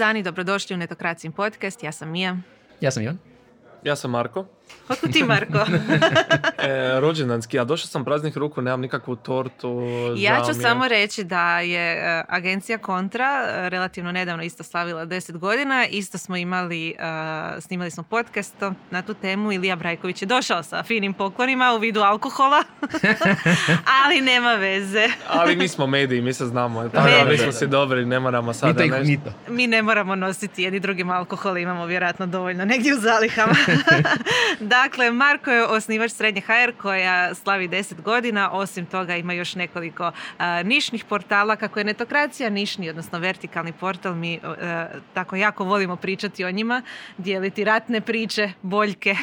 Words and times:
dan 0.00 0.16
i 0.16 0.22
dobrodošli 0.22 0.74
u 0.74 0.78
Netokracijim 0.78 1.32
podcast. 1.32 1.82
Ja 1.82 1.92
sam 1.92 2.10
Mija. 2.10 2.36
Ja 2.80 2.90
sam 2.90 3.02
Ivan. 3.02 3.18
Ja 3.84 3.96
sam 3.96 4.10
Marko. 4.10 4.46
Otkud 4.88 5.12
ti, 5.12 5.24
Marko? 5.24 5.58
e, 6.68 7.00
rođendanski, 7.00 7.56
ja 7.56 7.64
došao 7.64 7.86
sam 7.86 8.04
praznih 8.04 8.36
ruku, 8.36 8.62
nemam 8.62 8.80
nikakvu 8.80 9.16
tortu. 9.16 9.82
Ja 10.16 10.42
ću 10.46 10.60
samo 10.60 10.88
reći 10.88 11.24
da 11.24 11.60
je 11.60 11.92
e, 11.92 12.24
agencija 12.28 12.78
Kontra 12.78 13.24
e, 13.24 13.68
relativno 13.68 14.12
nedavno 14.12 14.42
isto 14.42 14.62
slavila 14.62 15.06
10 15.06 15.38
godina. 15.38 15.86
Isto 15.86 16.18
smo 16.18 16.36
imali, 16.36 16.94
uh, 16.98 17.62
snimali 17.62 17.90
smo 17.90 18.02
podcast 18.02 18.54
na 18.90 19.02
tu 19.02 19.14
temu. 19.14 19.52
Ilija 19.52 19.76
Brajković 19.76 20.22
je 20.22 20.26
došao 20.26 20.62
sa 20.62 20.82
finim 20.82 21.14
poklonima 21.14 21.72
u 21.74 21.78
vidu 21.78 22.00
alkohola. 22.00 22.64
Ali 24.04 24.20
nema 24.20 24.54
veze. 24.54 25.08
Ali 25.28 25.56
mi 25.56 25.68
smo 25.68 25.86
mediji, 25.86 26.20
mi 26.22 26.32
se 26.32 26.46
znamo. 26.46 26.88
Tako, 26.88 27.30
mi 27.30 27.38
smo 27.38 27.52
si 27.52 27.66
dobri, 27.66 28.06
ne 28.06 28.20
moramo 28.20 28.52
sada 28.52 28.84
nešto. 28.84 29.32
Mi 29.48 29.66
ne 29.66 29.82
moramo 29.82 30.14
nositi 30.14 30.62
jedni 30.62 30.80
drugim 30.80 31.10
alkohol, 31.10 31.58
imamo 31.58 31.86
vjerojatno 31.86 32.26
dovoljno 32.26 32.64
negdje 32.64 32.94
u 32.94 33.00
zalihama. 33.00 33.54
Dakle, 34.60 35.10
Marko 35.10 35.50
je 35.50 35.66
osnivač 35.66 36.10
Srednje 36.10 36.40
HR 36.40 36.72
koja 36.82 37.34
slavi 37.34 37.68
10 37.68 38.02
godina. 38.02 38.50
Osim 38.52 38.86
toga 38.86 39.16
ima 39.16 39.32
još 39.32 39.54
nekoliko 39.54 40.12
nišnih 40.64 41.04
portala. 41.04 41.56
Kako 41.56 41.78
je 41.78 41.84
netokracija 41.84 42.50
nišni, 42.50 42.90
odnosno 42.90 43.18
vertikalni 43.18 43.72
portal, 43.72 44.14
mi 44.14 44.40
tako 45.14 45.36
jako 45.36 45.64
volimo 45.64 45.96
pričati 45.96 46.44
o 46.44 46.50
njima, 46.50 46.82
dijeliti 47.18 47.64
ratne 47.64 48.00
priče, 48.00 48.52
boljke, 48.62 49.14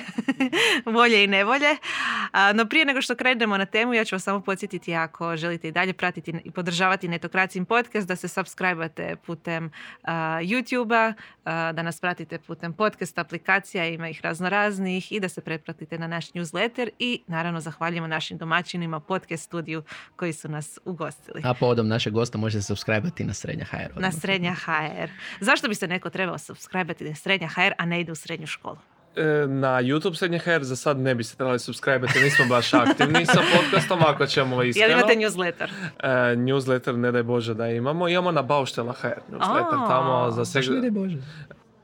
volje 0.95 1.23
i 1.23 1.28
nevolje. 1.28 1.78
no 2.53 2.66
prije 2.66 2.86
nego 2.86 3.02
što 3.02 3.16
krenemo 3.16 3.58
na 3.58 3.66
temu, 3.66 3.94
ja 3.94 4.06
ću 4.06 4.16
vas 4.16 4.23
samo 4.23 4.42
podsjetiti 4.42 4.95
ako 4.95 5.38
želite 5.38 5.67
i 5.67 5.72
dalje 5.72 5.94
pratiti 5.94 6.34
i 6.44 6.52
podržavati 6.52 7.08
netokracijim 7.08 7.66
podcast, 7.66 8.08
da 8.08 8.16
se 8.16 8.28
subscribe 8.28 9.16
putem 9.25 9.72
YouTube-a, 10.42 11.14
da 11.72 11.81
nas 11.81 12.02
pratite 12.02 12.40
putem 12.40 12.73
podcast 12.73 13.17
aplikacija, 13.17 13.86
ima 13.86 14.09
ih 14.09 14.22
razno 14.23 14.50
raznih 14.50 15.12
i 15.12 15.19
da 15.19 15.27
se 15.30 15.42
pretplatite 15.42 15.97
na 15.97 16.08
naš 16.08 16.31
newsletter 16.31 16.89
i 17.00 17.23
naravno 17.28 17.59
zahvaljujemo 17.59 18.08
našim 18.08 18.38
domaćinima 18.38 19.00
podcast 19.00 19.44
studiju 19.44 19.84
koji 20.16 20.34
su 20.34 20.50
nas 20.50 20.80
ugostili. 20.86 21.42
A 21.45 21.53
povodom 21.53 21.88
našeg 21.88 22.14
gosta 22.14 22.38
može 22.38 22.61
se 22.61 22.67
subscribe 22.67 23.09
na 23.19 23.34
Srednja 23.34 23.66
HR. 23.66 24.02
Na 24.02 24.11
Srednja 24.11 24.53
HR. 24.53 25.09
Zašto 25.42 25.67
bi 25.67 25.75
se 25.75 25.88
neko 25.88 26.09
trebao 26.09 26.38
subscribe 26.38 26.94
na 27.00 27.16
Srednja 27.16 27.47
HR, 27.47 27.72
a 27.78 27.86
ne 27.86 28.02
ide 28.02 28.11
u 28.11 28.16
srednju 28.16 28.47
školu? 28.47 28.78
E, 29.17 29.47
na 29.47 29.81
YouTube 29.81 30.16
Srednja 30.16 30.39
HR 30.39 30.64
za 30.64 30.75
sad 30.75 31.00
ne 31.00 31.16
bi 31.16 31.23
se 31.23 31.36
trebali 31.36 31.59
subscribe 31.59 32.08
nismo 32.23 32.45
baš 32.50 32.73
aktivni 32.73 33.25
sa 33.25 33.41
podcastom, 33.56 34.00
ako 34.02 34.25
ćemo 34.25 34.64
iskreno. 34.64 34.89
Jel 34.89 35.00
imate 35.00 35.16
newsletter? 35.16 35.69
E, 36.03 36.36
newsletter, 36.36 36.95
ne 36.95 37.12
daj 37.12 37.23
Bože 37.23 37.53
da 37.53 37.67
imamo. 37.67 38.08
Imamo 38.08 38.31
na 38.31 38.41
Bauštela 38.41 38.94
HR 38.94 39.08
newsletter, 39.31 39.88
tamo 39.88 40.31
za 40.31 40.45
sve... 40.45 40.62
Ne 40.62 40.81
daj 40.81 40.91
Bože. 40.91 41.17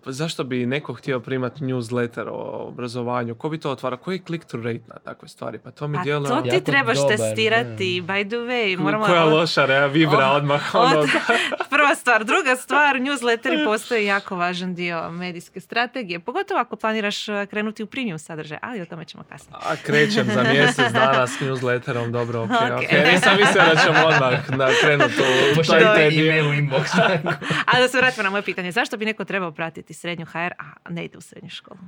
Pa 0.03 0.11
zašto 0.11 0.43
bi 0.43 0.65
neko 0.65 0.93
htio 0.93 1.19
primati 1.19 1.63
newsletter 1.63 2.27
o 2.29 2.67
obrazovanju? 2.67 3.35
Ko 3.35 3.49
bi 3.49 3.59
to 3.59 3.71
otvara? 3.71 3.97
Koji 3.97 4.15
je 4.15 4.21
click-through 4.27 4.65
rate 4.65 4.83
na 4.87 4.95
takve 4.95 5.27
stvari? 5.27 5.59
Pa 5.63 5.71
to 5.71 5.87
mi 5.87 5.97
djeluje... 6.03 6.29
to 6.29 6.41
ti 6.41 6.63
trebaš 6.63 6.97
testirati, 7.07 8.03
by 8.07 8.27
the 8.29 8.35
way. 8.35 8.77
Moramo... 8.77 9.05
Koja 9.05 9.23
loša 9.23 9.65
rea 9.65 9.85
vibra 9.85 10.31
odmah. 10.31 10.75
Ono... 10.75 11.05
Prva 11.73 11.95
stvar. 11.95 12.23
Druga 12.23 12.55
stvar, 12.55 12.95
newsletteri 12.95 13.65
postoje 13.65 14.05
jako 14.05 14.35
važan 14.35 14.75
dio 14.75 15.11
medijske 15.11 15.59
strategije. 15.59 16.19
Pogotovo 16.19 16.59
ako 16.59 16.75
planiraš 16.75 17.27
uh, 17.27 17.35
krenuti 17.49 17.83
u 17.83 17.87
premium 17.87 18.19
sadržaj, 18.19 18.57
ali 18.61 18.81
o 18.81 18.85
tome 18.85 19.05
ćemo 19.05 19.23
kasnije. 19.23 19.57
A 19.61 19.75
krećem 19.75 20.27
za 20.33 20.43
mjesec 20.43 20.91
dana 20.91 21.27
s 21.27 21.39
newsletterom, 21.39 22.11
dobro, 22.11 22.43
ok, 22.43 22.49
ok. 22.49 22.57
okay. 22.57 23.13
Nisam 23.13 23.37
mislio 23.37 23.63
da 23.73 23.81
ćemo 23.81 24.07
odmah 24.07 24.49
na 24.49 24.67
krenuti 24.81 25.21
u 25.59 25.63
taj 25.63 26.07
email 26.07 26.49
u 26.49 26.53
inbox. 26.53 26.85
ali 27.71 27.81
da 27.81 27.87
se 27.87 27.97
vratimo 27.97 28.23
na 28.23 28.29
moje 28.29 28.41
pitanje. 28.43 28.71
Zašto 28.71 28.97
bi 28.97 29.05
neko 29.05 29.25
trebao 29.25 29.51
pratiti 29.51 29.92
stredňu 29.93 30.25
HR 30.25 30.53
a 30.57 30.65
nejdu 30.89 31.21
srednú 31.21 31.49
školu. 31.49 31.81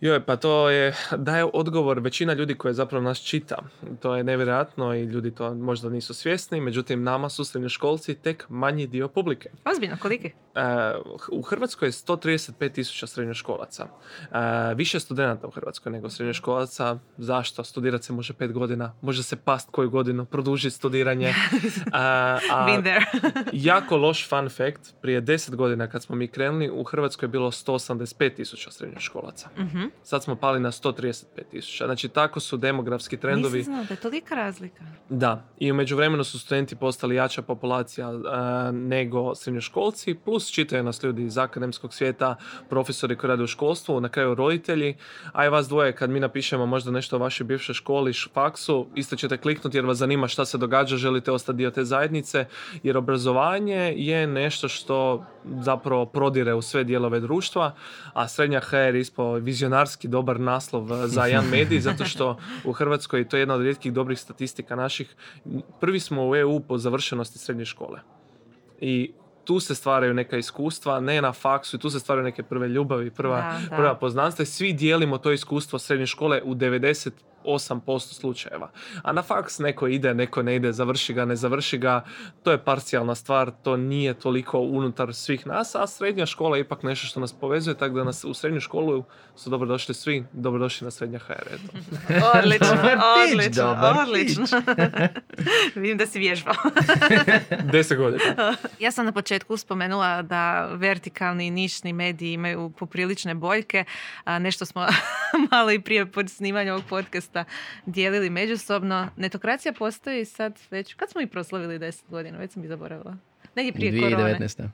Joj, 0.00 0.20
pa 0.24 0.36
to 0.36 0.70
je, 0.70 0.94
daje 1.16 1.44
odgovor 1.52 2.00
većina 2.00 2.32
ljudi 2.32 2.54
koje 2.54 2.74
zapravo 2.74 3.04
nas 3.04 3.18
čita. 3.18 3.58
To 4.00 4.16
je 4.16 4.24
nevjerojatno 4.24 4.94
i 4.94 5.04
ljudi 5.04 5.34
to 5.34 5.54
možda 5.54 5.88
nisu 5.88 6.14
svjesni, 6.14 6.60
međutim 6.60 7.02
nama 7.02 7.28
su 7.28 7.44
srednjoškolci 7.44 8.14
tek 8.14 8.46
manji 8.48 8.86
dio 8.86 9.08
publike. 9.08 9.50
Ozbiljno, 9.64 9.96
koliki? 10.02 10.26
E, 10.26 10.60
u 11.32 11.42
Hrvatskoj 11.42 11.88
je 11.88 11.92
135 11.92 12.72
tisuća 12.72 13.06
srednjoškolaca. 13.06 13.86
E, 13.86 14.74
više 14.74 15.00
studenta 15.00 15.46
u 15.46 15.50
Hrvatskoj 15.50 15.92
nego 15.92 16.10
srednjoškolaca. 16.10 16.98
Zašto? 17.16 17.64
Studirati 17.64 18.04
se 18.04 18.12
može 18.12 18.32
pet 18.32 18.52
godina, 18.52 18.92
može 19.02 19.22
se 19.22 19.36
past 19.36 19.70
koju 19.70 19.90
godinu, 19.90 20.24
produžiti 20.24 20.76
studiranje. 20.76 21.34
E, 21.88 21.90
a, 21.92 22.64
Been 22.66 22.82
there. 22.82 23.04
jako 23.52 23.96
loš 23.96 24.28
fun 24.28 24.48
fact, 24.48 24.94
prije 25.02 25.20
deset 25.20 25.56
godina 25.56 25.86
kad 25.86 26.02
smo 26.02 26.16
mi 26.16 26.28
krenuli, 26.28 26.70
u 26.70 26.84
Hrvatskoj 26.84 27.26
je 27.26 27.30
bilo 27.30 27.50
185 27.50 28.34
tisuća 28.34 28.70
srednjoškolaca. 28.70 29.48
Sad 30.02 30.24
smo 30.24 30.36
pali 30.36 30.60
na 30.60 30.70
135 30.70 31.24
tisuća. 31.50 31.84
Znači, 31.84 32.08
tako 32.08 32.40
su 32.40 32.56
demografski 32.56 33.16
trendovi. 33.16 33.58
Nisam 33.58 33.74
znao 33.74 33.84
da 33.84 33.94
je 33.94 34.00
tolika 34.00 34.34
razlika. 34.34 34.84
Da. 35.08 35.44
I 35.58 35.72
u 35.72 35.74
međuvremenu 35.74 36.24
su 36.24 36.38
studenti 36.38 36.76
postali 36.76 37.14
jača 37.14 37.42
populacija 37.42 38.08
uh, 38.10 38.22
nego 38.72 39.34
srednjoškolci, 39.34 40.14
plus 40.14 40.50
čitaju 40.50 40.82
nas 40.82 41.02
ljudi 41.02 41.24
iz 41.24 41.38
akademskog 41.38 41.94
svijeta, 41.94 42.36
profesori 42.68 43.16
koji 43.16 43.28
rade 43.28 43.42
u 43.42 43.46
školstvu, 43.46 44.00
na 44.00 44.08
kraju 44.08 44.34
roditelji, 44.34 44.96
a 45.32 45.46
i 45.46 45.48
vas 45.48 45.68
dvoje 45.68 45.92
kad 45.92 46.10
mi 46.10 46.20
napišemo 46.20 46.66
možda 46.66 46.90
nešto 46.90 47.16
o 47.16 47.18
vašoj 47.18 47.44
bivšoj 47.44 47.74
školi, 47.74 48.12
faksu, 48.34 48.86
isto 48.94 49.16
ćete 49.16 49.36
kliknuti 49.36 49.76
jer 49.76 49.86
vas 49.86 49.98
zanima 49.98 50.28
šta 50.28 50.44
se 50.44 50.58
događa, 50.58 50.96
želite 50.96 51.32
ostati 51.32 51.56
dio 51.56 51.70
te 51.70 51.84
zajednice, 51.84 52.46
jer 52.82 52.96
obrazovanje 52.96 53.94
je 53.96 54.26
nešto 54.26 54.68
što 54.68 55.26
zapravo 55.60 56.06
prodire 56.06 56.54
u 56.54 56.62
sve 56.62 56.84
dijelove 56.84 57.20
društva, 57.20 57.74
a 58.12 58.28
srednja 58.28 58.60
HR 58.60 58.94
ispo 58.94 59.38
vizionarski 59.78 60.08
dobar 60.08 60.40
naslov 60.40 60.92
eh, 60.92 61.06
za 61.06 61.26
jedan 61.26 61.48
medij, 61.50 61.80
zato 61.80 62.04
što 62.04 62.38
u 62.64 62.72
Hrvatskoj 62.72 63.28
to 63.28 63.36
je 63.36 63.40
jedna 63.40 63.54
od 63.54 63.62
rijetkih 63.62 63.92
dobrih 63.92 64.18
statistika 64.18 64.76
naših. 64.76 65.14
Prvi 65.80 66.00
smo 66.00 66.28
u 66.28 66.36
EU 66.36 66.60
po 66.60 66.78
završenosti 66.78 67.38
srednje 67.38 67.64
škole. 67.64 68.00
I 68.80 69.12
tu 69.44 69.60
se 69.60 69.74
stvaraju 69.74 70.14
neka 70.14 70.36
iskustva, 70.36 71.00
ne 71.00 71.22
na 71.22 71.32
faksu, 71.32 71.76
i 71.76 71.80
tu 71.80 71.90
se 71.90 72.00
stvaraju 72.00 72.24
neke 72.24 72.42
prve 72.42 72.68
ljubavi, 72.68 73.10
prva, 73.10 73.58
prva 73.70 73.94
poznanstva 73.94 74.42
i 74.42 74.46
svi 74.46 74.72
dijelimo 74.72 75.18
to 75.18 75.32
iskustvo 75.32 75.78
srednje 75.78 76.06
škole 76.06 76.42
u 76.42 76.54
90 76.54 77.10
8% 77.48 78.14
slučajeva. 78.14 78.70
A 79.02 79.12
na 79.12 79.22
faks 79.22 79.58
neko 79.58 79.86
ide, 79.86 80.14
neko 80.14 80.42
ne 80.42 80.56
ide, 80.56 80.72
završi 80.72 81.14
ga, 81.14 81.24
ne 81.24 81.36
završi 81.36 81.78
ga. 81.78 82.04
To 82.42 82.50
je 82.50 82.64
parcijalna 82.64 83.14
stvar, 83.14 83.50
to 83.62 83.76
nije 83.76 84.14
toliko 84.14 84.58
unutar 84.58 85.14
svih 85.14 85.46
nas, 85.46 85.74
a 85.74 85.86
srednja 85.86 86.26
škola 86.26 86.56
je 86.56 86.60
ipak 86.60 86.82
nešto 86.82 87.06
što 87.06 87.20
nas 87.20 87.32
povezuje, 87.32 87.78
tako 87.78 87.94
da 87.94 88.04
nas 88.04 88.24
u 88.24 88.34
srednju 88.34 88.60
školu 88.60 89.04
su 89.36 89.50
dobrodošli 89.50 89.94
svi, 89.94 90.24
dobrodošli 90.32 90.84
na 90.84 90.90
srednja 90.90 91.18
HR. 91.18 91.32
odlično, 92.38 92.76
odlično, 93.32 93.76
odlično. 94.02 94.46
Vidim 95.82 95.98
da 95.98 96.06
si 96.06 96.18
vježbao. 96.18 96.54
Deset 97.72 97.98
godina. 97.98 98.54
Ja 98.78 98.90
sam 98.90 99.06
na 99.06 99.12
početku 99.12 99.56
spomenula 99.56 100.22
da 100.22 100.68
vertikalni 100.72 101.46
i 101.46 101.50
nišni 101.50 101.92
mediji 101.92 102.32
imaju 102.32 102.70
poprilične 102.78 103.34
boljke. 103.34 103.84
A 104.24 104.38
nešto 104.38 104.64
smo 104.64 104.86
malo 105.50 105.70
i 105.70 105.80
prije 105.80 106.06
pod 106.06 106.30
snimanjem 106.30 106.74
ovog 106.74 106.86
podcasta 106.88 107.37
dijelili 107.86 108.30
međusobno. 108.30 109.08
Netokracija 109.16 109.72
postoji 109.72 110.24
sad 110.24 110.58
već, 110.70 110.94
kad 110.94 111.10
smo 111.10 111.20
i 111.20 111.26
proslavili 111.26 111.78
10 111.78 112.02
godina, 112.10 112.38
već 112.38 112.52
sam 112.52 112.64
i 112.64 112.68
zaboravila. 112.68 113.16
Negdje 113.54 113.72
prije 113.72 113.92
2019. 113.92 114.56
korone. 114.56 114.70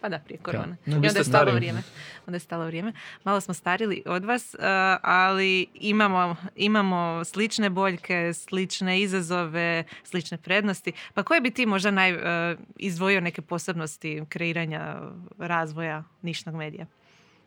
Pa 0.00 0.08
da, 0.08 0.18
prije 0.18 0.38
korone. 0.38 0.76
I 0.86 0.94
onda 0.94 1.18
je 1.18 1.24
stalo 1.24 1.52
vrijeme. 1.52 1.82
Onda 2.26 2.36
je 2.36 2.40
stalo 2.40 2.66
vrijeme. 2.66 2.92
Malo 3.24 3.40
smo 3.40 3.54
starili 3.54 4.02
od 4.06 4.24
vas, 4.24 4.54
uh, 4.54 4.60
ali 5.02 5.66
imamo, 5.74 6.36
imamo 6.56 7.24
slične 7.24 7.70
boljke, 7.70 8.32
slične 8.34 9.00
izazove, 9.00 9.84
slične 10.04 10.38
prednosti. 10.38 10.92
Pa 11.14 11.22
koje 11.22 11.40
bi 11.40 11.50
ti 11.50 11.66
možda 11.66 11.90
naj, 11.90 12.14
uh, 12.14 12.20
izdvojio 12.76 13.20
neke 13.20 13.42
posebnosti 13.42 14.22
kreiranja 14.28 14.96
razvoja 15.38 16.04
nišnog 16.22 16.54
medija? 16.54 16.86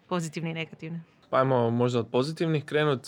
Pozitivne 0.08 0.52
i 0.52 0.54
negativne. 0.54 1.02
Pa 1.30 1.38
ajmo 1.38 1.70
možda 1.70 2.00
od 2.00 2.08
pozitivnih 2.08 2.66
krenut 2.66 3.08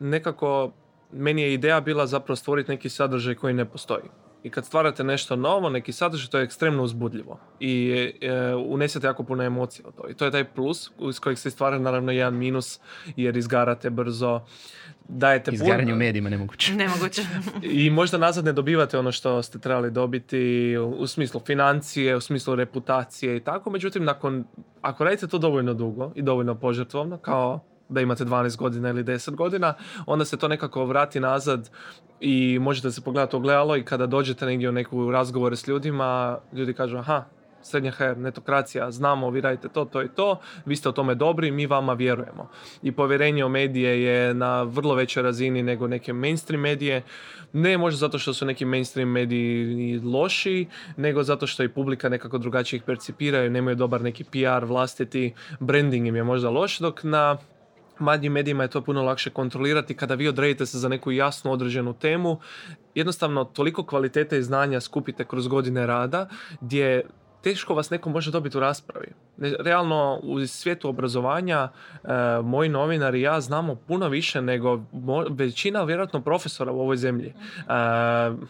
nekako 0.00 0.72
meni 1.12 1.42
je 1.42 1.54
ideja 1.54 1.80
bila 1.80 2.06
zapravo 2.06 2.36
stvoriti 2.36 2.70
neki 2.70 2.88
sadržaj 2.88 3.34
koji 3.34 3.54
ne 3.54 3.64
postoji. 3.64 4.04
I 4.42 4.50
kad 4.50 4.66
stvarate 4.66 5.04
nešto 5.04 5.36
novo, 5.36 5.70
neki 5.70 5.92
sadržaj, 5.92 6.30
to 6.30 6.38
je 6.38 6.44
ekstremno 6.44 6.82
uzbudljivo. 6.82 7.40
I 7.60 7.94
e, 8.20 8.54
unesete 8.54 9.06
jako 9.06 9.24
puno 9.24 9.42
emocija 9.42 9.88
u 9.88 9.92
to. 9.92 10.08
I 10.08 10.14
to 10.14 10.24
je 10.24 10.30
taj 10.30 10.44
plus 10.44 10.90
iz 11.08 11.20
kojeg 11.20 11.38
se 11.38 11.50
stvara 11.50 11.78
naravno 11.78 12.12
jedan 12.12 12.34
minus 12.34 12.80
jer 13.16 13.36
izgarate 13.36 13.90
brzo. 13.90 14.40
Dajete 15.08 15.50
Izgaranje 15.54 15.92
u 15.92 15.96
medijima 15.96 16.30
nemoguće. 16.30 16.74
Nemoguće. 16.84 17.22
I 17.62 17.90
možda 17.90 18.18
nazad 18.18 18.44
ne 18.44 18.52
dobivate 18.52 18.98
ono 18.98 19.12
što 19.12 19.42
ste 19.42 19.58
trebali 19.58 19.90
dobiti 19.90 20.76
u 20.78 21.06
smislu 21.06 21.40
financije, 21.46 22.16
u 22.16 22.20
smislu 22.20 22.54
reputacije 22.54 23.36
i 23.36 23.40
tako. 23.40 23.70
Međutim, 23.70 24.04
nakon, 24.04 24.44
ako 24.80 25.04
radite 25.04 25.26
to 25.26 25.38
dovoljno 25.38 25.74
dugo 25.74 26.12
i 26.14 26.22
dovoljno 26.22 26.54
požrtvovno, 26.54 27.18
kao 27.18 27.60
da 27.88 28.00
imate 28.00 28.24
12 28.24 28.56
godina 28.56 28.88
ili 28.88 29.04
10 29.04 29.34
godina, 29.34 29.74
onda 30.06 30.24
se 30.24 30.36
to 30.36 30.48
nekako 30.48 30.84
vrati 30.84 31.20
nazad 31.20 31.70
i 32.20 32.58
možete 32.58 32.90
se 32.90 33.00
pogledati 33.00 33.36
ogledalo 33.36 33.76
i 33.76 33.84
kada 33.84 34.06
dođete 34.06 34.46
negdje 34.46 34.68
u 34.68 34.72
neku 34.72 35.10
razgovore 35.10 35.56
s 35.56 35.68
ljudima, 35.68 36.38
ljudi 36.52 36.74
kažu 36.74 36.96
aha, 36.98 37.24
srednja 37.62 37.90
HR, 37.90 38.16
netokracija, 38.16 38.90
znamo, 38.90 39.30
vi 39.30 39.40
radite 39.40 39.68
to, 39.68 39.84
to 39.84 40.02
i 40.02 40.08
to, 40.08 40.40
vi 40.66 40.76
ste 40.76 40.88
o 40.88 40.92
tome 40.92 41.14
dobri, 41.14 41.50
mi 41.50 41.66
vama 41.66 41.92
vjerujemo. 41.92 42.50
I 42.82 42.92
povjerenje 42.92 43.44
u 43.44 43.48
medije 43.48 44.02
je 44.02 44.34
na 44.34 44.62
vrlo 44.62 44.94
većoj 44.94 45.22
razini 45.22 45.62
nego 45.62 45.88
neke 45.88 46.12
mainstream 46.12 46.60
medije. 46.60 47.02
Ne 47.52 47.78
možda 47.78 47.98
zato 47.98 48.18
što 48.18 48.34
su 48.34 48.46
neki 48.46 48.64
mainstream 48.64 49.08
mediji 49.08 50.00
loši, 50.04 50.66
nego 50.96 51.22
zato 51.22 51.46
što 51.46 51.62
i 51.62 51.68
publika 51.68 52.08
nekako 52.08 52.38
drugačije 52.38 52.78
ih 52.78 52.82
percipiraju, 52.82 53.50
nemaju 53.50 53.76
dobar 53.76 54.02
neki 54.02 54.24
PR 54.24 54.64
vlastiti, 54.64 55.34
branding 55.60 56.06
im 56.06 56.16
je 56.16 56.24
možda 56.24 56.50
loš, 56.50 56.78
dok 56.78 57.02
na 57.02 57.38
manjim 57.98 58.32
medijima 58.32 58.62
je 58.62 58.70
to 58.70 58.82
puno 58.82 59.02
lakše 59.02 59.30
kontrolirati 59.30 59.96
kada 59.96 60.14
vi 60.14 60.28
odredite 60.28 60.66
se 60.66 60.78
za 60.78 60.88
neku 60.88 61.12
jasnu 61.12 61.52
određenu 61.52 61.92
temu. 61.92 62.40
Jednostavno, 62.94 63.44
toliko 63.44 63.86
kvalitete 63.86 64.38
i 64.38 64.42
znanja 64.42 64.80
skupite 64.80 65.24
kroz 65.24 65.48
godine 65.48 65.86
rada 65.86 66.28
gdje 66.60 67.06
teško 67.42 67.74
vas 67.74 67.90
neko 67.90 68.10
može 68.10 68.30
dobiti 68.30 68.56
u 68.56 68.60
raspravi. 68.60 69.06
Realno 69.38 70.20
u 70.22 70.46
svijetu 70.46 70.88
obrazovanja 70.88 71.68
e, 71.68 72.08
moji 72.42 72.68
novinari 72.68 73.18
i 73.18 73.22
ja 73.22 73.40
znamo 73.40 73.74
puno 73.74 74.08
više 74.08 74.42
nego 74.42 74.80
većina 75.30 75.84
vjerojatno 75.84 76.20
profesora 76.20 76.72
u 76.72 76.80
ovoj 76.80 76.96
zemlji. 76.96 77.28
E, 77.28 77.32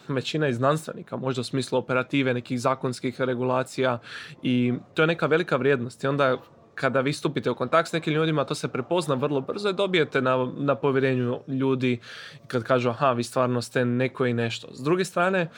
većina 0.08 0.48
i 0.48 0.54
znanstvenika, 0.54 1.16
možda 1.16 1.40
u 1.40 1.44
smislu 1.44 1.78
operative, 1.78 2.34
nekih 2.34 2.60
zakonskih 2.60 3.20
regulacija 3.20 3.98
i 4.42 4.72
to 4.94 5.02
je 5.02 5.06
neka 5.06 5.26
velika 5.26 5.56
vrijednost. 5.56 6.04
I 6.04 6.06
onda 6.06 6.36
kada 6.80 7.00
vi 7.00 7.12
stupite 7.12 7.50
u 7.50 7.54
kontakt 7.54 7.88
s 7.88 7.92
nekim 7.92 8.12
ljudima, 8.12 8.44
to 8.44 8.54
se 8.54 8.68
prepozna 8.68 9.14
vrlo 9.14 9.40
brzo 9.40 9.68
i 9.68 9.74
dobijete 9.74 10.20
na, 10.22 10.52
na 10.56 10.74
povjerenju 10.74 11.40
ljudi 11.48 11.98
kad 12.46 12.62
kažu 12.62 12.90
aha, 12.90 13.12
vi 13.12 13.22
stvarno 13.22 13.62
ste 13.62 13.84
neko 13.84 14.26
i 14.26 14.32
nešto. 14.32 14.68
S 14.74 14.82
druge 14.82 15.04
strane, 15.04 15.48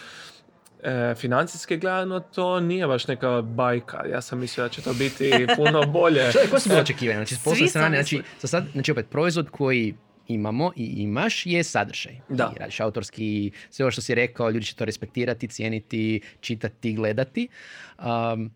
e, 0.82 1.14
financijski 1.16 1.76
gledano 1.76 2.20
to 2.20 2.60
nije 2.60 2.86
baš 2.86 3.06
neka 3.06 3.42
bajka. 3.42 4.06
Ja 4.12 4.20
sam 4.20 4.38
mislio 4.38 4.64
da 4.64 4.68
će 4.68 4.82
to 4.82 4.92
biti 4.92 5.46
puno 5.56 5.86
bolje. 5.86 6.30
Što 6.30 6.38
je, 6.38 6.48
koje 6.50 6.60
su 6.60 6.68
bilo 6.68 6.80
očekivanje? 6.80 7.18
Znači, 7.18 7.34
s 7.34 7.44
posle 7.44 7.68
strane, 7.68 7.96
znači, 7.96 8.22
sad, 8.38 8.64
znači 8.72 8.92
opet, 8.92 9.06
proizvod 9.10 9.50
koji 9.50 9.94
imamo 10.28 10.72
i 10.76 10.84
imaš 10.84 11.46
je 11.46 11.64
sadržaj. 11.64 12.20
Da. 12.28 12.52
I 12.56 12.58
radiš 12.58 12.80
autorski, 12.80 13.50
sve 13.70 13.84
ovo 13.84 13.90
što 13.90 14.02
si 14.02 14.14
rekao, 14.14 14.50
ljudi 14.50 14.66
će 14.66 14.74
to 14.74 14.84
respektirati, 14.84 15.48
cijeniti, 15.48 16.20
čitati, 16.40 16.92
gledati. 16.92 17.48
Um, 17.98 18.50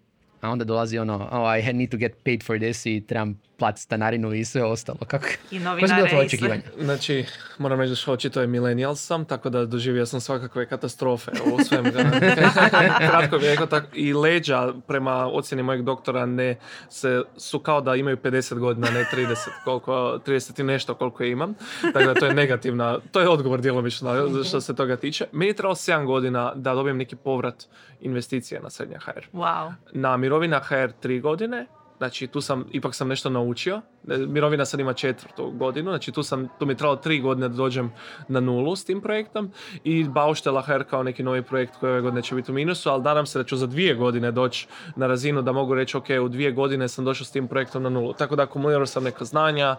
onda 0.51 0.65
dolazi 0.65 0.99
ono, 0.99 1.29
oh, 1.33 1.59
I 1.59 1.73
need 1.73 1.91
to 1.91 1.97
get 1.97 2.25
paid 2.25 2.43
for 2.43 2.59
this 2.59 2.87
i 2.87 3.01
trebam 3.01 3.35
platiti 3.59 3.83
stanarinu 3.83 4.35
i 4.35 4.45
sve 4.45 4.65
ostalo. 4.65 4.99
Kako? 5.07 5.27
I 5.51 5.59
novinare 5.67 6.11
i 6.13 6.27
očekivanja? 6.27 6.63
Znači, 6.81 7.25
moram 7.59 7.81
reći 7.81 7.91
da 7.91 7.97
što 7.97 8.13
očito 8.13 8.41
je 8.41 8.47
millennial 8.47 8.95
sam, 8.95 9.25
tako 9.25 9.51
da 9.51 9.67
doživio 9.67 10.07
sam 10.07 10.21
svakakve 10.21 10.67
katastrofe 10.67 11.31
u 11.31 11.65
svem 11.65 11.85
kratko 13.11 13.37
vijeku. 13.37 13.65
I 13.95 14.13
leđa 14.13 14.73
prema 14.87 15.27
ocjeni 15.27 15.63
mojeg 15.63 15.83
doktora 15.83 16.27
ne 16.27 16.59
se, 16.89 17.23
su 17.37 17.59
kao 17.59 17.81
da 17.81 17.95
imaju 17.95 18.17
50 18.17 18.59
godina, 18.59 18.91
ne 18.91 19.05
30, 19.13 19.37
koliko, 19.65 19.93
30 20.27 20.61
i 20.61 20.65
nešto 20.65 20.95
koliko 20.95 21.25
imam. 21.25 21.55
Tako 21.93 22.05
da 22.05 22.15
to 22.15 22.27
je 22.27 22.35
negativna, 22.35 22.99
to 23.13 23.21
je 23.21 23.29
odgovor 23.29 23.61
djelomično 23.61 24.45
što 24.45 24.61
se 24.61 24.75
toga 24.75 24.97
tiče. 24.97 25.27
Meni 25.33 25.51
je 25.51 25.55
trebalo 25.55 25.75
7 25.75 26.07
godina 26.07 26.53
da 26.55 26.75
dobijem 26.75 26.97
neki 26.97 27.17
povrat 27.17 27.65
investicije 28.01 28.61
na 28.61 28.71
srednja 28.71 28.99
HR. 28.99 29.27
Wow. 29.33 29.73
Na 29.93 30.17
mirovina 30.17 30.61
HR 30.61 30.75
3 31.03 31.21
godine, 31.21 31.67
Znači 31.99 32.27
tu 32.27 32.41
sam, 32.41 32.65
ipak 32.73 32.95
sam 32.95 33.09
nešto 33.09 33.31
naučio. 33.31 33.81
E, 34.09 34.19
mirovina 34.19 34.65
sad 34.65 34.81
ima 34.81 34.93
četvrtu 34.93 35.51
godinu, 35.51 35.91
znači 35.91 36.13
tu, 36.13 36.23
sam, 36.23 36.49
tu 36.59 36.67
mi 36.67 36.73
je 36.73 36.77
trebalo 36.77 36.97
tri 36.97 37.21
godine 37.21 37.49
da 37.49 37.55
dođem 37.55 37.93
na 38.29 38.41
nulu 38.41 38.77
s 38.77 38.85
tim 38.85 39.01
projektom 39.01 39.51
i 39.85 40.05
Bauštela 40.05 40.63
HR 40.63 40.83
kao 40.91 41.03
neki 41.03 41.23
novi 41.23 41.43
projekt 41.43 41.77
koji 41.81 41.93
ove 41.93 42.01
godine 42.01 42.23
će 42.23 42.35
biti 42.35 42.51
u 42.51 42.55
minusu, 42.55 42.91
ali 42.91 43.03
nadam 43.03 43.27
se 43.27 43.39
da 43.39 43.45
ću 43.45 43.57
za 43.57 43.67
dvije 43.67 43.95
godine 43.95 44.31
doći 44.31 44.67
na 44.97 45.07
razinu 45.07 45.43
da 45.43 45.53
mogu 45.53 45.75
reći 45.75 45.97
ok, 45.97 46.07
u 46.25 46.29
dvije 46.29 46.53
godine 46.53 46.89
sam 46.89 47.05
došao 47.05 47.25
s 47.25 47.31
tim 47.31 47.49
projektom 47.49 47.83
na 47.83 47.89
nulu. 47.89 48.13
Tako 48.13 48.37
da 48.37 48.43
akumulirao 48.43 48.87
sam 48.87 49.05
neka 49.05 49.25
znanja, 49.25 49.77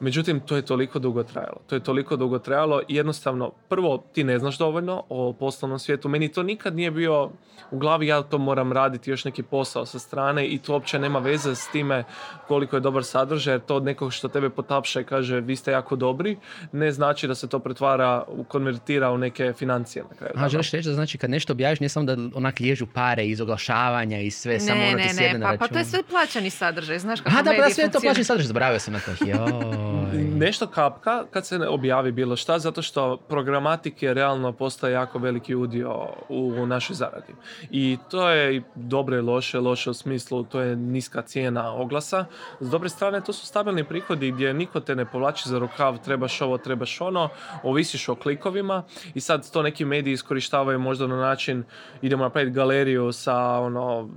međutim 0.00 0.40
to 0.40 0.56
je 0.56 0.62
toliko 0.62 0.98
dugo 0.98 1.22
trajalo. 1.22 1.60
To 1.66 1.74
je 1.74 1.80
toliko 1.80 2.16
dugo 2.16 2.38
trajalo 2.38 2.80
i 2.88 2.94
jednostavno, 2.94 3.52
prvo 3.68 4.04
ti 4.12 4.24
ne 4.24 4.38
znaš 4.38 4.58
dovoljno 4.58 5.04
o 5.08 5.32
poslovnom 5.32 5.78
svijetu. 5.78 6.08
Meni 6.08 6.32
to 6.32 6.42
nikad 6.42 6.76
nije 6.76 6.90
bio 6.90 7.30
u 7.70 7.78
glavi, 7.78 8.06
ja 8.06 8.22
to 8.22 8.38
moram 8.38 8.72
raditi 8.72 9.10
još 9.10 9.24
neki 9.24 9.42
posao 9.42 9.86
sa 9.86 9.98
strane 9.98 10.46
i 10.46 10.58
to 10.58 10.72
uopće 10.72 10.98
nema 10.98 11.18
veze 11.18 11.53
s 11.54 11.68
time 11.72 12.04
koliko 12.48 12.76
je 12.76 12.80
dobar 12.80 13.04
sadržaj, 13.04 13.54
jer 13.54 13.60
to 13.60 13.76
od 13.76 13.84
nekog 13.84 14.12
što 14.12 14.28
tebe 14.28 14.50
potapša 14.50 15.00
i 15.00 15.04
kaže 15.04 15.40
vi 15.40 15.56
ste 15.56 15.72
jako 15.72 15.96
dobri, 15.96 16.36
ne 16.72 16.92
znači 16.92 17.28
da 17.28 17.34
se 17.34 17.48
to 17.48 17.58
pretvara, 17.58 18.24
konvertira 18.48 19.10
u 19.10 19.18
neke 19.18 19.52
financije 19.52 20.04
na 20.10 20.16
kraju. 20.16 20.32
A 20.36 20.48
želiš 20.48 20.70
reći 20.70 20.88
da 20.88 20.94
znači 20.94 21.18
kad 21.18 21.30
nešto 21.30 21.52
objaviš, 21.52 21.80
ne 21.80 21.88
samo 21.88 22.06
da 22.06 22.16
onak 22.34 22.60
liježu 22.60 22.86
pare 22.86 23.26
iz 23.26 23.40
oglašavanja 23.40 24.20
i 24.20 24.30
sve, 24.30 24.52
ne, 24.52 24.60
samo 24.60 24.80
ono 24.84 24.98
ti 24.98 25.14
ne, 25.14 25.40
pa, 25.42 25.56
pa 25.58 25.68
to 25.68 25.78
je 25.78 25.84
sve 25.84 26.02
plaćani 26.02 26.50
sadržaj, 26.50 26.98
znaš 26.98 27.20
kako 27.20 27.38
A 27.38 27.42
da, 27.42 27.52
pa 27.58 27.70
sve 27.70 27.90
to 27.90 28.00
plaćani 28.00 28.24
sadržaj, 28.24 28.46
zaboravio 28.46 28.78
sam 28.78 28.92
na 28.92 29.00
to. 29.00 29.10
Nešto 30.44 30.66
kapka 30.66 31.24
kad 31.30 31.46
se 31.46 31.58
ne 31.58 31.68
objavi 31.68 32.12
bilo 32.12 32.36
šta, 32.36 32.58
zato 32.58 32.82
što 32.82 33.16
programatike 33.28 34.14
realno 34.14 34.52
postaje 34.52 34.92
jako 34.92 35.18
veliki 35.18 35.54
udio 35.54 36.08
u 36.28 36.66
našoj 36.66 36.94
zaradi. 36.94 37.32
I 37.70 37.98
to 38.10 38.28
je 38.28 38.62
dobro 38.74 39.16
i 39.16 39.20
loše, 39.20 39.58
loše 39.58 39.90
u 39.90 39.94
smislu, 39.94 40.44
to 40.44 40.60
je 40.60 40.76
niska 40.76 41.22
cijena 41.22 41.43
cijena 41.44 41.72
oglasa. 41.72 42.24
S 42.60 42.70
dobre 42.70 42.88
strane 42.88 43.20
to 43.20 43.32
su 43.32 43.46
stabilni 43.46 43.84
prihodi 43.84 44.30
gdje 44.30 44.54
niko 44.54 44.80
te 44.80 44.94
ne 44.94 45.04
povlači 45.04 45.48
za 45.48 45.58
rukav, 45.58 45.98
trebaš 46.04 46.40
ovo, 46.40 46.58
trebaš 46.58 47.00
ono, 47.00 47.28
ovisiš 47.62 48.08
o 48.08 48.14
klikovima 48.14 48.82
i 49.14 49.20
sad 49.20 49.50
to 49.50 49.62
neki 49.62 49.84
mediji 49.84 50.12
iskorištavaju 50.12 50.78
možda 50.78 51.06
na 51.06 51.16
način 51.16 51.64
idemo 52.02 52.24
napraviti 52.24 52.54
galeriju 52.54 53.12
sa 53.12 53.36
ono 53.60 54.08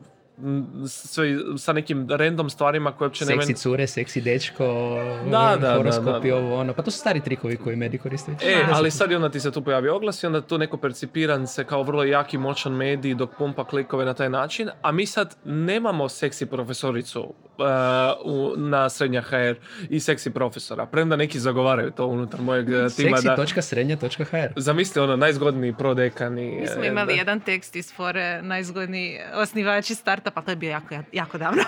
sve, 0.87 1.37
sa 1.57 1.73
nekim 1.73 2.07
random 2.09 2.49
stvarima 2.49 2.91
koje 2.91 3.05
uopće 3.05 3.25
nema... 3.25 3.41
Seksi 3.41 3.61
cure, 3.61 3.87
seksi 3.87 4.21
dečko, 4.21 4.97
da, 5.31 5.57
da, 5.61 5.75
horoskopi, 5.75 6.31
ovo 6.31 6.59
ono. 6.59 6.73
Pa 6.73 6.81
to 6.83 6.91
su 6.91 6.99
stari 6.99 7.21
trikovi 7.21 7.57
koji 7.57 7.75
mediji 7.75 7.99
koriste. 7.99 8.31
E, 8.31 8.63
ali 8.71 8.91
sad 8.91 9.11
i 9.11 9.15
onda 9.15 9.29
ti 9.29 9.39
se 9.39 9.51
tu 9.51 9.61
pojavi 9.61 9.89
oglas 9.89 10.23
i 10.23 10.25
onda 10.25 10.41
tu 10.41 10.57
neko 10.57 10.77
percipiran 10.77 11.47
se 11.47 11.63
kao 11.63 11.83
vrlo 11.83 12.03
jaki, 12.03 12.37
moćan 12.37 12.73
medij 12.73 13.15
dok 13.15 13.29
pumpa 13.37 13.65
klikove 13.65 14.05
na 14.05 14.13
taj 14.13 14.29
način, 14.29 14.69
a 14.81 14.91
mi 14.91 15.05
sad 15.05 15.35
nemamo 15.45 16.09
seksi 16.09 16.45
profesoricu 16.45 17.33
uh, 17.57 18.57
na 18.57 18.89
srednja 18.89 19.21
HR 19.21 19.53
i 19.89 19.99
seksi 19.99 20.29
profesora. 20.29 20.85
Premda 20.85 21.15
neki 21.15 21.39
zagovaraju 21.39 21.91
to 21.91 22.07
unutar 22.07 22.41
mojeg 22.41 22.69
uh, 22.69 22.95
tima. 22.95 23.17
Seksi.srednja.hr 23.17 24.47
Zamisli 24.55 25.01
ono, 25.01 25.15
najzgodniji 25.15 25.73
prodekani. 25.73 26.59
Mi 26.61 26.67
smo 26.67 26.81
uh, 26.81 26.87
imali 26.87 27.17
jedan 27.17 27.39
tekst 27.39 27.75
iz 27.75 27.93
fore, 27.93 28.41
najzgodniji 28.41 29.19
osnivači 29.33 29.95
startupa, 30.27 30.41
to 30.41 30.51
je 30.51 30.55
bio 30.55 30.69
jako, 30.69 30.95
jako 31.11 31.37
davno. 31.37 31.63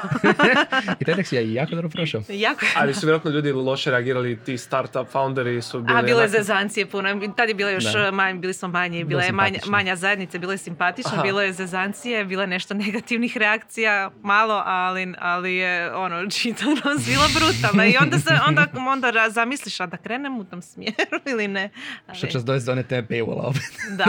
I 1.00 1.06
tekst 1.06 1.34
je 1.34 1.54
jako 1.54 1.76
dobro 1.76 1.90
prošao. 1.90 2.22
Jako. 2.30 2.66
Ali 2.76 2.94
su 2.94 3.06
vjerojatno 3.06 3.32
ljudi 3.32 3.52
loše 3.52 3.92
reagirali, 3.92 4.40
ti 4.46 4.58
startup 4.58 5.08
founderi 5.12 5.62
su 5.62 5.82
bili... 5.82 6.00
A, 6.00 6.02
bilo 6.02 6.22
je 6.22 6.28
zezancije 6.28 6.86
puno. 6.86 7.10
Tad 7.36 7.50
je 7.50 7.56
bilo 7.56 7.70
još 7.70 7.84
manj, 8.14 8.40
bili 8.40 8.54
smo 8.54 8.68
manji, 8.68 9.04
bila 9.04 9.24
je 9.24 9.32
manja, 9.32 9.60
manja 9.68 9.96
zajednica, 9.96 10.38
bilo 10.38 10.52
je 10.52 10.58
simpatično, 10.58 11.22
bilo 11.24 11.42
je 11.42 11.54
zezancije, 11.54 12.26
bilo 12.26 12.42
je 12.44 12.48
nešto 12.48 12.74
negativnih 12.74 13.38
reakcija, 13.38 14.12
malo, 14.22 14.64
ali, 14.66 15.14
ali 15.20 15.56
je 15.56 15.96
ono, 15.96 16.30
čitanost 16.40 17.06
bila 17.06 17.28
brutalna 17.36 17.86
i 17.86 17.96
onda 18.02 18.20
se, 18.20 18.34
onda, 18.48 18.66
onda 18.88 19.30
zamisliš, 19.30 19.80
a 19.80 19.86
da 19.86 19.98
krenem 19.98 20.40
u 20.40 20.44
tom 20.44 20.62
smjeru 20.62 21.20
ili 21.32 21.48
ne. 21.48 21.70
Ali... 22.08 22.18
Što 22.18 22.28
će 22.28 22.40
dojesti 22.40 22.66
do 22.66 22.72
one 22.72 22.84
tebe 22.84 23.16
paywalla 23.16 23.42
opet. 23.42 23.62
Da. 23.90 24.06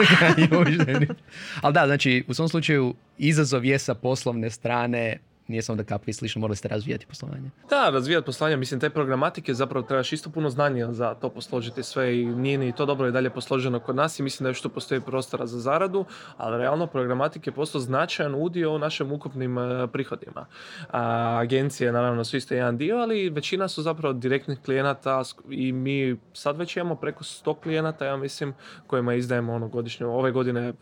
ali 1.62 1.75
da, 1.75 1.87
znači, 1.87 2.25
u 2.28 2.35
svom 2.35 2.49
slučaju 2.49 2.95
izazov 3.21 3.64
je 3.64 3.78
sa 3.78 3.95
poslovne 4.40 4.50
strane 4.50 5.29
nije 5.50 5.62
samo 5.62 5.76
da 5.76 5.85
kapka 5.85 6.11
i 6.11 6.12
slično, 6.14 6.40
morali 6.40 6.57
ste 6.57 6.69
razvijati 6.69 7.07
poslovanje. 7.07 7.50
Da, 7.71 7.90
razvijati 7.90 8.26
poslovanje, 8.26 8.57
mislim, 8.57 8.80
te 8.80 8.90
programatike 8.90 9.54
zapravo 9.54 9.87
trebaš 9.87 10.12
isto 10.12 10.30
puno 10.30 10.50
znanja 10.50 10.92
za 10.92 11.14
to 11.14 11.28
posložiti 11.28 11.83
sve 11.83 12.21
i 12.21 12.26
nije 12.26 12.59
ni 12.59 12.73
to 12.73 12.87
dobro 12.87 13.09
i 13.09 13.12
dalje 13.12 13.30
posloženo 13.30 13.80
kod 13.80 13.97
nas 13.97 14.19
i 14.19 14.23
mislim 14.23 14.45
da 14.45 14.50
još 14.50 14.62
tu 14.62 14.69
postoji 14.69 15.00
prostora 15.00 15.47
za 15.47 15.61
zaradu, 15.61 16.04
ali 16.37 16.59
realno 16.59 16.87
programatike 16.87 17.50
je 17.50 17.54
postao 17.54 17.80
značajan 17.80 18.35
udio 18.35 18.75
u 18.75 18.78
našim 18.78 19.12
ukupnim 19.12 19.59
uh, 19.59 19.90
prihodima. 19.92 20.47
A, 20.90 21.38
agencije, 21.40 21.92
naravno, 21.92 22.25
su 22.25 22.37
isto 22.37 22.54
jedan 22.54 22.76
dio, 22.76 22.97
ali 22.97 23.30
većina 23.30 23.69
su 23.69 23.83
zapravo 23.83 24.12
direktnih 24.12 24.59
klijenata 24.64 25.23
i 25.50 25.73
mi 25.73 26.16
sad 26.33 26.57
već 26.57 26.76
imamo 26.76 26.95
preko 26.95 27.25
100 27.25 27.61
klijenata, 27.62 28.04
ja 28.04 28.16
mislim, 28.16 28.54
kojima 28.87 29.14
izdajemo 29.14 29.52
ono 29.52 29.69
godišnje, 29.69 30.07
ove 30.07 30.33
godine 30.33 30.73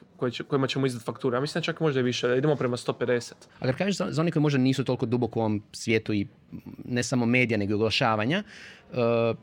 kojima 0.49 0.67
ćemo 0.67 0.87
izdati 0.87 1.05
fakture. 1.05 1.37
Ja 1.37 1.41
mislim 1.41 1.61
da 1.61 1.65
čak 1.65 1.81
možda 1.81 2.01
i 2.01 2.03
više, 2.03 2.39
idemo 2.39 2.57
prema 2.57 2.77
150. 2.77 3.33
A 3.61 3.67
kad 3.67 3.77
kažeš 3.77 3.97
za, 3.97 4.07
za 4.11 4.23
one 4.23 4.31
koji 4.31 4.43
možda 4.43 4.58
nisu 4.59 4.85
toliko 4.85 5.07
duboko 5.07 5.41
u 5.41 5.43
ovom 5.43 5.63
svijetu 5.73 6.15
i 6.15 6.27
ne 6.85 7.03
samo 7.03 7.27
medija, 7.27 7.59
nego 7.59 7.71
i 7.71 7.75
oglašavanja, 7.75 8.43
uh, 8.91 8.97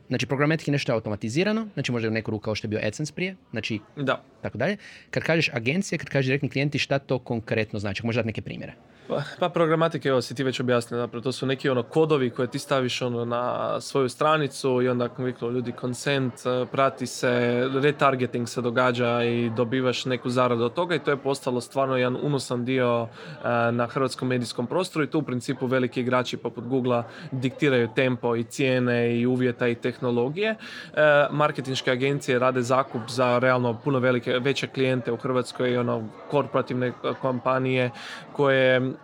znači 0.08 0.26
programetik 0.26 0.68
je 0.68 0.72
nešto 0.72 0.92
automatizirano, 0.92 1.68
znači 1.74 1.92
možda 1.92 2.08
u 2.08 2.12
neku 2.12 2.30
ruku 2.30 2.42
kao 2.42 2.54
što 2.54 2.66
je 2.66 2.68
bio 2.68 2.80
AdSense 2.82 3.12
prije, 3.12 3.36
znači 3.50 3.80
da. 3.96 4.22
tako 4.42 4.58
dalje. 4.58 4.76
Kad 5.10 5.22
kažeš 5.22 5.50
agencije, 5.52 5.98
kad 5.98 6.08
kažeš 6.08 6.26
direktni 6.26 6.48
klijenti, 6.48 6.78
šta 6.78 6.98
to 6.98 7.18
konkretno 7.18 7.78
znači? 7.78 8.06
Možda 8.06 8.18
dati 8.18 8.26
neke 8.26 8.42
primjere? 8.42 8.72
Pa, 9.08 9.22
pa 9.38 9.48
programatike, 9.48 10.08
evo 10.08 10.22
si 10.22 10.34
ti 10.34 10.44
već 10.44 10.60
objasnio, 10.60 11.00
zapravo 11.00 11.22
to 11.22 11.32
su 11.32 11.46
neki 11.46 11.68
ono 11.68 11.82
kodovi 11.82 12.30
koje 12.30 12.48
ti 12.48 12.58
staviš 12.58 13.02
ono 13.02 13.24
na 13.24 13.80
svoju 13.80 14.08
stranicu 14.08 14.82
i 14.82 14.88
onda 14.88 15.08
viklo 15.18 15.50
ljudi 15.50 15.72
consent, 15.80 16.32
eh, 16.46 16.66
prati 16.72 17.06
se, 17.06 17.64
retargeting 17.74 18.48
se 18.48 18.60
događa 18.60 19.22
i 19.22 19.50
dobivaš 19.50 20.04
neku 20.04 20.30
zaradu 20.30 20.64
od 20.64 20.74
toga 20.74 20.94
i 20.94 20.98
to 20.98 21.10
je 21.10 21.16
postalo 21.16 21.60
stvarno 21.60 21.96
jedan 21.96 22.18
unosan 22.22 22.64
dio 22.64 23.08
eh, 23.44 23.72
na 23.72 23.86
hrvatskom 23.86 24.28
medijskom 24.28 24.66
prostoru 24.66 25.04
i 25.04 25.10
tu 25.10 25.18
u 25.18 25.22
principu 25.22 25.66
veliki 25.66 26.00
igrači 26.00 26.36
poput 26.36 26.64
Google 26.64 27.02
diktiraju 27.32 27.88
tempo 27.94 28.36
i 28.36 28.44
cijene 28.44 29.16
i 29.16 29.26
uvjeta 29.26 29.68
i 29.68 29.74
tehnologije. 29.74 30.50
Eh, 30.50 31.26
marketinške 31.30 31.90
agencije 31.90 32.38
rade 32.38 32.62
zakup 32.62 33.02
za 33.08 33.38
realno 33.38 33.78
puno 33.84 33.98
velike, 33.98 34.38
veće 34.38 34.66
klijente 34.66 35.12
u 35.12 35.16
Hrvatskoj, 35.16 35.78
ono, 35.78 36.08
korporativne 36.30 36.92
kompanije 37.20 37.90
koje 38.32 38.95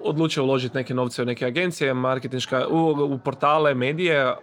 odlučio 0.00 0.44
uložiti 0.44 0.76
neke 0.76 0.94
novce 0.94 1.22
u 1.22 1.24
neke 1.24 1.46
agencije, 1.46 1.94
marketinška, 1.94 2.66
u, 2.68 2.90
u 3.14 3.18
portale, 3.18 3.74
medije, 3.74 4.34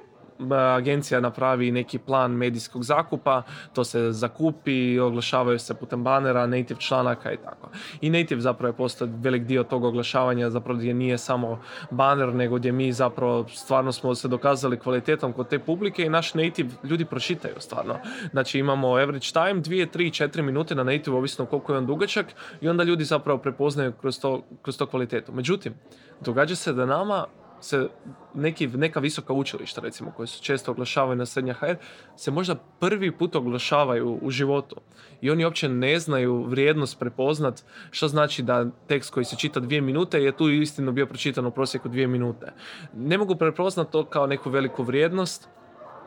agencija 0.76 1.20
napravi 1.20 1.72
neki 1.72 2.00
plan 2.00 2.32
medijskog 2.32 2.84
zakupa, 2.84 3.42
to 3.74 3.84
se 3.84 4.12
zakupi, 4.12 5.00
oglašavaju 5.00 5.60
se 5.60 5.74
putem 5.74 6.04
banera, 6.04 6.48
native 6.48 6.80
članaka 6.80 7.32
i 7.32 7.38
tako. 7.38 7.70
I 8.02 8.10
native 8.10 8.42
zapravo 8.42 8.70
je 8.70 8.78
postao 8.78 9.08
velik 9.12 9.44
dio 9.44 9.64
tog 9.64 9.84
oglašavanja, 9.84 10.50
zapravo 10.50 10.80
gdje 10.80 10.94
nije 10.94 11.18
samo 11.18 11.62
banner, 11.92 12.34
nego 12.34 12.56
gdje 12.56 12.72
mi 12.72 12.92
zapravo 12.92 13.48
stvarno 13.50 13.92
smo 13.92 14.16
se 14.16 14.28
dokazali 14.28 14.80
kvalitetom 14.80 15.34
kod 15.34 15.48
te 15.48 15.60
publike 15.60 16.06
i 16.06 16.10
naš 16.10 16.34
native 16.34 16.70
ljudi 16.84 17.06
pročitaju 17.06 17.56
stvarno. 17.60 17.96
Znači 18.32 18.60
imamo 18.60 18.88
average 18.88 19.28
time, 19.34 19.62
2, 19.62 19.98
3, 19.98 20.28
4 20.28 20.42
minute 20.42 20.76
na 20.76 20.84
native, 20.84 21.18
ovisno 21.18 21.46
koliko 21.46 21.74
je 21.74 21.78
on 21.78 21.86
dugačak 21.86 22.26
i 22.62 22.70
onda 22.70 22.84
ljudi 22.84 23.04
zapravo 23.04 23.40
prepoznaju 23.40 23.92
kroz 23.92 24.20
to, 24.20 24.44
kroz 24.62 24.78
to 24.78 24.86
kvalitetu. 24.86 25.32
Međutim, 25.32 25.74
događa 26.22 26.56
se 26.56 26.74
da 26.74 26.86
nama 26.86 27.26
se 27.64 27.88
neki, 28.34 28.68
neka 28.68 29.00
visoka 29.00 29.34
učilišta 29.34 29.82
recimo 29.82 30.12
koje 30.12 30.28
su 30.28 30.44
često 30.44 30.72
oglašavaju 30.72 31.16
na 31.16 31.26
srednja 31.26 31.54
HR 31.54 31.76
se 32.16 32.32
možda 32.32 32.56
prvi 32.56 33.12
put 33.12 33.36
oglašavaju 33.36 34.20
u 34.22 34.30
životu 34.30 34.76
i 35.22 35.32
oni 35.32 35.46
uopće 35.46 35.70
ne 35.70 36.00
znaju 36.00 36.44
vrijednost 36.44 37.00
prepoznat 37.00 37.64
što 37.92 38.08
znači 38.08 38.44
da 38.44 38.66
tekst 38.88 39.14
koji 39.14 39.26
se 39.26 39.36
čita 39.36 39.60
dvije 39.60 39.82
minute 39.82 40.24
je 40.24 40.38
tu 40.38 40.50
istinu 40.50 40.92
bio 40.92 41.06
pročitan 41.06 41.46
u 41.46 41.52
prosjeku 41.52 41.90
dvije 41.90 42.08
minute. 42.08 42.54
Ne 42.94 43.18
mogu 43.18 43.36
prepoznat 43.36 43.92
to 43.92 44.06
kao 44.06 44.28
neku 44.28 44.50
veliku 44.50 44.84
vrijednost 44.84 45.50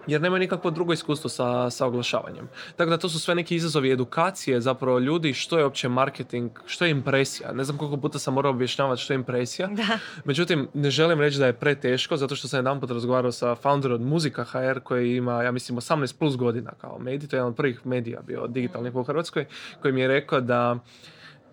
jer 0.07 0.21
nemaju 0.21 0.41
nikakvo 0.41 0.71
drugo 0.71 0.93
iskustvo 0.93 1.31
sa, 1.31 1.71
sa 1.71 1.87
oglašavanjem. 1.87 2.49
Tako 2.77 2.91
da 2.91 2.99
to 2.99 3.09
su 3.09 3.21
sve 3.21 3.35
neki 3.35 3.55
izazovi 3.55 3.91
edukacije 3.93 4.61
zapravo 4.61 4.99
ljudi 4.99 5.33
što 5.35 5.59
je 5.59 5.65
uopće 5.65 5.89
marketing, 5.89 6.51
što 6.67 6.85
je 6.85 6.91
impresija. 6.91 7.53
Ne 7.53 7.65
znam 7.65 7.79
koliko 7.79 7.97
puta 7.97 8.19
sam 8.19 8.35
morao 8.35 8.53
objašnjavati 8.53 9.03
što 9.03 9.13
je 9.13 9.15
impresija. 9.15 9.69
Da. 9.69 9.99
Međutim, 10.25 10.69
ne 10.75 10.91
želim 10.91 11.21
reći 11.21 11.39
da 11.39 11.47
je 11.47 11.53
preteško 11.53 12.17
zato 12.17 12.37
što 12.37 12.49
sam 12.49 12.59
jedan 12.59 12.81
put 12.81 12.91
razgovarao 12.91 13.33
sa 13.33 13.55
founderom 13.55 13.95
od 13.95 14.07
Muzika 14.07 14.45
HR 14.45 14.81
koji 14.83 15.17
ima, 15.17 15.43
ja 15.43 15.53
mislim, 15.53 15.79
18 15.79 16.19
plus 16.19 16.37
godina 16.37 16.71
kao 16.81 16.99
medij. 16.99 17.29
To 17.29 17.37
je 17.37 17.39
jedan 17.39 17.49
od 17.49 17.57
prvih 17.57 17.87
medija 17.87 18.21
bio 18.27 18.47
digitalnih 18.47 18.95
u 18.95 19.03
Hrvatskoj 19.03 19.45
koji 19.83 19.95
mi 19.95 20.01
je 20.01 20.09
rekao 20.09 20.41
da 20.41 20.79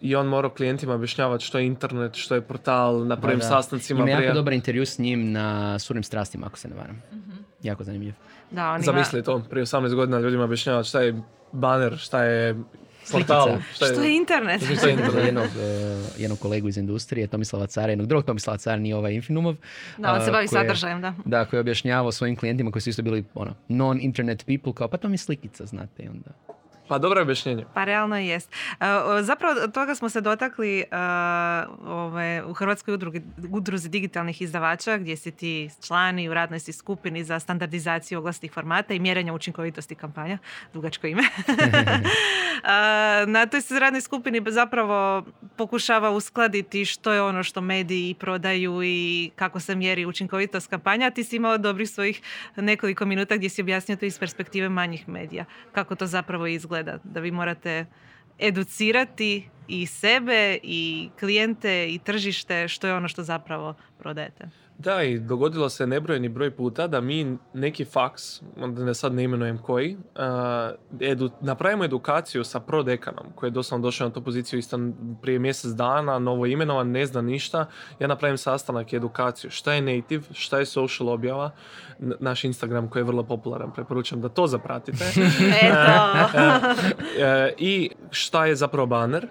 i 0.01 0.15
on 0.15 0.27
morao 0.27 0.49
klijentima 0.49 0.93
objašnjavati 0.93 1.45
što 1.45 1.59
je 1.59 1.65
internet, 1.65 2.15
što 2.15 2.35
je 2.35 2.41
portal 2.41 3.07
na 3.07 3.17
prvim 3.17 3.41
sastancima. 3.41 3.99
Ima 3.99 4.09
jako 4.09 4.33
dobar 4.33 4.53
intervju 4.53 4.85
s 4.85 4.97
njim 4.99 5.31
na 5.31 5.79
Surnim 5.79 6.03
strastima, 6.03 6.47
ako 6.47 6.57
se 6.57 6.67
ne 6.67 6.75
varam. 6.75 7.01
Jako 7.63 7.83
zanimljiv. 7.83 8.13
Da, 8.51 8.69
on 8.69 8.75
ima... 8.75 8.83
Zamisli 8.83 9.23
to, 9.23 9.43
prije 9.49 9.65
18 9.65 9.95
godina 9.95 10.19
ljudima 10.19 10.43
objašnjavati 10.43 10.89
šta 10.89 11.01
je 11.01 11.21
baner, 11.51 11.97
šta 11.97 12.23
je 12.23 12.55
portal. 13.11 13.57
Šta 13.73 13.85
je, 13.85 13.93
što 13.93 14.03
je 14.03 14.15
internet? 14.15 14.61
Što 14.77 14.87
je 14.87 14.93
internet? 14.93 15.25
jednog, 15.25 15.45
uh, 15.45 16.21
jednog 16.21 16.39
kolegu 16.39 16.67
iz 16.67 16.77
industrije, 16.77 17.27
Tomislava 17.27 17.67
Cara, 17.67 17.91
jednog 17.91 18.07
drugog 18.07 18.25
Tomislava 18.25 18.57
Cara, 18.57 18.77
nije 18.77 18.95
ovaj 18.95 19.13
Infinumov. 19.13 19.55
Da, 19.97 20.13
on 20.13 20.21
se 20.21 20.31
bavi 20.31 20.47
sadržajem, 20.47 21.01
da. 21.01 21.13
Da, 21.25 21.45
koji 21.45 21.57
je 21.57 21.61
objašnjavao 21.61 22.11
svojim 22.11 22.35
klijentima 22.35 22.71
koji 22.71 22.81
su 22.81 22.89
isto 22.89 23.01
bili 23.01 23.23
ono, 23.33 23.53
non-internet 23.69 24.45
people, 24.45 24.73
kao 24.73 24.87
pa 24.87 24.97
to 24.97 25.07
mi 25.07 25.13
je 25.13 25.17
slikica, 25.17 25.65
znate, 25.65 26.03
i 26.03 26.07
onda... 26.07 26.29
Pa 26.87 26.97
dobro 26.97 27.21
objašnjenje. 27.21 27.65
Pa 27.73 27.83
realno 27.83 28.17
jest. 28.17 28.51
Uh, 28.71 28.85
zapravo 29.21 29.67
toga 29.67 29.95
smo 29.95 30.09
se 30.09 30.21
dotakli 30.21 30.83
uh, 30.91 31.89
ove, 31.91 32.43
u 32.43 32.53
Hrvatskoj 32.53 32.93
udrugi, 32.93 33.21
udruzi 33.51 33.89
digitalnih 33.89 34.41
izdavača 34.41 34.97
gdje 34.97 35.17
si 35.17 35.31
ti 35.31 35.69
člani 35.87 36.29
u 36.29 36.33
radnoj 36.33 36.59
si 36.59 36.73
skupini 36.73 37.23
za 37.23 37.39
standardizaciju 37.39 38.19
oglasnih 38.19 38.51
formata 38.51 38.93
i 38.93 38.99
mjerenja 38.99 39.33
učinkovitosti 39.33 39.95
kampanja. 39.95 40.37
Dugačko 40.73 41.07
ime. 41.07 41.23
Uh, 41.47 41.55
na 43.35 43.45
toj 43.45 43.61
se 43.61 43.79
radnoj 43.79 44.01
skupini 44.01 44.41
zapravo 44.47 45.25
pokušava 45.57 46.11
uskladiti 46.11 46.85
što 46.85 47.11
je 47.11 47.21
ono 47.21 47.43
što 47.43 47.61
mediji 47.61 48.13
prodaju 48.13 48.83
i 48.83 49.31
kako 49.35 49.59
se 49.59 49.75
mjeri 49.75 50.05
učinkovitost 50.05 50.67
kampanja. 50.67 51.09
Ti 51.09 51.23
si 51.23 51.35
imao 51.35 51.57
dobrih 51.57 51.89
svojih 51.89 52.21
nekoliko 52.55 53.05
minuta 53.05 53.37
gdje 53.37 53.49
si 53.49 53.61
objasnio 53.61 53.97
to 53.97 54.05
iz 54.05 54.19
perspektive 54.19 54.69
manjih 54.69 55.09
medija. 55.09 55.45
Kako 55.71 55.95
to 55.95 56.05
zapravo 56.05 56.47
izgleda. 56.47 56.82
Da 56.83 57.19
vi 57.19 57.31
morate 57.31 57.87
educirati 58.37 59.49
i 59.67 59.85
sebe 59.85 60.57
i 60.63 61.09
klijente 61.19 61.93
i 61.93 61.99
tržište 61.99 62.67
što 62.67 62.87
je 62.87 62.93
ono 62.93 63.07
što 63.07 63.23
zapravo 63.23 63.73
prodajete. 63.99 64.49
Da, 64.77 65.03
i 65.03 65.19
dogodilo 65.19 65.69
se 65.69 65.87
nebrojeni 65.87 66.29
broj 66.29 66.51
puta 66.51 66.87
da 66.87 67.01
mi 67.01 67.37
neki 67.53 67.85
faks, 67.85 68.41
da 68.57 68.85
ne 68.85 68.93
sad 68.93 69.13
ne 69.13 69.23
imenujem 69.23 69.57
koji, 69.57 69.97
edu, 71.01 71.29
napravimo 71.41 71.83
edukaciju 71.83 72.43
sa 72.43 72.59
prodekanom 72.59 73.25
koji 73.35 73.47
je 73.47 73.51
doslovno 73.51 73.87
došao 73.87 74.07
na 74.07 74.13
tu 74.13 74.23
poziciju 74.23 74.59
isto 74.59 74.79
prije 75.21 75.39
mjesec 75.39 75.71
dana, 75.71 76.19
novo 76.19 76.45
imenovan, 76.45 76.91
ne 76.91 77.05
zna 77.05 77.21
ništa. 77.21 77.65
Ja 77.99 78.07
napravim 78.07 78.37
sastanak 78.37 78.93
i 78.93 78.95
edukaciju. 78.95 79.51
Šta 79.51 79.73
je 79.73 79.81
native, 79.81 80.23
šta 80.31 80.59
je 80.59 80.65
social 80.65 81.09
objava, 81.09 81.51
naš 81.99 82.43
Instagram 82.43 82.89
koji 82.89 82.99
je 82.99 83.05
vrlo 83.05 83.23
popularan, 83.23 83.71
preporučam 83.73 84.21
da 84.21 84.29
to 84.29 84.47
zapratite. 84.47 85.05
Eto! 85.61 85.93
E, 87.19 87.53
I 87.57 87.89
šta 88.11 88.45
je 88.45 88.55
zapravo 88.55 88.85
banner, 88.85 89.27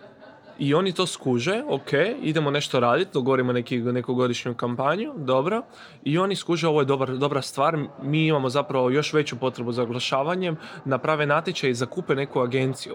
i 0.62 0.74
oni 0.74 0.92
to 0.92 1.06
skuže, 1.06 1.62
ok, 1.68 1.92
idemo 2.22 2.50
nešto 2.50 2.80
raditi, 2.80 3.10
dogovorimo 3.14 3.52
neki, 3.52 3.78
neku 3.78 4.14
godišnju 4.14 4.54
kampanju, 4.54 5.12
dobro. 5.16 5.62
I 6.04 6.18
oni 6.18 6.36
skuže, 6.36 6.68
ovo 6.68 6.80
je 6.80 6.84
dobar, 6.84 7.10
dobra 7.16 7.42
stvar, 7.42 7.78
mi 8.02 8.26
imamo 8.26 8.48
zapravo 8.48 8.90
još 8.90 9.12
veću 9.12 9.36
potrebu 9.36 9.72
za 9.72 9.82
oglašavanjem, 9.82 10.56
naprave 10.84 11.26
natječaj 11.26 11.70
i 11.70 11.74
zakupe 11.74 12.14
neku 12.14 12.40
agenciju. 12.40 12.94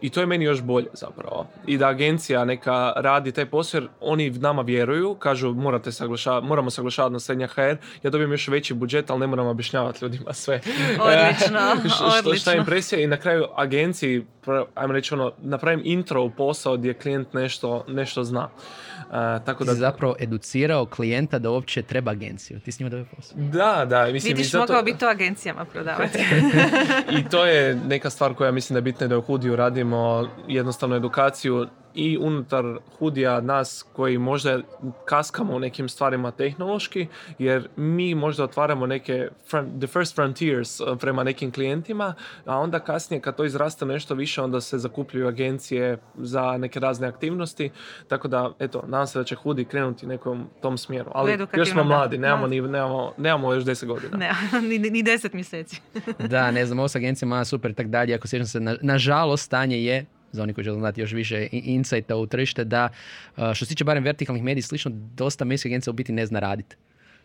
I 0.00 0.10
to 0.10 0.20
je 0.20 0.26
meni 0.26 0.44
još 0.44 0.62
bolje 0.62 0.86
zapravo. 0.92 1.46
I 1.66 1.78
da 1.78 1.88
agencija 1.88 2.44
neka 2.44 2.92
radi 2.96 3.32
taj 3.32 3.46
posao 3.46 3.78
jer 3.78 3.88
oni 4.00 4.30
nama 4.30 4.62
vjeruju, 4.62 5.14
kažu 5.14 5.54
morate 5.54 5.90
moramo 6.42 6.70
se 6.70 6.80
oglašavati 6.80 7.12
na 7.12 7.20
srednja 7.20 7.46
HR, 7.46 7.76
ja 8.02 8.10
dobijem 8.10 8.32
još 8.32 8.48
veći 8.48 8.74
budžet, 8.74 9.10
ali 9.10 9.20
ne 9.20 9.26
moram 9.26 9.46
objašnjavati 9.46 9.98
ljudima 10.04 10.32
sve. 10.32 10.54
Odlično, 11.00 11.58
odlično. 12.18 12.34
Šta 12.34 12.52
je 12.52 12.58
impresija 12.58 13.00
i 13.00 13.06
na 13.06 13.16
kraju 13.16 13.44
agenciji, 13.56 14.26
ajmo 14.74 14.92
reći 14.92 15.14
ono, 15.14 15.32
napravim 15.38 15.80
intro 15.84 16.22
u 16.22 16.30
posao 16.30 16.76
gdje 16.76 16.94
klijent 16.94 17.32
nešto, 17.32 17.84
nešto 17.88 18.24
zna. 18.24 18.48
Uh, 19.08 19.44
tako 19.44 19.64
da... 19.64 19.74
zapravo 19.74 20.14
educirao 20.18 20.86
klijenta 20.86 21.38
da 21.38 21.50
uopće 21.50 21.82
treba 21.82 22.10
agenciju. 22.10 22.60
Ti 22.60 22.72
s 22.72 22.80
njima 22.80 22.90
dobio 22.90 23.06
posao. 23.16 23.38
Da, 23.38 23.84
da. 23.84 24.06
Mislim, 24.12 24.34
Vidiš, 24.36 24.50
zato... 24.50 24.72
mogao 24.72 24.82
bi 24.82 24.98
to 24.98 25.06
agencijama 25.06 25.64
prodavati. 25.64 26.18
I 27.18 27.28
to 27.30 27.46
je 27.46 27.74
neka 27.74 28.10
stvar 28.10 28.34
koja 28.34 28.52
mislim 28.52 28.74
da 28.74 28.78
je 28.78 28.82
bitna 28.82 29.06
da 29.06 29.18
u 29.18 29.22
Hudiju 29.22 29.56
radimo 29.56 30.28
jednostavno 30.48 30.96
edukaciju 30.96 31.66
i 31.94 32.18
unutar 32.18 32.64
hudija 32.98 33.40
nas 33.40 33.84
koji 33.92 34.18
možda 34.18 34.60
kaskamo 35.04 35.56
u 35.56 35.58
nekim 35.58 35.88
stvarima 35.88 36.30
tehnološki, 36.30 37.06
jer 37.38 37.68
mi 37.76 38.14
možda 38.14 38.44
otvaramo 38.44 38.86
neke 38.86 39.28
the 39.78 39.86
first 39.86 40.14
frontiers 40.14 40.80
uh, 40.80 40.98
prema 40.98 41.24
nekim 41.24 41.52
klijentima, 41.52 42.14
a 42.46 42.58
onda 42.58 42.80
kasnije 42.80 43.20
kad 43.20 43.36
to 43.36 43.44
izraste 43.44 43.86
nešto 43.86 44.14
više, 44.14 44.42
onda 44.42 44.60
se 44.60 44.78
zakupljuju 44.78 45.28
agencije 45.28 45.98
za 46.18 46.56
neke 46.58 46.80
razne 46.80 47.08
aktivnosti, 47.08 47.70
tako 48.08 48.28
da, 48.28 48.52
eto, 48.58 48.84
nadam 48.86 49.06
se 49.06 49.18
da 49.18 49.24
će 49.24 49.34
hudi 49.34 49.64
krenuti 49.64 50.06
nekom 50.06 50.46
tom 50.60 50.78
smjeru. 50.78 51.10
Ali 51.14 51.38
još 51.56 51.70
smo 51.70 51.84
mladi, 51.84 52.18
nemamo, 52.18 52.46
ni, 52.46 52.60
nemamo, 52.60 53.12
nemamo 53.18 53.52
još 53.52 53.64
deset 53.64 53.88
godina. 53.88 54.16
Ne, 54.16 54.30
ni, 54.68 54.78
ni 54.78 55.02
deset 55.02 55.32
mjeseci. 55.32 55.80
da, 56.18 56.50
ne 56.50 56.66
znam, 56.66 56.78
ovo 56.78 56.88
s 56.88 56.96
agencijama 56.96 57.44
super 57.44 57.74
tak 57.74 57.86
dalje, 57.86 58.14
ako 58.14 58.28
sjećam 58.28 58.46
se, 58.46 58.60
na, 58.60 58.76
nažalost, 58.82 59.44
stanje 59.44 59.84
je 59.84 60.06
za 60.32 60.42
oni 60.42 60.54
koji 60.54 60.64
žele 60.64 60.78
znati 60.78 61.00
još 61.00 61.12
više 61.12 61.48
insajta 61.52 62.16
u 62.16 62.26
tržište, 62.26 62.64
da 62.64 62.88
što 63.54 63.64
se 63.64 63.68
tiče 63.68 63.84
barem 63.84 64.04
vertikalnih 64.04 64.42
medija, 64.42 64.62
slično, 64.62 64.90
dosta 64.94 65.44
medijskih 65.44 65.70
agencija 65.70 65.90
u 65.90 65.94
biti 65.94 66.12
ne 66.12 66.26
zna 66.26 66.40
raditi 66.40 66.76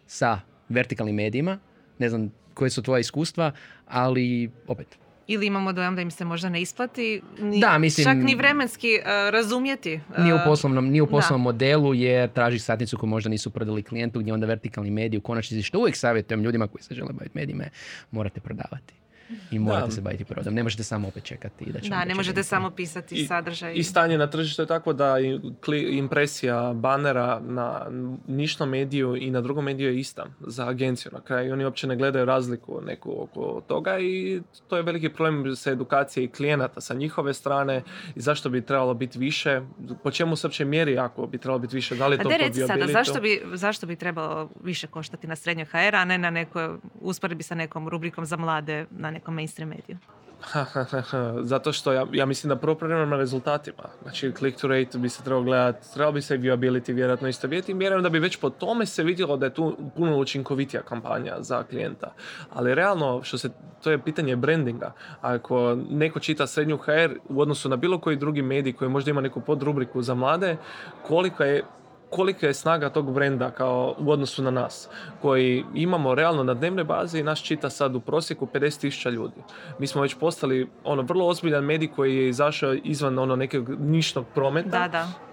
sa 0.08 0.40
vertikalnim 0.70 1.16
medijima. 1.16 1.60
Ne 2.00 2.10
znam 2.10 2.32
koje 2.54 2.70
su 2.70 2.82
tvoja 2.82 3.00
iskustva, 3.00 3.52
ali 3.88 4.50
opet, 4.68 4.98
ili 5.28 5.48
imamo 5.48 5.74
dojam 5.74 5.96
da 5.96 6.02
im 6.02 6.12
se 6.12 6.26
možda 6.26 6.50
ne 6.50 6.62
isplati 6.62 7.22
ni, 7.40 7.60
da, 7.60 7.78
mislim, 7.78 8.06
čak 8.06 8.18
ni 8.18 8.36
vremenski 8.36 9.00
uh, 9.00 9.06
razumjeti. 9.34 10.00
Uh, 10.10 10.26
ni 10.26 10.34
u 10.34 10.38
poslovnom, 10.46 10.90
ni 10.90 11.02
u 11.02 11.08
poslovnom 11.08 11.42
modelu 11.42 11.94
jer 11.94 12.30
traži 12.30 12.60
satnicu 12.60 12.98
koju 12.98 13.10
možda 13.10 13.30
nisu 13.30 13.50
prodali 13.50 13.84
klijentu 13.84 14.20
gdje 14.20 14.34
onda 14.34 14.46
vertikalni 14.48 14.92
mediji 14.92 15.18
u 15.18 15.22
konačnici 15.22 15.64
što 15.64 15.80
uvijek 15.80 15.96
savjetujem 15.96 16.44
ljudima 16.44 16.68
koji 16.68 16.84
se 16.84 16.96
žele 16.96 17.14
baviti 17.14 17.38
medijima 17.38 17.64
morate 18.12 18.40
prodavati. 18.40 18.94
I 19.52 19.60
morate 19.60 19.92
se 19.92 20.02
baviti 20.02 20.26
prodom. 20.26 20.54
Ne 20.54 20.64
možete 20.64 20.84
samo 20.84 21.08
opet 21.08 21.24
čekati. 21.24 21.64
I 21.64 21.72
da, 21.72 21.80
će 21.80 21.90
Da, 21.90 22.06
ne 22.06 22.16
možete 22.16 22.32
agencija. 22.32 22.44
samo 22.50 22.70
pisati 22.72 23.16
I- 23.16 23.26
sadržaj. 23.28 23.74
I 23.76 23.84
stanje 23.84 24.18
na 24.18 24.28
tržištu 24.28 24.62
je 24.62 24.66
tako 24.66 24.94
da 24.94 25.16
impresija 25.90 26.74
banera 26.74 27.40
na 27.40 27.86
nišnom 28.28 28.70
mediju 28.70 29.16
i 29.16 29.32
na 29.32 29.42
drugom 29.42 29.66
mediju 29.66 29.90
je 29.90 30.00
ista 30.00 30.26
za 30.40 30.68
agenciju 30.70 31.12
na 31.14 31.22
kraju. 31.22 31.54
Oni 31.54 31.64
uopće 31.66 31.88
ne 31.88 31.96
gledaju 31.96 32.26
razliku 32.26 32.82
neku 32.82 33.24
oko 33.24 33.62
toga 33.68 34.00
i 34.00 34.42
to 34.68 34.78
je 34.78 34.84
veliki 34.84 35.10
problem 35.10 35.56
sa 35.56 35.72
edukacije 35.72 36.24
i 36.24 36.28
klijenata 36.28 36.82
sa 36.82 36.94
njihove 36.94 37.34
strane 37.34 37.84
i 38.16 38.22
zašto 38.22 38.50
bi 38.50 38.62
trebalo 38.62 38.94
biti 38.94 39.20
više, 39.20 39.62
po 40.04 40.12
čemu 40.12 40.36
se 40.36 40.48
uopće 40.48 40.66
mjeri 40.66 40.98
ako 40.98 41.28
bi 41.28 41.38
trebalo 41.38 41.60
biti 41.60 41.76
više, 41.76 41.96
da 41.96 42.08
li 42.08 42.16
A 42.16 42.24
to 42.24 42.30
reci 42.30 42.62
sada, 42.68 42.88
zašto 42.88 43.22
bi, 43.22 43.42
zašto 43.54 43.88
bi 43.88 43.96
trebalo 43.96 44.50
više 44.64 44.88
koštati 44.88 45.28
na 45.28 45.36
srednjoj 45.36 45.66
HR, 45.66 45.96
a 45.96 46.06
ne 46.06 46.18
na 46.18 46.30
nekoj 46.30 46.70
usporedbi 47.02 47.44
sa 47.44 47.56
nekom 47.56 47.88
rubrikom 47.90 48.26
za 48.26 48.38
mlade 48.38 48.86
na 48.92 49.12
nekom 49.18 49.36
mainstream 49.36 49.70
mediju? 49.70 49.98
Zato 51.42 51.74
što 51.74 51.94
ja, 51.94 52.06
ja 52.12 52.26
mislim 52.26 52.50
da 52.50 52.56
prvo 52.56 52.76
prema 52.76 53.18
rezultatima. 53.18 53.84
Znači 54.02 54.32
click 54.38 54.62
to 54.62 54.68
rate 54.68 54.98
bi 54.98 55.10
se 55.10 55.24
trebao 55.24 55.44
gledati, 55.44 55.94
trebalo 55.94 56.12
bi 56.12 56.22
se 56.22 56.36
i 56.36 56.38
viability 56.38 56.94
vjerojatno 56.94 57.28
isto 57.28 57.48
vidjeti. 57.48 57.74
Vjerujem 57.74 58.04
da 58.04 58.10
bi 58.10 58.20
već 58.20 58.38
po 58.38 58.50
tome 58.50 58.86
se 58.86 59.04
vidjelo 59.04 59.38
da 59.38 59.46
je 59.46 59.54
tu 59.54 59.78
puno 59.96 60.18
učinkovitija 60.18 60.82
kampanja 60.82 61.36
za 61.40 61.64
klijenta. 61.64 62.14
Ali 62.54 62.76
realno, 62.76 63.24
što 63.24 63.38
se, 63.38 63.50
to 63.84 63.92
je 63.92 64.04
pitanje 64.04 64.36
brandinga. 64.36 64.94
Ako 65.22 65.78
neko 65.90 66.20
čita 66.20 66.48
srednju 66.48 66.78
HR 66.78 67.20
u 67.30 67.42
odnosu 67.42 67.70
na 67.70 67.76
bilo 67.76 68.00
koji 68.00 68.18
drugi 68.18 68.42
medij 68.42 68.74
koji 68.74 68.90
možda 68.90 69.12
ima 69.12 69.22
neku 69.22 69.42
podrubriku 69.42 70.02
za 70.02 70.14
mlade, 70.14 70.58
kolika 71.08 71.46
je 71.46 71.64
kolika 72.10 72.48
je 72.48 72.54
snaga 72.54 72.90
tog 72.90 73.14
brenda 73.14 73.52
kao 73.52 73.96
u 74.00 74.12
odnosu 74.12 74.44
na 74.44 74.52
nas, 74.52 74.90
koji 75.22 75.64
imamo 75.74 76.16
realno 76.16 76.44
na 76.44 76.54
dnevnoj 76.54 76.84
bazi, 76.84 77.24
nas 77.24 77.40
čita 77.40 77.70
sad 77.70 77.96
u 77.96 78.00
prosjeku 78.00 78.48
50.000 78.54 79.12
ljudi. 79.12 79.44
Mi 79.80 79.88
smo 79.88 80.02
već 80.02 80.16
postali 80.16 80.70
ono 80.84 81.02
vrlo 81.02 81.28
ozbiljan 81.28 81.66
medij 81.66 81.88
koji 81.96 82.18
je 82.18 82.30
izašao 82.30 82.74
izvan 82.74 83.20
ono 83.20 83.36
nekog 83.36 83.70
nišnog 83.80 84.26
prometa 84.36 84.70
Da, 84.70 84.88
da. 84.88 85.27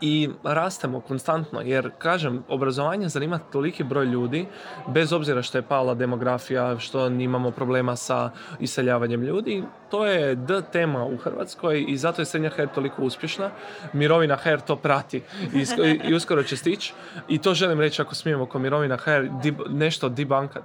I 0.00 0.28
rastemo 0.44 1.00
konstantno 1.00 1.60
jer 1.60 1.90
kažem 1.98 2.44
obrazovanje 2.48 3.08
zanima 3.08 3.38
toliki 3.38 3.84
broj 3.84 4.04
ljudi 4.06 4.46
bez 4.88 5.12
obzira 5.12 5.42
što 5.42 5.58
je 5.58 5.62
pala 5.62 5.94
demografija 5.94 6.78
što 6.78 7.06
imamo 7.06 7.50
problema 7.50 7.96
sa 7.96 8.30
iseljavanjem 8.60 9.22
ljudi 9.22 9.64
to 9.90 10.06
je 10.06 10.34
d 10.34 10.62
tema 10.72 11.04
u 11.04 11.16
Hrvatskoj 11.16 11.84
i 11.88 11.96
zato 11.96 12.22
je 12.22 12.26
srednja 12.26 12.50
HR 12.50 12.66
toliko 12.74 13.02
uspješna. 13.02 13.50
Mirovina 13.92 14.36
HR 14.36 14.60
to 14.66 14.76
prati 14.76 15.22
i, 15.54 15.64
i 16.08 16.14
uskoro 16.14 16.42
će 16.42 16.56
stići 16.56 16.92
i 17.28 17.38
to 17.38 17.54
želim 17.54 17.80
reći 17.80 18.02
ako 18.02 18.14
smijemo 18.14 18.42
oko 18.42 18.58
mirovina 18.58 18.96
HR 18.96 19.10
dib- 19.10 19.68
nešto 19.68 20.08
debunkat. 20.08 20.64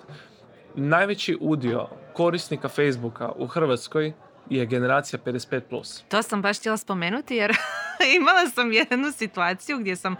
Najveći 0.75 1.38
udio 1.42 1.88
korisnika 2.13 2.70
Facebooka 2.70 3.32
u 3.36 3.48
Hrvatskoj 3.48 4.13
je 4.49 4.65
generacija 4.65 5.19
55+. 5.25 5.61
Plus. 5.69 6.03
To 6.09 6.21
sam 6.21 6.41
baš 6.41 6.59
htjela 6.59 6.77
spomenuti 6.77 7.35
jer 7.35 7.57
imala 8.17 8.49
sam 8.49 8.73
jednu 8.73 9.11
situaciju 9.11 9.77
gdje 9.77 9.95
sam 9.95 10.15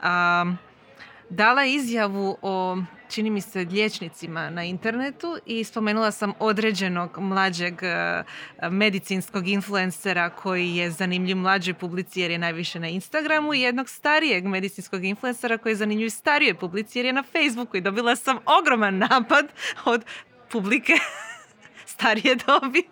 am, 0.00 0.58
dala 1.30 1.64
izjavu 1.64 2.38
o 2.42 2.76
čini 3.08 3.30
mi 3.30 3.40
se 3.40 3.58
liječnicima 3.58 4.50
na 4.50 4.64
internetu 4.64 5.38
i 5.46 5.64
spomenula 5.64 6.10
sam 6.10 6.32
određenog 6.38 7.18
mlađeg 7.18 7.82
e, 7.82 8.22
medicinskog 8.70 9.48
influencera 9.48 10.30
koji 10.30 10.76
je 10.76 10.90
zanimljiv 10.90 11.36
mlađoj 11.36 11.74
publici 11.74 12.20
jer 12.20 12.30
je 12.30 12.38
najviše 12.38 12.80
na 12.80 12.88
Instagramu 12.88 13.54
i 13.54 13.60
jednog 13.60 13.88
starijeg 13.88 14.44
medicinskog 14.44 15.04
influencera 15.04 15.58
koji 15.58 15.70
je 15.70 15.76
zanimljiv 15.76 16.08
starijoj 16.08 16.54
publici 16.54 16.98
jer 16.98 17.06
je 17.06 17.12
na 17.12 17.22
Facebooku 17.22 17.76
i 17.76 17.80
dobila 17.80 18.16
sam 18.16 18.38
ogroman 18.60 18.98
napad 18.98 19.46
od 19.84 20.04
publike 20.50 20.92
starije 21.94 22.36
dobi 22.46 22.82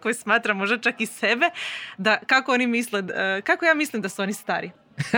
koji 0.00 0.14
smatra 0.14 0.54
možda 0.54 0.78
čak 0.78 1.00
i 1.00 1.06
sebe, 1.06 1.50
da 1.98 2.18
kako 2.26 2.52
oni 2.52 2.66
misle, 2.66 3.02
e, 3.14 3.42
kako 3.44 3.64
ja 3.64 3.74
mislim 3.74 4.02
da 4.02 4.08
su 4.08 4.22
oni 4.22 4.32
stari. 4.32 4.70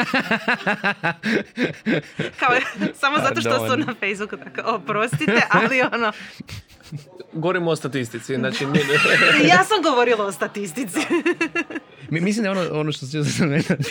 Kao, 2.41 2.51
samo 2.95 3.19
zato 3.19 3.41
što 3.41 3.69
su 3.69 3.77
na 3.77 3.95
Facebooku 4.01 4.37
tako, 4.37 4.71
oprostite, 4.71 5.43
ali 5.51 5.83
ono, 5.93 6.13
Govorimo 7.33 7.71
o 7.71 7.77
statistici, 7.77 8.35
znači 8.35 8.67
nije- 8.67 8.85
ja 9.49 9.65
sam 9.65 9.83
govorila 9.83 10.25
o 10.27 10.33
statistici. 10.33 10.99
Mi- 12.11 12.21
Mislim 12.21 12.43
da 12.45 12.51
je 12.51 12.59
ono, 12.59 12.81
ono 12.81 12.93
što 12.93 13.07
se 13.07 13.19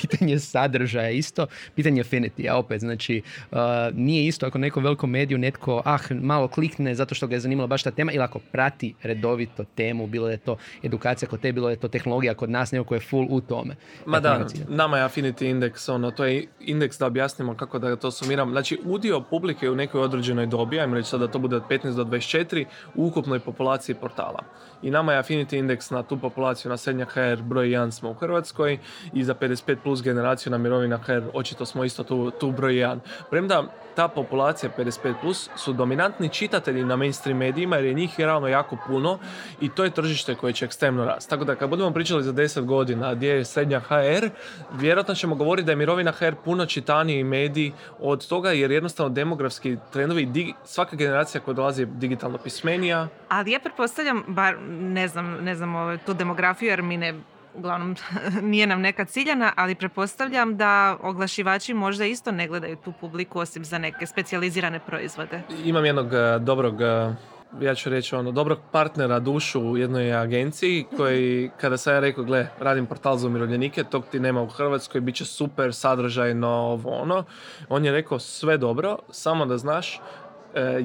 pitanje 0.02 0.40
sadržaja 0.40 1.10
isto, 1.10 1.46
pitanje 1.76 2.04
affinity, 2.04 2.50
a 2.50 2.58
opet, 2.58 2.80
znači, 2.80 3.22
uh, 3.52 3.58
nije 3.94 4.28
isto 4.28 4.46
ako 4.46 4.58
nekom 4.58 4.84
velikom 4.84 5.10
mediju 5.10 5.38
netko, 5.38 5.82
ah, 5.86 5.98
malo 6.12 6.48
klikne 6.48 6.96
zato 6.96 7.16
što 7.16 7.28
ga 7.28 7.36
je 7.36 7.40
zanimala 7.40 7.68
baš 7.68 7.84
ta 7.84 7.92
tema, 7.92 8.12
ili 8.12 8.24
ako 8.24 8.40
prati 8.42 8.94
redovito 9.04 9.64
temu, 9.66 10.08
bilo 10.08 10.26
da 10.26 10.32
je 10.32 10.38
to 10.38 10.58
edukacija 10.84 11.30
kod 11.30 11.40
te, 11.42 11.52
bilo 11.52 11.68
da 11.68 11.72
je 11.72 11.80
to 11.80 11.88
tehnologija 11.88 12.34
kod 12.34 12.50
nas, 12.50 12.72
neko 12.72 12.84
ko 12.84 12.94
je 12.94 13.00
full 13.00 13.28
u 13.30 13.42
tome. 13.42 13.76
Ma 14.06 14.20
da, 14.20 14.48
cilja. 14.48 14.66
nama 14.70 14.98
je 14.98 15.04
Affinity 15.06 15.54
Index, 15.54 15.92
ono, 15.92 16.12
to 16.12 16.26
je 16.26 16.48
indeks 16.60 16.98
da 16.98 17.06
objasnimo 17.06 17.56
kako 17.56 17.80
da 17.80 17.96
to 17.96 18.12
sumiram. 18.12 18.50
Znači, 18.52 18.80
udio 18.86 19.22
publike 19.22 19.70
u 19.70 19.76
nekoj 19.76 20.02
određenoj 20.02 20.46
dobi, 20.46 20.80
ajmo 20.80 20.96
reći 20.96 21.10
sad 21.10 21.20
da 21.20 21.28
to 21.28 21.40
bude 21.40 21.56
od 21.56 21.64
15 21.70 21.96
do 21.96 22.04
24, 22.04 22.66
u 22.96 23.06
ukupnoj 23.08 23.40
populaciji 23.40 23.96
portala. 23.96 24.40
I 24.82 24.92
nama 24.92 25.14
je 25.14 25.20
Affinity 25.20 25.60
Index 25.64 25.92
na 25.92 26.04
tu 26.04 26.18
populaciju, 26.18 26.70
na 26.70 26.78
srednja 26.78 27.06
HR, 27.06 27.42
broj 27.42 27.68
1 27.68 27.92
smo 27.92 28.10
u 28.10 28.14
Hrvatskoj 28.14 28.80
i 29.14 29.24
za 29.24 29.34
55 29.34 29.76
plus 29.84 30.04
generaciju 30.04 30.52
na 30.52 30.58
mirovina 30.58 30.98
HR, 30.98 31.22
očito 31.34 31.66
smo 31.66 31.84
isto 31.84 32.04
tu, 32.04 32.32
tu 32.32 32.52
broj 32.52 32.74
1. 32.74 33.00
Premda 33.30 33.64
ta 33.96 34.08
populacija 34.08 34.70
55 34.78 35.14
plus 35.22 35.50
su 35.56 35.74
dominantni 35.74 36.30
čitatelji 36.30 36.84
na 36.84 36.96
mainstream 36.96 37.38
medijima 37.38 37.76
jer 37.76 37.86
je 37.86 37.94
njih 37.94 38.20
realno 38.20 38.48
jako 38.48 38.78
puno 38.88 39.20
i 39.62 39.70
to 39.70 39.84
je 39.84 39.90
tržište 39.90 40.36
koje 40.36 40.54
će 40.54 40.66
ekstremno 40.66 41.06
rasti. 41.06 41.30
Tako 41.30 41.44
da 41.44 41.56
kad 41.56 41.70
budemo 41.70 41.92
pričali 41.92 42.24
za 42.24 42.34
10 42.34 42.66
godina 42.66 43.14
gdje 43.16 43.30
je 43.30 43.46
srednja 43.46 43.80
HR, 43.80 44.30
vjerojatno 44.74 45.16
ćemo 45.16 45.36
govoriti 45.36 45.66
da 45.66 45.72
je 45.72 45.76
mirovina 45.76 46.12
HR 46.12 46.36
puno 46.46 46.66
čitaniji 46.66 47.24
medij 47.24 47.72
od 48.00 48.28
toga 48.28 48.52
jer 48.52 48.72
jednostavno 48.72 49.10
demografski 49.10 49.78
trendovi, 49.94 50.54
svaka 50.66 50.96
generacija 50.96 51.42
koja 51.42 51.56
dolazi 51.56 51.82
je 51.82 51.86
digitalno 51.86 52.38
pismenija, 52.38 52.81
Ali 53.30 53.52
ja 53.52 53.60
pretpostavljam, 53.60 54.24
bar 54.28 54.56
ne 54.70 55.08
znam, 55.08 55.38
ne 55.44 55.56
znam 55.56 55.76
ovaj, 55.76 55.98
tu 55.98 56.14
demografiju 56.14 56.70
jer 56.70 56.82
mi 56.82 56.98
ne 56.98 57.14
uglavnom 57.54 57.96
nije 58.52 58.68
nam 58.68 58.82
neka 58.82 59.06
ciljana, 59.06 59.54
ali 59.56 59.76
pretpostavljam 59.76 60.58
da 60.58 60.98
oglašivači 61.02 61.74
možda 61.74 62.06
isto 62.06 62.32
ne 62.32 62.48
gledaju 62.48 62.76
tu 62.76 62.94
publiku 63.02 63.40
osim 63.40 63.66
za 63.66 63.78
neke 63.78 64.06
specijalizirane 64.06 64.80
proizvode. 64.80 65.42
imam 65.64 65.86
jednog 65.86 66.14
e, 66.14 66.40
dobrog 66.40 66.82
e, 66.82 67.16
ja 67.60 67.76
ću 67.76 67.90
reći 67.90 68.16
ono, 68.16 68.32
dobrog 68.32 68.60
partnera 68.72 69.20
dušu 69.20 69.62
u 69.62 69.78
jednoj 69.78 70.14
agenciji 70.14 70.86
koji 70.98 71.52
kada 71.58 71.78
sam 71.78 71.94
ja 71.94 72.00
rekao, 72.00 72.24
gle, 72.24 72.48
radim 72.60 72.86
portal 72.86 73.18
za 73.18 73.28
umirovljenike, 73.28 73.84
tog 73.84 74.06
ti 74.12 74.20
nema 74.20 74.42
u 74.42 74.48
Hrvatskoj, 74.48 75.02
bit 75.02 75.16
će 75.16 75.26
super, 75.26 75.74
sadržajno, 75.74 76.48
ovo 76.48 76.90
ono. 76.90 77.24
On 77.70 77.86
je 77.86 77.92
rekao, 77.92 78.20
sve 78.20 78.58
dobro, 78.58 78.98
samo 79.10 79.46
da 79.46 79.58
znaš, 79.58 80.02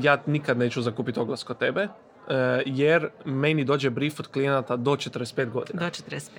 ja 0.01 0.19
nikad 0.27 0.59
neću 0.59 0.83
zakupiti 0.83 1.21
oglas 1.21 1.43
kod 1.43 1.59
tebe, 1.59 1.89
e, 2.29 2.63
jer 2.67 3.09
meni 3.25 3.65
dođe 3.65 3.91
brief 3.91 4.21
od 4.21 4.27
klijenata 4.27 4.77
do 4.77 4.91
45 4.91 5.51
godina. 5.51 5.81
Do 5.81 5.87
45. 5.87 6.31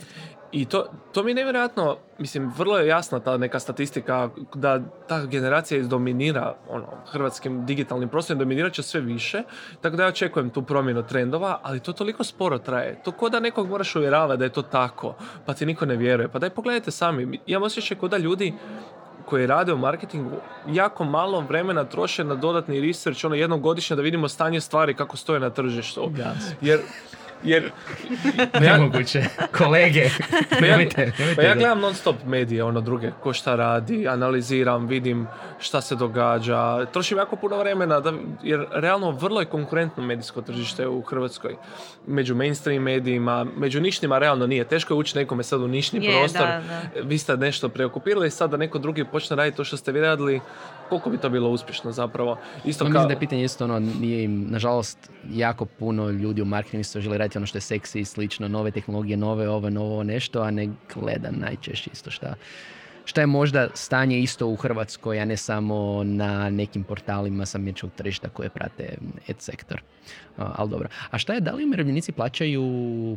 I 0.52 0.66
to, 0.66 0.86
to 1.14 1.24
mi 1.24 1.32
je 1.32 1.36
nevjerojatno, 1.36 1.98
mislim, 2.20 2.54
vrlo 2.58 2.78
je 2.78 2.88
jasna 2.88 3.20
ta 3.20 3.38
neka 3.38 3.60
statistika 3.60 4.30
da 4.54 4.82
ta 5.08 5.26
generacija 5.26 5.80
izdominira 5.80 6.56
ono, 6.70 6.86
hrvatskim 7.12 7.66
digitalnim 7.66 8.10
prostorom, 8.10 8.40
dominirat 8.40 8.74
će 8.74 8.84
sve 8.84 9.02
više, 9.02 9.44
tako 9.82 9.96
da 9.96 10.04
ja 10.04 10.10
očekujem 10.10 10.50
tu 10.50 10.62
promjenu 10.62 11.08
trendova, 11.08 11.60
ali 11.64 11.80
to 11.80 11.94
toliko 11.94 12.24
sporo 12.24 12.58
traje. 12.58 13.02
To 13.04 13.12
ko 13.12 13.30
da 13.30 13.40
nekog 13.40 13.70
moraš 13.70 13.96
uvjeravati 13.96 14.40
da 14.40 14.46
je 14.46 14.52
to 14.54 14.62
tako, 14.62 15.16
pa 15.46 15.54
ti 15.54 15.66
niko 15.66 15.86
ne 15.86 15.96
vjeruje. 15.96 16.28
Pa 16.28 16.40
daj 16.40 16.50
pogledajte 16.50 16.92
sami, 16.92 17.40
imam 17.46 17.64
osjećaj 17.64 17.98
kao 17.98 18.10
da 18.10 18.18
ljudi 18.18 18.54
koji 19.28 19.48
rade 19.48 19.74
u 19.74 19.78
marketingu 19.78 20.32
jako 20.68 21.04
malo 21.04 21.42
vremena 21.42 21.84
troše 21.84 22.24
na 22.24 22.36
dodatni 22.36 22.82
research, 22.82 23.26
ono 23.26 23.36
jednom 23.36 23.62
godišnje 23.62 23.96
da 23.96 24.02
vidimo 24.02 24.28
stanje 24.28 24.62
stvari 24.62 24.94
kako 24.94 25.18
stoje 25.18 25.40
na 25.40 25.50
tržištu. 25.50 26.10
Da. 26.18 26.36
Jer, 26.62 26.80
jer 27.44 27.72
Nemoguće. 28.62 29.24
Kolege. 29.58 30.10
Pa 30.60 30.66
ja, 30.66 30.72
nemojte, 30.72 30.98
nemojte 31.20 31.36
pa 31.36 31.42
ja 31.42 31.50
da- 31.50 31.56
gledam 31.56 31.80
non 31.80 31.94
stop 31.94 32.16
medije, 32.26 32.64
ono 32.64 32.82
druge, 32.82 33.12
ko 33.24 33.34
šta 33.34 33.56
radi, 33.56 34.08
analiziram, 34.08 34.88
vidim 34.88 35.28
šta 35.60 35.82
se 35.82 35.96
događa, 35.96 36.86
trošim 36.86 37.18
jako 37.18 37.36
puno 37.36 37.58
vremena, 37.58 38.00
da, 38.00 38.14
jer 38.44 38.66
realno 38.72 39.12
vrlo 39.12 39.40
je 39.40 39.46
konkurentno 39.46 40.04
medijsko 40.04 40.42
tržište 40.42 40.88
u 40.88 41.02
Hrvatskoj. 41.02 41.56
Među 42.08 42.36
mainstream 42.36 42.84
medijima, 42.84 43.46
među 43.58 43.82
nišnima 43.82 44.18
realno 44.18 44.48
nije. 44.48 44.64
Teško 44.64 44.94
je 44.94 44.98
ući 44.98 45.18
nekome 45.18 45.44
sad 45.44 45.62
u 45.62 45.68
nišni 45.68 46.06
Je, 46.06 46.12
prostor. 46.12 46.42
da, 46.42 46.62
da. 46.68 47.02
Vi 47.02 47.18
ste 47.18 47.38
nešto 47.38 47.70
preokupirali, 47.70 48.32
sad 48.32 48.50
da 48.52 48.58
neko 48.58 48.78
drugi 48.80 49.06
počne 49.06 49.36
raditi 49.36 49.58
to 49.58 49.64
što 49.64 49.78
ste 49.78 49.92
vi 49.92 50.02
radili, 50.02 50.42
koliko 50.90 51.10
bi 51.10 51.18
to 51.18 51.30
bilo 51.30 51.50
uspješno 51.50 51.92
zapravo. 51.92 52.38
Isto 52.66 52.84
No, 52.84 52.92
kao... 52.92 53.00
mislim 53.00 53.08
da 53.08 53.14
je 53.14 53.20
pitanje 53.20 53.44
isto 53.44 53.64
ono, 53.64 53.80
nije 53.80 54.24
im, 54.24 54.46
nažalost, 54.50 55.12
jako 55.32 55.66
puno 55.66 56.10
ljudi 56.10 56.42
u 56.42 56.46
marketingu 56.46 56.82
isto 56.82 57.02
žele 57.02 57.18
raditi 57.18 57.38
ono 57.38 57.46
što 57.46 57.58
je 57.58 57.62
seksi 57.62 58.00
i 58.00 58.06
slično, 58.06 58.48
nove 58.48 58.72
tehnologije, 58.72 59.18
nove 59.18 59.50
ovo, 59.50 59.70
novo 59.70 60.04
nešto, 60.04 60.42
a 60.42 60.52
ne 60.52 60.70
gleda 60.94 61.32
najčešće 61.32 61.90
isto 61.94 62.12
šta 62.12 62.34
Šta 63.08 63.22
je 63.22 63.28
možda 63.28 63.68
stanje 63.74 64.20
isto 64.20 64.48
u 64.48 64.56
Hrvatskoj, 64.56 65.20
a 65.20 65.26
ne 65.26 65.38
samo 65.38 66.04
na 66.04 66.50
nekim 66.50 66.84
portalima 66.84 67.46
sam 67.46 67.68
je 67.68 67.74
čuo 67.74 67.90
tržišta 67.96 68.30
koje 68.30 68.50
prate 68.50 68.98
ad 69.30 69.36
sektor. 69.40 69.82
ali 70.38 70.70
dobro. 70.70 70.90
A 71.12 71.18
šta 71.18 71.34
je, 71.34 71.42
da 71.42 71.52
li 71.52 71.64
umirovljenici 71.64 72.12
plaćaju 72.12 72.64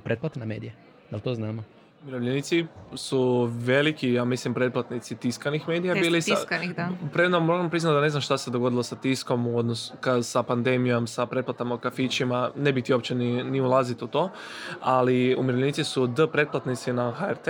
pretplate 0.04 0.38
na 0.38 0.46
medije? 0.46 0.72
Da 1.10 1.16
li 1.16 1.22
to 1.22 1.34
znamo? 1.34 1.64
Umirovljenici 2.02 2.66
su 2.94 3.50
veliki, 3.52 4.12
ja 4.12 4.24
mislim, 4.24 4.54
pretplatnici 4.54 5.16
tiskanih 5.16 5.68
medija 5.68 5.94
bili. 5.94 6.20
Tiskanih, 6.22 6.74
da. 6.76 6.88
Predno 7.12 7.40
moram 7.40 7.70
priznati 7.70 7.94
da 7.94 8.00
ne 8.00 8.10
znam 8.10 8.20
šta 8.20 8.38
se 8.38 8.50
dogodilo 8.50 8.82
sa 8.82 8.96
tiskom 8.96 9.46
u 9.46 9.58
odnosu 9.58 9.94
sa 10.22 10.42
pandemijom, 10.42 11.06
sa 11.06 11.26
pretplatama 11.26 11.74
u 11.74 11.78
kafićima, 11.78 12.50
ne 12.56 12.72
bi 12.72 12.82
ti 12.82 12.92
uopće 12.92 13.14
ni, 13.14 13.44
ni 13.44 13.60
ulaziti 13.60 14.04
u 14.04 14.08
to, 14.08 14.30
ali 14.80 15.36
umirovljenici 15.38 15.84
su 15.84 16.06
D 16.06 16.26
pretplatnici 16.26 16.92
na 16.92 17.12
HRT, 17.12 17.48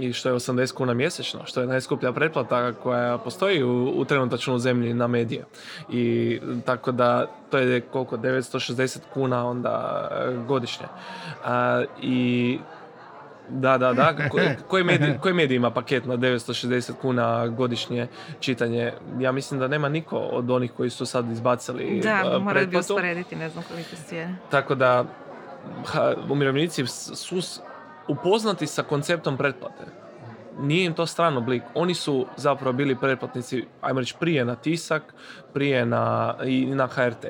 i 0.00 0.12
što 0.12 0.28
je 0.28 0.34
80 0.34 0.74
kuna 0.74 0.94
mjesečno, 0.94 1.40
što 1.44 1.60
je 1.60 1.66
najskuplja 1.66 2.12
pretplata 2.12 2.72
koja 2.72 3.18
postoji 3.18 3.62
u, 3.62 3.92
u 3.96 4.04
trenutačno 4.04 4.54
u 4.54 4.58
zemlji 4.58 4.94
na 4.94 5.06
medije. 5.06 5.44
I 5.90 6.40
tako 6.66 6.92
da 6.92 7.26
to 7.50 7.58
je 7.58 7.80
koliko 7.80 8.16
960 8.16 8.98
kuna 9.14 9.46
onda 9.46 10.08
godišnje. 10.48 10.86
I 12.02 12.58
da, 13.52 13.78
da, 13.78 13.92
da. 13.92 14.14
koji, 14.68 14.84
medij, 14.84 15.18
koji 15.18 15.34
medij 15.34 15.56
ima 15.56 15.70
paket 15.70 16.06
na 16.06 16.16
960 16.16 16.92
kuna 17.00 17.46
godišnje 17.46 18.06
čitanje? 18.40 18.92
Ja 19.18 19.32
mislim 19.32 19.60
da 19.60 19.68
nema 19.68 19.88
niko 19.88 20.18
od 20.18 20.50
onih 20.50 20.72
koji 20.76 20.90
su 20.90 21.06
sad 21.06 21.30
izbacili 21.30 22.00
Da, 22.00 22.38
morali 22.38 22.66
bi 22.66 22.76
usporediti, 22.76 23.36
ne 23.36 23.48
znam 23.48 23.64
koliko 23.68 23.96
cijene. 24.08 24.36
Tako 24.50 24.74
da, 24.74 25.04
umirovljenici 26.30 26.86
su 26.86 27.40
upoznati 28.08 28.66
sa 28.66 28.82
konceptom 28.82 29.36
pretplate. 29.36 29.84
Nije 30.58 30.84
im 30.84 30.94
to 30.94 31.06
stran 31.06 31.36
oblik. 31.36 31.62
Oni 31.74 31.94
su 31.94 32.26
zapravo 32.36 32.72
bili 32.72 32.96
pretplatnici, 32.96 33.64
ajmo 33.80 34.00
reći, 34.00 34.14
prije 34.20 34.44
na 34.44 34.54
tisak, 34.54 35.14
prije 35.52 35.86
na, 35.86 36.34
i 36.44 36.66
na 36.66 36.86
HRT. 36.86 37.26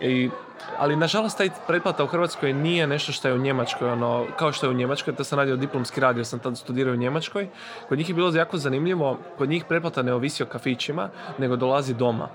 I 0.00 0.30
ali 0.78 0.96
nažalost 0.96 1.38
taj 1.38 1.50
pretplata 1.66 2.04
u 2.04 2.06
Hrvatskoj 2.06 2.52
nije 2.52 2.86
nešto 2.86 3.12
što 3.12 3.28
je 3.28 3.34
u 3.34 3.38
Njemačkoj, 3.38 3.90
ono, 3.90 4.26
kao 4.38 4.52
što 4.52 4.66
je 4.66 4.70
u 4.70 4.74
Njemačkoj, 4.74 5.14
to 5.14 5.24
sam 5.24 5.38
radio 5.38 5.56
diplomski 5.56 6.00
radio, 6.00 6.24
sam 6.24 6.38
tad 6.38 6.58
studirao 6.58 6.94
u 6.94 6.96
Njemačkoj. 6.96 7.48
Kod 7.88 7.98
njih 7.98 8.08
je 8.08 8.14
bilo 8.14 8.36
jako 8.36 8.58
zanimljivo, 8.58 9.18
kod 9.38 9.48
njih 9.48 9.64
pretplata 9.64 10.02
ne 10.02 10.14
ovisi 10.14 10.42
o 10.42 10.46
kafićima, 10.46 11.08
nego 11.38 11.56
dolazi 11.56 11.94
doma. 11.94 12.28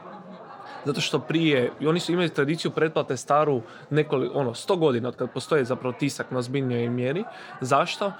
Zato 0.85 1.01
što 1.01 1.19
prije, 1.19 1.71
i 1.79 1.87
oni 1.87 1.99
su 1.99 2.11
imali 2.11 2.29
tradiciju 2.29 2.71
pretplate 2.71 3.17
staru 3.17 3.61
nekoliko, 3.89 4.39
ono, 4.39 4.53
sto 4.53 4.75
godina 4.75 5.09
od 5.09 5.15
kad 5.15 5.31
postoji 5.31 5.65
zapravo 5.65 5.95
tisak 5.99 6.31
na 6.31 6.41
zbiljnoj 6.41 6.89
mjeri. 6.89 7.23
Zašto? 7.61 8.11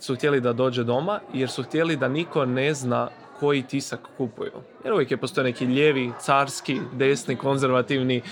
Su 0.00 0.14
htjeli 0.14 0.40
da 0.40 0.52
dođe 0.52 0.84
doma, 0.84 1.20
jer 1.32 1.50
su 1.50 1.62
htjeli 1.62 1.96
da 1.96 2.08
niko 2.08 2.44
ne 2.44 2.74
zna 2.74 3.08
koji 3.40 3.62
tisak 3.62 4.00
kupuju. 4.16 4.52
Jer 4.84 4.92
uvijek 4.92 5.10
je 5.10 5.16
postoje 5.16 5.44
neki 5.44 5.66
lijevi, 5.66 6.12
carski, 6.20 6.80
desni, 6.92 7.36
konzervativni 7.36 8.16
e, 8.16 8.22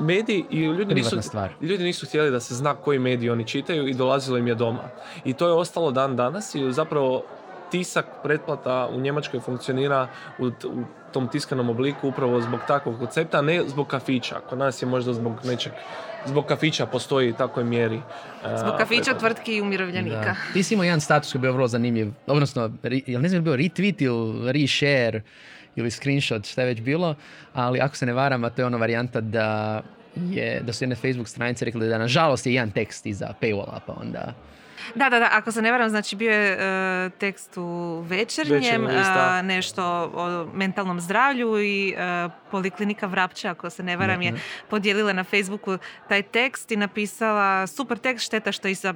mediji 0.00 0.44
i 0.50 0.60
ljudi 0.60 0.94
nisu, 0.94 1.16
ljudi 1.60 1.84
nisu 1.84 2.06
htjeli 2.06 2.30
da 2.30 2.40
se 2.40 2.54
zna 2.54 2.74
koji 2.74 2.98
mediji 2.98 3.30
oni 3.30 3.46
čitaju 3.46 3.88
i 3.88 3.94
dolazilo 3.94 4.38
im 4.38 4.46
je 4.46 4.54
doma. 4.54 4.88
I 5.24 5.32
to 5.32 5.46
je 5.46 5.52
ostalo 5.52 5.90
dan 5.90 6.16
danas 6.16 6.54
i 6.54 6.72
zapravo 6.72 7.22
tisak 7.70 8.06
pretplata 8.22 8.88
u 8.92 9.00
Njemačkoj 9.00 9.40
funkcionira 9.40 10.08
u, 10.38 10.46
u 10.46 10.84
tom 11.16 11.28
tiskanom 11.28 11.70
obliku 11.70 12.08
upravo 12.08 12.40
zbog 12.40 12.60
takvog 12.68 12.98
koncepta, 12.98 13.38
a 13.38 13.42
ne 13.42 13.62
zbog 13.66 13.86
kafića. 13.88 14.40
Kod 14.48 14.58
nas 14.58 14.82
je 14.82 14.86
možda 14.86 15.12
zbog 15.12 15.40
nečeg 15.44 15.72
zbog 16.26 16.44
kafića 16.46 16.86
postoji 16.86 17.32
takvoj 17.32 17.64
mjeri. 17.64 18.00
Zbog 18.56 18.76
kafića, 18.78 19.14
tvrtki 19.18 19.56
i 19.56 19.60
umirovljenika. 19.60 20.20
Da. 20.20 20.36
Ti 20.52 20.62
si 20.62 20.74
imao 20.74 20.84
jedan 20.84 21.00
status 21.00 21.32
koji 21.32 21.40
je 21.40 21.42
bio 21.42 21.52
vrlo 21.52 21.68
zanimljiv. 21.68 22.12
Odnosno, 22.26 22.70
jel 23.06 23.22
ne 23.22 23.28
znam 23.28 23.44
bio 23.44 23.56
retweet 23.56 24.02
ili 24.02 24.52
reshare 24.52 25.22
ili 25.76 25.90
screenshot, 25.90 26.46
šta 26.46 26.62
je 26.62 26.66
već 26.66 26.80
bilo, 26.80 27.14
ali 27.54 27.80
ako 27.80 27.96
se 27.96 28.06
ne 28.06 28.12
varam, 28.12 28.44
a 28.44 28.50
to 28.50 28.62
je 28.62 28.66
ona 28.66 28.76
varijanta 28.76 29.20
da 29.20 29.80
je, 30.16 30.60
da 30.60 30.72
su 30.72 30.84
jedne 30.84 30.96
Facebook 30.96 31.28
stranice 31.28 31.64
rekli 31.64 31.88
da 31.88 31.98
nažalost 31.98 32.46
je 32.46 32.54
jedan 32.54 32.70
tekst 32.70 33.06
iza 33.06 33.34
paywalla, 33.40 33.80
pa 33.86 33.92
onda 34.00 34.34
da, 34.94 35.10
da, 35.10 35.18
da, 35.18 35.28
ako 35.32 35.52
se 35.52 35.62
ne 35.62 35.72
varam, 35.72 35.88
znači 35.88 36.16
bio 36.16 36.32
je 36.32 36.52
uh, 37.06 37.12
tekst 37.12 37.56
u 37.56 38.00
večernjem, 38.00 38.84
uh, 38.84 38.90
nešto 39.42 39.84
o 40.14 40.46
mentalnom 40.54 41.00
zdravlju 41.00 41.58
i 41.58 41.94
uh, 41.96 42.32
Poliklinika 42.50 43.06
Vrapća, 43.06 43.50
ako 43.50 43.70
se 43.70 43.82
ne 43.82 43.96
varam, 43.96 44.22
je 44.22 44.32
mhm. 44.32 44.40
podijelila 44.70 45.12
na 45.12 45.24
Facebooku 45.24 45.78
taj 46.08 46.22
tekst 46.22 46.72
i 46.72 46.76
napisala 46.76 47.66
super 47.66 47.98
tekst, 47.98 48.26
šteta 48.26 48.52
što 48.52 48.68
i 48.68 48.74
sa. 48.74 48.94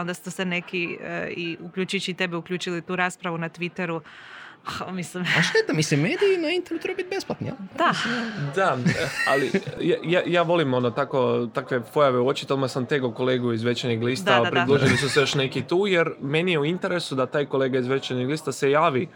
Onda 0.00 0.14
su 0.14 0.30
se 0.30 0.44
neki 0.44 0.98
i 1.30 1.56
uključujući 1.60 2.10
i 2.10 2.14
tebe 2.14 2.36
uključili 2.36 2.82
tu 2.82 2.96
raspravu 2.96 3.38
na 3.38 3.48
Twitteru 3.48 4.00
mislim... 4.92 5.24
A 5.38 5.42
šteta, 5.42 5.72
mislim, 5.72 6.00
mediji 6.00 6.36
na 6.38 6.50
internetu 6.50 6.82
treba 6.82 6.96
biti 6.96 7.08
besplatni, 7.10 7.46
ja? 7.46 7.54
Da. 7.78 7.92
Da, 8.54 8.76
ali 9.28 9.50
ja, 10.04 10.22
ja 10.26 10.42
volim 10.42 10.74
ono 10.74 10.90
tako, 10.90 11.48
takve 11.54 11.80
pojave 11.94 12.18
u 12.18 12.28
oči, 12.28 12.46
tome 12.46 12.68
sam 12.68 12.86
tego 12.86 13.12
kolegu 13.12 13.52
iz 13.52 13.62
Večernjeg 13.62 14.02
lista, 14.02 14.40
da, 14.40 14.50
predložili 14.50 14.96
su 14.96 15.08
se 15.08 15.20
još 15.20 15.34
neki 15.34 15.62
tu, 15.62 15.86
jer 15.86 16.10
meni 16.20 16.52
je 16.52 16.58
u 16.58 16.64
interesu 16.64 17.14
da 17.14 17.26
taj 17.26 17.46
kolega 17.46 17.78
iz 17.78 17.86
Večernjeg 17.86 18.28
lista 18.28 18.52
se 18.52 18.70
javi 18.70 19.02
e, 19.02 19.08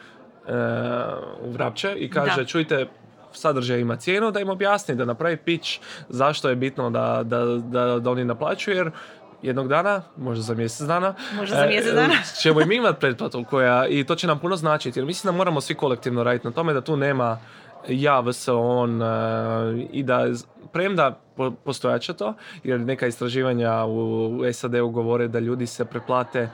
u 1.43 1.51
Vrapče 1.51 1.95
i 1.99 2.11
kaže, 2.11 2.45
čujte, 2.45 2.87
sadržaj 3.33 3.81
ima 3.81 3.97
cijenu, 3.97 4.31
da 4.31 4.41
im 4.41 4.49
objasni, 4.51 4.95
da 4.95 5.05
napravi 5.05 5.37
pitch 5.37 5.71
zašto 6.09 6.49
je 6.49 6.57
bitno 6.57 6.91
da, 6.91 7.23
da, 7.25 7.45
da, 7.45 7.99
da 7.99 8.11
oni 8.11 8.25
naplaćuju, 8.25 8.77
jer 8.77 8.91
jednog 9.43 9.69
dana, 9.69 10.03
možda 10.17 10.43
za 10.43 10.55
mjesec 10.55 10.87
dana, 10.87 11.15
možda 11.37 11.57
za 11.57 11.67
mjesec 11.67 11.95
dana. 11.95 12.15
E, 12.15 12.25
ćemo 12.43 12.61
im 12.61 12.73
imati 12.73 13.01
pretplatu 13.01 13.45
koja, 13.51 13.87
i 13.87 14.05
to 14.05 14.15
će 14.15 14.27
nam 14.27 14.39
puno 14.39 14.57
značiti, 14.57 14.99
jer 14.99 15.07
mislim 15.07 15.33
da 15.33 15.37
moramo 15.37 15.61
svi 15.61 15.75
kolektivno 15.75 16.23
raditi 16.23 16.47
na 16.47 16.53
tome 16.53 16.73
da 16.73 16.81
tu 16.81 16.97
nema 16.97 17.39
ja, 17.89 18.23
on 18.49 19.03
e, 19.03 19.07
i 19.93 20.03
da 20.03 20.27
premda 20.73 21.21
postojaće 21.65 22.13
to, 22.13 22.35
jer 22.65 22.81
neka 22.81 23.07
istraživanja 23.07 23.85
u 23.85 24.41
SAD-u 24.53 24.91
govore 24.91 25.29
da 25.29 25.39
ljudi 25.39 25.67
se 25.67 25.85
preplate 25.85 26.49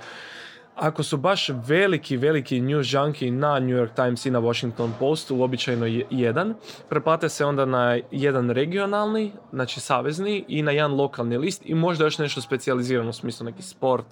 ako 0.76 1.02
su 1.02 1.16
baš 1.16 1.48
veliki, 1.48 2.16
veliki 2.16 2.60
news 2.60 2.92
junkie 2.92 3.30
na 3.30 3.58
New 3.58 3.76
York 3.76 3.94
Times 3.94 4.26
i 4.26 4.30
na 4.30 4.38
Washington 4.38 4.92
Postu, 4.98 5.42
običajno 5.42 6.04
jedan, 6.10 6.54
preplate 6.88 7.28
se 7.28 7.44
onda 7.44 7.64
na 7.64 7.98
jedan 8.10 8.50
regionalni, 8.50 9.32
znači 9.52 9.80
savezni 9.80 10.44
i 10.48 10.62
na 10.62 10.70
jedan 10.70 10.94
lokalni 10.94 11.38
list 11.38 11.62
i 11.64 11.74
možda 11.74 12.04
još 12.04 12.18
nešto 12.18 12.40
specijalizirano 12.40 13.10
u 13.10 13.12
smislu 13.12 13.46
neki 13.46 13.62
sport, 13.62 14.06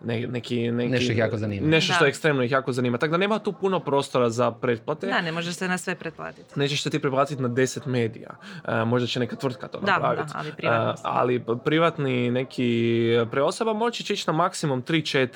neki, 0.00 0.26
neki 0.28 0.70
nešto 0.70 1.12
ih 1.12 1.18
jako 1.18 1.36
zanima. 1.36 1.68
Nešto 1.68 1.94
što 1.94 2.06
ekstremno 2.06 2.42
ih 2.42 2.50
jako 2.50 2.72
zanima. 2.72 2.98
Tako 2.98 3.10
da 3.10 3.16
nema 3.16 3.38
tu 3.38 3.52
puno 3.52 3.80
prostora 3.80 4.30
za 4.30 4.50
pretplate. 4.50 5.06
Da, 5.06 5.20
ne 5.20 5.32
možeš 5.32 5.54
se 5.54 5.68
na 5.68 5.78
sve 5.78 5.94
pretplatiti. 5.94 6.58
Nećeš 6.60 6.82
se 6.82 6.90
ti 6.90 6.98
pretplatiti 6.98 7.42
na 7.42 7.48
deset 7.48 7.86
medija. 7.86 8.30
Uh, 8.30 8.88
možda 8.88 9.06
će 9.06 9.20
neka 9.20 9.36
tvrtka 9.36 9.68
to 9.68 9.80
da, 9.80 9.92
napraviti. 9.92 10.32
Da, 10.32 10.38
ali 10.38 10.52
privatni. 10.52 10.92
Uh, 10.92 11.00
ali 11.02 11.44
privatni 11.64 12.30
neki 12.30 13.02
preosoba 13.30 13.72
moći 13.72 14.04
će 14.04 14.14
ići 14.14 14.24
na 14.26 14.32
maksimum 14.32 14.82
3-4 14.82 15.28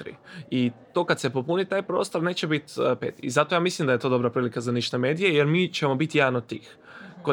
i 0.50 0.65
to 0.92 1.04
kad 1.04 1.20
se 1.20 1.30
popuni 1.30 1.64
taj 1.64 1.82
prostor 1.82 2.22
neće 2.22 2.46
biti 2.46 2.72
e, 2.80 2.96
pet. 3.00 3.14
I 3.18 3.30
zato 3.30 3.54
ja 3.54 3.60
mislim 3.60 3.86
da 3.86 3.92
je 3.92 3.98
to 3.98 4.08
dobra 4.08 4.30
prilika 4.30 4.60
za 4.60 4.72
ništa 4.72 4.98
medije 4.98 5.34
jer 5.34 5.46
mi 5.46 5.72
ćemo 5.72 5.94
biti 5.94 6.18
jedan 6.18 6.36
od 6.36 6.46
tih 6.46 6.76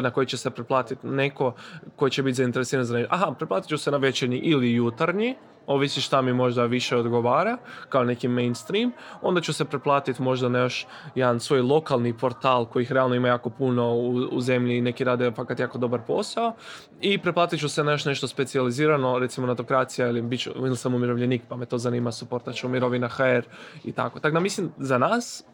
na 0.00 0.10
koji 0.10 0.26
će 0.26 0.36
se 0.36 0.50
preplatiti 0.50 1.06
neko 1.06 1.54
koji 1.96 2.10
će 2.10 2.22
biti 2.22 2.34
zainteresiran 2.34 2.84
za 2.84 3.06
Aha, 3.10 3.34
preplatit 3.38 3.68
ću 3.68 3.78
se 3.78 3.90
na 3.90 3.96
večernji 3.96 4.36
ili 4.36 4.72
jutarnji, 4.72 5.34
ovisi 5.66 6.00
šta 6.00 6.22
mi 6.22 6.32
možda 6.32 6.64
više 6.64 6.96
odgovara, 6.96 7.58
kao 7.88 8.04
neki 8.04 8.28
mainstream, 8.28 8.92
onda 9.22 9.40
ću 9.40 9.52
se 9.52 9.64
preplatiti 9.64 10.22
možda 10.22 10.48
na 10.48 10.58
još 10.58 10.86
jedan 11.14 11.40
svoj 11.40 11.60
lokalni 11.60 12.18
portal 12.18 12.66
kojih 12.66 12.92
realno 12.92 13.14
ima 13.14 13.28
jako 13.28 13.50
puno 13.50 13.94
u, 13.94 14.10
u 14.32 14.40
zemlji 14.40 14.78
i 14.78 14.82
neki 14.82 15.04
rade 15.04 15.30
fakat 15.30 15.60
jako 15.60 15.78
dobar 15.78 16.00
posao 16.06 16.52
i 17.00 17.18
preplatit 17.18 17.60
ću 17.60 17.68
se 17.68 17.84
na 17.84 17.92
još 17.92 18.04
nešto 18.04 18.28
specijalizirano, 18.28 19.18
recimo 19.18 19.46
natokracija 19.46 20.08
ili, 20.08 20.22
bit 20.22 20.40
ću, 20.40 20.50
ili 20.56 20.76
sam 20.76 20.94
umirovljenik 20.94 21.42
pa 21.48 21.56
me 21.56 21.66
to 21.66 21.78
zanima, 21.78 22.12
suportat 22.12 22.54
ću 22.54 22.68
mirovina 22.68 23.08
HR 23.08 23.42
i 23.84 23.92
tako. 23.92 24.20
Tako 24.20 24.34
da 24.34 24.40
mislim 24.40 24.70
za 24.78 24.98
nas 24.98 25.44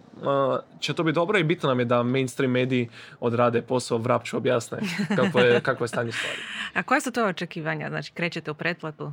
će 0.81 0.94
to 0.94 1.03
biti 1.03 1.14
dobro 1.14 1.38
i 1.38 1.44
bitno 1.44 1.68
nam 1.68 1.79
je 1.79 1.85
da 1.85 2.03
mainstream 2.03 2.53
mediji 2.53 2.88
odrade 3.20 3.62
posao, 3.62 3.99
vrapću 3.99 4.37
objasne 4.37 4.79
kako 5.16 5.38
je, 5.38 5.61
kako 5.66 5.85
je 5.85 5.88
stanje 5.88 6.12
stvari. 6.12 6.38
A 6.75 6.83
koje 6.83 7.01
su 7.01 7.12
to 7.12 7.27
očekivanja? 7.27 7.88
Znači, 7.88 8.12
krećete 8.12 8.51
u 8.51 8.55
pretplatu? 8.55 9.12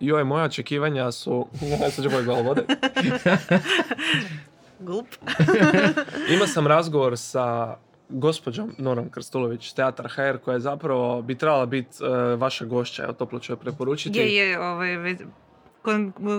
Joj, 0.00 0.24
moja 0.24 0.44
očekivanja 0.44 1.12
su... 1.12 1.48
Sad 1.94 2.04
ću 2.04 2.10
vode. 2.44 2.62
Gulp. 4.80 5.06
Imao 6.34 6.46
sam 6.46 6.66
razgovor 6.66 7.18
sa 7.18 7.76
gospođom 8.08 8.74
Norom 8.78 9.10
Krstulović, 9.10 9.72
Teatar 9.72 10.08
HR, 10.08 10.38
koja 10.44 10.54
je 10.54 10.60
zapravo 10.60 11.22
bi 11.22 11.34
trebala 11.34 11.66
biti 11.66 12.04
uh, 12.04 12.40
vaša 12.40 12.64
gošća, 12.64 13.02
evo 13.02 13.12
toplo 13.12 13.38
ću 13.38 13.52
joj 13.52 13.56
preporučiti. 13.56 14.18
Je, 14.18 14.36
je, 14.36 14.60
ovaj, 14.60 15.16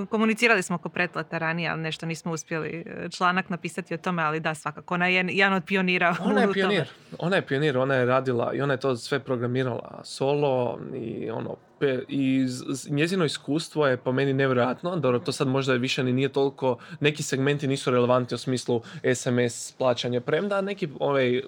komunicirali 0.10 0.64
smo 0.64 0.76
oko 0.76 0.90
pretplata 0.90 1.38
ranije, 1.38 1.70
ali 1.70 1.82
nešto 1.82 2.06
nismo 2.06 2.32
uspjeli 2.32 2.84
e, 2.86 3.10
članak 3.10 3.50
napisati 3.50 3.94
o 3.94 3.98
tome, 3.98 4.24
ali 4.24 4.40
da, 4.40 4.56
svakako. 4.56 4.94
Ona 4.94 5.08
je 5.08 5.26
jedan 5.30 5.54
od 5.54 5.64
pionira. 5.66 6.16
Ona 6.26 6.42
je 6.42 6.54
pionir. 6.54 6.90
Ona 7.20 7.36
je 7.36 7.42
pionir, 7.42 7.78
ona 7.78 7.96
je 7.96 8.06
radila 8.06 8.54
i 8.54 8.62
ona 8.62 8.74
je 8.74 8.80
to 8.80 8.96
sve 8.96 9.20
programirala 9.20 10.02
solo 10.04 10.80
i 10.96 11.30
ono, 11.32 11.56
pe- 11.84 12.04
i 12.10 12.46
njezino 12.88 13.26
iskustvo 13.26 13.88
je 13.88 13.98
po 13.98 14.12
meni 14.12 14.34
nevjerojatno. 14.34 14.96
Dobro, 14.96 15.20
to 15.20 15.32
sad 15.32 15.48
možda 15.48 15.74
više 15.74 16.04
ni 16.04 16.14
nije 16.14 16.30
toliko, 16.30 16.78
neki 17.00 17.24
segmenti 17.24 17.68
nisu 17.68 17.92
relevantni 17.92 18.36
u 18.36 18.40
smislu 18.40 18.82
SMS 19.16 19.72
plaćanje 19.72 20.22
premda, 20.22 20.62
neki 20.62 20.88
ovaj, 21.00 21.42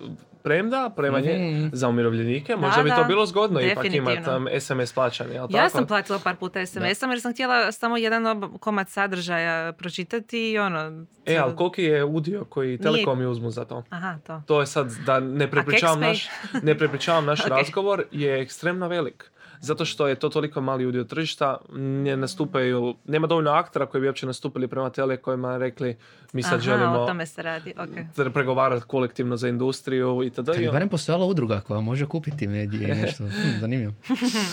premda, 0.44 0.92
premanje 0.92 1.34
Mhm. 1.34 1.68
za 1.74 1.88
umirovljenike, 1.88 2.56
možda 2.56 2.84
bi 2.84 2.90
da, 2.90 2.96
to 2.96 3.04
bilo 3.04 3.26
zgodno 3.26 3.62
ipak 3.62 3.86
imati 3.88 4.22
SMS 4.60 4.94
plaćanje, 4.94 5.34
Ja 5.34 5.48
tako? 5.50 5.70
sam 5.70 5.88
platila 5.88 6.20
par 6.20 6.36
puta 6.36 6.60
SMS-om 6.62 6.84
jer 7.10 7.22
sam 7.22 7.34
htjela 7.34 7.72
samo 7.72 7.98
jedan 7.98 8.26
komad 8.54 8.90
sadržaja 8.90 9.74
pročitati 9.74 10.52
i 10.52 10.58
ono... 10.60 11.06
E, 11.26 11.38
ali 11.38 11.56
koliki 11.56 11.84
je 11.84 12.04
udio 12.04 12.46
koji 12.46 12.78
telekomi 12.78 13.26
uzmu 13.26 13.52
za 13.52 13.66
to? 13.66 13.84
Aha, 13.90 14.18
to. 14.20 14.42
To 14.46 14.60
je 14.60 14.68
sad, 14.68 14.92
da 15.06 15.20
ne 15.20 15.52
prepričavam 15.52 16.00
naš, 16.00 16.28
ne 16.64 16.78
prepričavam 16.78 17.26
naš 17.26 17.40
Ok. 17.42 17.48
razgovor, 17.50 18.04
je 18.12 18.42
ekstremno 18.42 18.88
velik. 18.88 19.32
Zato 19.60 19.86
što 19.86 20.08
je 20.08 20.16
to 20.16 20.30
toliko 20.30 20.62
mali 20.62 20.86
udio 20.86 21.04
tržišta, 21.04 21.58
ne 21.72 22.18
nastupaju, 22.18 22.96
nema 23.06 23.28
dovoljno 23.28 23.52
aktera 23.52 23.86
koji 23.86 24.02
bi 24.02 24.08
uopće 24.08 24.26
nastupili 24.26 24.68
prema 24.68 24.90
telekojima 24.90 25.58
rekli 25.58 25.96
mi 26.34 26.44
sad 26.44 26.52
Aha, 26.52 26.62
želimo 26.62 26.92
o 26.94 27.08
tome 27.08 27.26
se 27.26 27.42
radi, 27.42 27.74
ok. 27.78 27.90
tre- 28.16 28.32
pregovarati 28.32 28.86
kolektivno 28.86 29.38
za 29.38 29.48
industriju 29.48 30.24
itd. 30.24 30.46
Kad 30.46 30.58
bi 30.58 30.64
I 30.64 30.70
barem 30.70 30.90
postojala 30.90 31.26
udruga 31.26 31.60
koja 31.60 31.80
može 31.80 32.06
kupiti 32.06 32.48
medije 32.48 32.90
i 32.90 32.96
nešto. 33.02 33.24
Hm, 33.24 33.60
zanimljivo. 33.60 33.94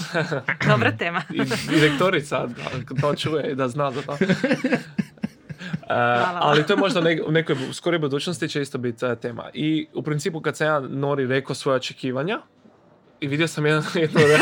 Dobra 0.69 0.93
tema. 0.93 1.23
I 1.35 1.41
direktorica 1.71 2.47
da 2.47 3.01
to 3.01 3.15
čuje 3.15 3.53
i 3.53 3.55
da 3.55 3.69
zna 3.69 3.91
za 3.91 4.03
to. 4.03 4.17
E, 5.83 5.95
ali 6.35 6.67
to 6.67 6.73
je 6.73 6.77
možda 6.77 7.01
nek- 7.01 7.23
u 7.27 7.33
nekoj 7.33 7.57
skoroj 7.73 7.99
budućnosti 7.99 8.49
će 8.49 8.63
isto 8.63 8.79
biti 8.79 9.07
e, 9.07 9.17
tema. 9.17 9.45
I 9.55 9.87
u 9.95 10.03
principu 10.03 10.41
kad 10.41 10.57
sam 10.57 10.67
ja 10.67 10.81
Nori 10.81 11.27
rekao 11.27 11.55
svoje 11.55 11.77
očekivanja, 11.77 12.39
i 13.23 13.29
vidio 13.29 13.49
sam 13.49 13.67
jedan, 13.67 13.83
jednu, 13.95 14.21
re- 14.21 14.39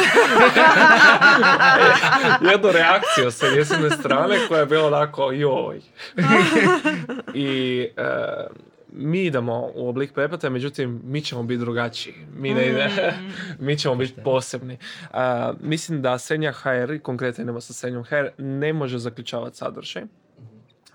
jednu 2.53 2.73
reakciju 2.73 3.31
sa 3.31 3.47
njezine 3.57 3.91
strane 3.91 4.39
koja 4.49 4.61
je 4.61 4.67
bila 4.67 4.87
onako 4.87 5.33
joj. 5.33 5.81
I 7.35 7.81
e, 7.97 8.03
mi 8.93 9.25
idemo 9.25 9.71
u 9.75 9.89
oblik 9.89 10.13
pretplate, 10.13 10.51
međutim 10.51 11.01
mi 11.05 11.21
ćemo 11.21 11.43
biti 11.43 11.61
drugačiji. 11.61 12.15
Mi 12.37 12.55
ne 12.55 12.69
ide, 12.69 12.91
mi 13.59 13.79
ćemo 13.79 13.95
biti 13.95 14.21
posebni. 14.25 14.79
A, 15.13 15.53
mislim 15.61 16.03
da 16.03 16.19
Senja 16.19 16.53
HR, 16.53 16.99
konkretno 17.03 17.43
idemo 17.43 17.61
sa 17.61 17.73
Senjom 17.73 18.05
HR, 18.05 18.27
ne 18.39 18.73
može 18.73 18.99
zaključavati 18.99 19.57
sadržaj 19.57 20.03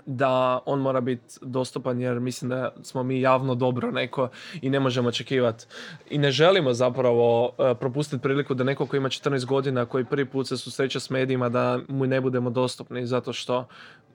da 0.05 0.59
on 0.65 0.79
mora 0.79 1.01
biti 1.01 1.35
dostupan 1.41 2.01
jer 2.01 2.19
mislim 2.19 2.49
da 2.49 2.73
smo 2.83 3.03
mi 3.03 3.21
javno 3.21 3.55
dobro 3.55 3.91
neko 3.91 4.29
i 4.61 4.69
ne 4.69 4.79
možemo 4.79 5.09
očekivati 5.09 5.65
i 6.09 6.17
ne 6.17 6.31
želimo 6.31 6.73
zapravo 6.73 7.45
uh, 7.45 7.77
propustiti 7.79 8.21
priliku 8.21 8.53
da 8.53 8.63
neko 8.63 8.85
koji 8.85 8.97
ima 8.97 9.09
14 9.09 9.45
godina 9.45 9.85
koji 9.85 10.05
prvi 10.05 10.25
put 10.25 10.47
se 10.47 10.57
susreće 10.57 10.99
s 10.99 11.09
medijima 11.09 11.49
da 11.49 11.79
mu 11.87 12.05
ne 12.05 12.21
budemo 12.21 12.49
dostupni 12.49 13.05
zato 13.05 13.33
što 13.33 13.67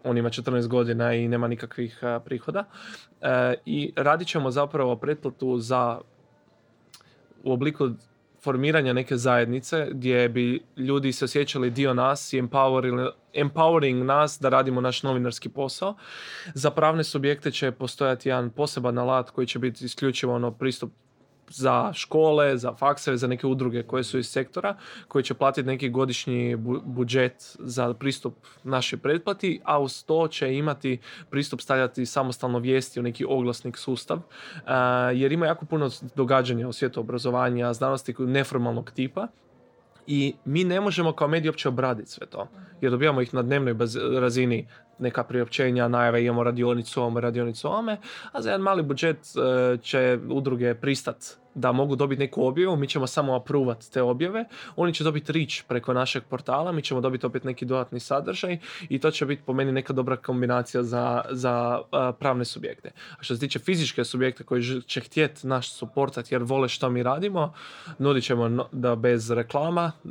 on 0.04 0.18
ima 0.18 0.28
14 0.28 0.66
godina 0.66 1.14
i 1.14 1.28
nema 1.28 1.48
nikakvih 1.48 2.00
uh, 2.02 2.22
prihoda. 2.24 2.64
Uh, 3.20 3.26
i 3.66 3.92
radit 3.96 4.28
ćemo 4.28 4.50
zapravo 4.50 4.96
pretplatu 4.96 5.58
za 5.58 6.00
u 7.44 7.52
obliku 7.52 7.90
formiranja 8.42 8.92
neke 8.92 9.16
zajednice 9.16 9.88
gdje 9.90 10.28
bi 10.28 10.60
ljudi 10.76 11.12
se 11.12 11.24
osjećali 11.24 11.70
dio 11.70 11.94
nas 11.94 12.32
i 12.32 12.42
empowering, 12.42 14.02
nas 14.02 14.38
da 14.40 14.48
radimo 14.48 14.80
naš 14.80 15.02
novinarski 15.02 15.48
posao. 15.48 15.94
Za 16.54 16.70
pravne 16.70 17.04
subjekte 17.04 17.50
će 17.50 17.72
postojati 17.72 18.28
jedan 18.28 18.50
poseban 18.50 18.98
alat 18.98 19.30
koji 19.30 19.46
će 19.46 19.58
biti 19.58 19.84
isključivo 19.84 20.34
ono 20.34 20.50
pristup 20.50 20.90
za 21.50 21.92
škole, 21.92 22.56
za 22.56 22.74
fakseve, 22.74 23.16
za 23.16 23.26
neke 23.26 23.46
udruge 23.46 23.82
koje 23.82 24.04
su 24.04 24.18
iz 24.18 24.28
sektora, 24.28 24.76
koji 25.08 25.24
će 25.24 25.34
platiti 25.34 25.66
neki 25.66 25.88
godišnji 25.88 26.56
bu- 26.56 26.80
budžet 26.84 27.56
za 27.58 27.94
pristup 27.94 28.34
našoj 28.64 28.98
pretplati, 28.98 29.60
a 29.64 29.78
uz 29.78 30.04
to 30.04 30.28
će 30.28 30.54
imati 30.54 30.98
pristup 31.30 31.60
stavljati 31.60 32.06
samostalno 32.06 32.58
vijesti 32.58 33.00
u 33.00 33.02
neki 33.02 33.24
oglasnik 33.28 33.76
sustav, 33.76 34.16
uh, 34.16 34.22
jer 35.14 35.32
ima 35.32 35.46
jako 35.46 35.66
puno 35.66 35.90
događanja 36.14 36.68
u 36.68 36.72
svijetu 36.72 37.00
obrazovanja, 37.00 37.72
znanosti 37.72 38.14
neformalnog 38.18 38.90
tipa, 38.90 39.26
i 40.06 40.34
mi 40.44 40.64
ne 40.64 40.80
možemo 40.80 41.12
kao 41.12 41.28
mediji 41.28 41.48
uopće 41.48 41.68
obraditi 41.68 42.10
sve 42.10 42.26
to. 42.26 42.48
Jer 42.80 42.90
dobijamo 42.90 43.20
ih 43.20 43.34
na 43.34 43.42
dnevnoj 43.42 43.76
razini 44.20 44.68
neka 45.00 45.24
priopćenja, 45.24 45.88
najave, 45.88 46.24
imamo 46.24 46.44
radionicu 46.44 47.00
ovome, 47.00 47.20
radionicu 47.20 47.68
ovome, 47.68 47.96
a 48.32 48.42
za 48.42 48.50
jedan 48.50 48.60
mali 48.60 48.82
budžet 48.82 49.16
e, 49.16 49.78
će 49.82 50.18
udruge 50.28 50.74
pristat 50.74 51.16
da 51.54 51.72
mogu 51.72 51.96
dobiti 51.96 52.20
neku 52.20 52.46
objavu, 52.46 52.76
mi 52.76 52.88
ćemo 52.88 53.06
samo 53.06 53.34
apruvat 53.34 53.84
te 53.92 54.02
objave, 54.02 54.44
oni 54.76 54.94
će 54.94 55.04
dobiti 55.04 55.32
rič 55.32 55.62
preko 55.68 55.92
našeg 55.94 56.22
portala, 56.22 56.72
mi 56.72 56.82
ćemo 56.82 57.00
dobiti 57.00 57.26
opet 57.26 57.44
neki 57.44 57.64
dodatni 57.64 58.00
sadržaj 58.00 58.58
i 58.88 58.98
to 58.98 59.10
će 59.10 59.26
biti 59.26 59.42
po 59.46 59.52
meni 59.52 59.72
neka 59.72 59.92
dobra 59.92 60.16
kombinacija 60.16 60.82
za, 60.82 61.22
za 61.30 61.80
a, 61.92 62.12
pravne 62.12 62.44
subjekte. 62.44 62.90
A 63.18 63.22
što 63.22 63.34
se 63.34 63.40
tiče 63.40 63.58
fizičke 63.58 64.04
subjekte 64.04 64.44
koji 64.44 64.62
će 64.80 65.00
htjeti 65.00 65.46
naš 65.46 65.72
suportat 65.72 66.32
jer 66.32 66.42
vole 66.42 66.68
što 66.68 66.90
mi 66.90 67.02
radimo, 67.02 67.52
nudit 67.98 68.24
ćemo 68.24 68.48
no- 68.48 68.68
da 68.72 68.96
bez 68.96 69.30
reklama 69.30 69.92
e, 70.04 70.08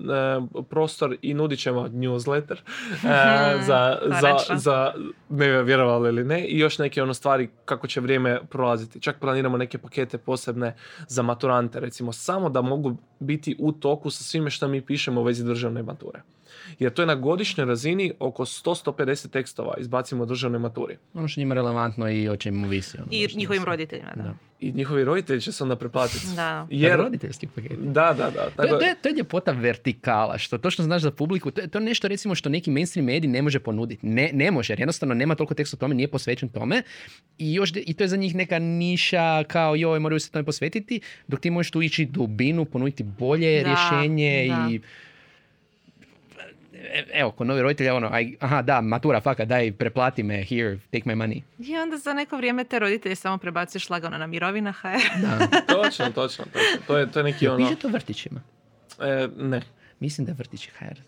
prostor 0.70 1.16
i 1.22 1.34
nudit 1.34 1.60
ćemo 1.60 1.88
newsletter 1.88 2.58
e, 2.58 3.64
za, 3.68 3.98
za, 4.22 4.56
za 4.56 4.94
ne 5.30 5.64
vjerovali 5.64 6.10
ili 6.10 6.24
ne 6.24 6.46
i 6.46 6.60
još 6.60 6.78
neke 6.78 7.04
ono 7.04 7.14
stvari 7.14 7.50
kako 7.66 7.88
će 7.88 8.02
vrijeme 8.02 8.40
prolaziti. 8.50 9.02
Čak 9.02 9.20
planiramo 9.20 9.58
neke 9.58 9.78
pakete 9.78 10.18
posebne 10.18 10.76
za 11.08 11.24
maturante, 11.30 11.80
recimo 11.80 12.12
samo 12.12 12.50
da 12.50 12.62
mogu 12.62 12.96
biti 13.20 13.56
u 13.60 13.72
toku 13.72 14.10
sa 14.10 14.24
svime 14.24 14.50
što 14.50 14.68
mi 14.68 14.82
pišemo 14.82 15.22
u 15.22 15.24
vezi 15.24 15.46
državne 15.46 15.84
mature. 15.84 16.22
Jer 16.80 16.94
to 16.94 17.02
je 17.02 17.06
na 17.06 17.16
godišnjoj 17.16 17.66
razini 17.66 18.14
oko 18.20 18.46
100-150 18.46 19.30
tekstova 19.30 19.74
izbacimo 19.78 20.24
u 20.24 20.28
državnoj 20.28 20.60
maturi. 20.60 20.98
Ono 21.14 21.28
što 21.28 21.40
je 21.40 21.44
njima 21.44 21.56
relevantno 21.56 22.10
i 22.10 22.30
o 22.30 22.38
čemu 22.38 22.68
visi. 22.68 22.98
ono, 22.98 23.08
I 23.12 23.28
što 23.30 23.38
njihovim 23.40 23.64
roditeljima, 23.64 24.12
da. 24.16 24.24
Da. 24.24 24.34
I 24.60 24.72
njihovi 24.72 25.04
roditelji 25.04 25.42
će 25.42 25.52
se 25.52 25.64
onda 25.64 25.76
preplatiti. 25.76 26.26
Da. 26.36 26.68
Jer... 26.72 26.98
Roditeljski 26.98 27.48
paket. 27.48 27.72
da, 27.74 28.14
da, 28.14 28.24
da. 28.26 28.46
To, 28.46 28.52
Tako, 28.58 28.64
je- 28.66 28.80
to, 28.80 28.86
je, 28.86 28.96
to 28.96 29.10
je 29.10 29.16
ljepota 29.16 29.52
vertikala, 29.52 30.38
što 30.38 30.58
točno 30.58 30.84
znaš 30.84 31.02
za 31.02 31.12
publiku. 31.12 31.52
To 31.52 31.62
je, 31.62 31.68
to 31.68 31.78
je 31.78 31.84
nešto 31.84 32.08
recimo 32.08 32.36
što 32.36 32.50
neki 32.50 32.72
mainstream 32.72 33.06
medij 33.06 33.30
ne 33.30 33.42
može 33.42 33.60
ponuditi. 33.60 34.06
Ne, 34.06 34.30
ne 34.34 34.52
može, 34.52 34.74
jer 34.74 34.80
jednostavno 34.80 35.16
nema 35.16 35.36
toliko 35.36 35.54
teksta 35.54 35.76
o 35.76 35.80
tome, 35.80 35.96
nije 35.96 36.08
posvećen 36.08 36.50
tome. 36.50 36.84
I, 37.38 37.54
još, 37.54 37.72
I 37.76 37.94
to 37.94 38.04
je 38.04 38.08
za 38.08 38.18
njih 38.18 38.36
neka 38.36 38.60
niša 38.60 39.44
kao 39.44 39.76
joj, 39.76 40.00
moraju 40.00 40.20
se 40.20 40.32
tome 40.32 40.44
posvetiti, 40.44 41.00
dok 41.28 41.40
ti 41.40 41.50
možeš 41.50 41.72
tu 41.72 41.82
ići 41.82 42.06
dubinu, 42.06 42.66
ponuditi 42.66 43.04
bolje 43.04 43.64
Da, 43.64 43.70
rješenje 43.70 44.46
da. 44.50 44.68
i 44.72 44.80
Evo, 47.14 47.32
kod 47.32 47.48
novi 47.48 47.62
roditelja, 47.62 47.96
ono, 47.96 48.10
aj, 48.12 48.34
aha, 48.40 48.62
da, 48.62 48.82
matura, 48.82 49.22
faka, 49.22 49.46
daj, 49.46 49.72
preplati 49.72 50.24
me, 50.24 50.44
here, 50.44 50.78
take 50.92 51.04
my 51.06 51.16
money. 51.16 51.42
I 51.60 51.78
onda 51.78 51.98
za 51.98 52.14
neko 52.14 52.38
vrijeme 52.38 52.64
te 52.64 52.80
roditelje 52.80 53.16
samo 53.16 53.38
prebacuješ 53.38 53.90
lagano 53.90 54.18
na 54.18 54.28
mirovina 54.28 54.72
HR. 54.72 54.88
Da. 55.22 55.48
točno, 55.76 56.06
točno, 56.06 56.46
točno. 56.46 56.86
To 56.88 56.98
je, 56.98 57.12
to 57.12 57.20
je 57.20 57.24
neki 57.24 57.48
ono... 57.48 57.58
piše 57.58 57.80
to 57.80 57.88
vrtićima? 57.88 58.42
E, 59.00 59.28
ne. 59.38 59.62
Mislim 60.00 60.26
da 60.26 60.32
je 60.32 60.36
vrtići 60.36 60.72
HR. 60.72 61.00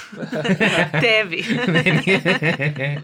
Tebi. 1.02 1.44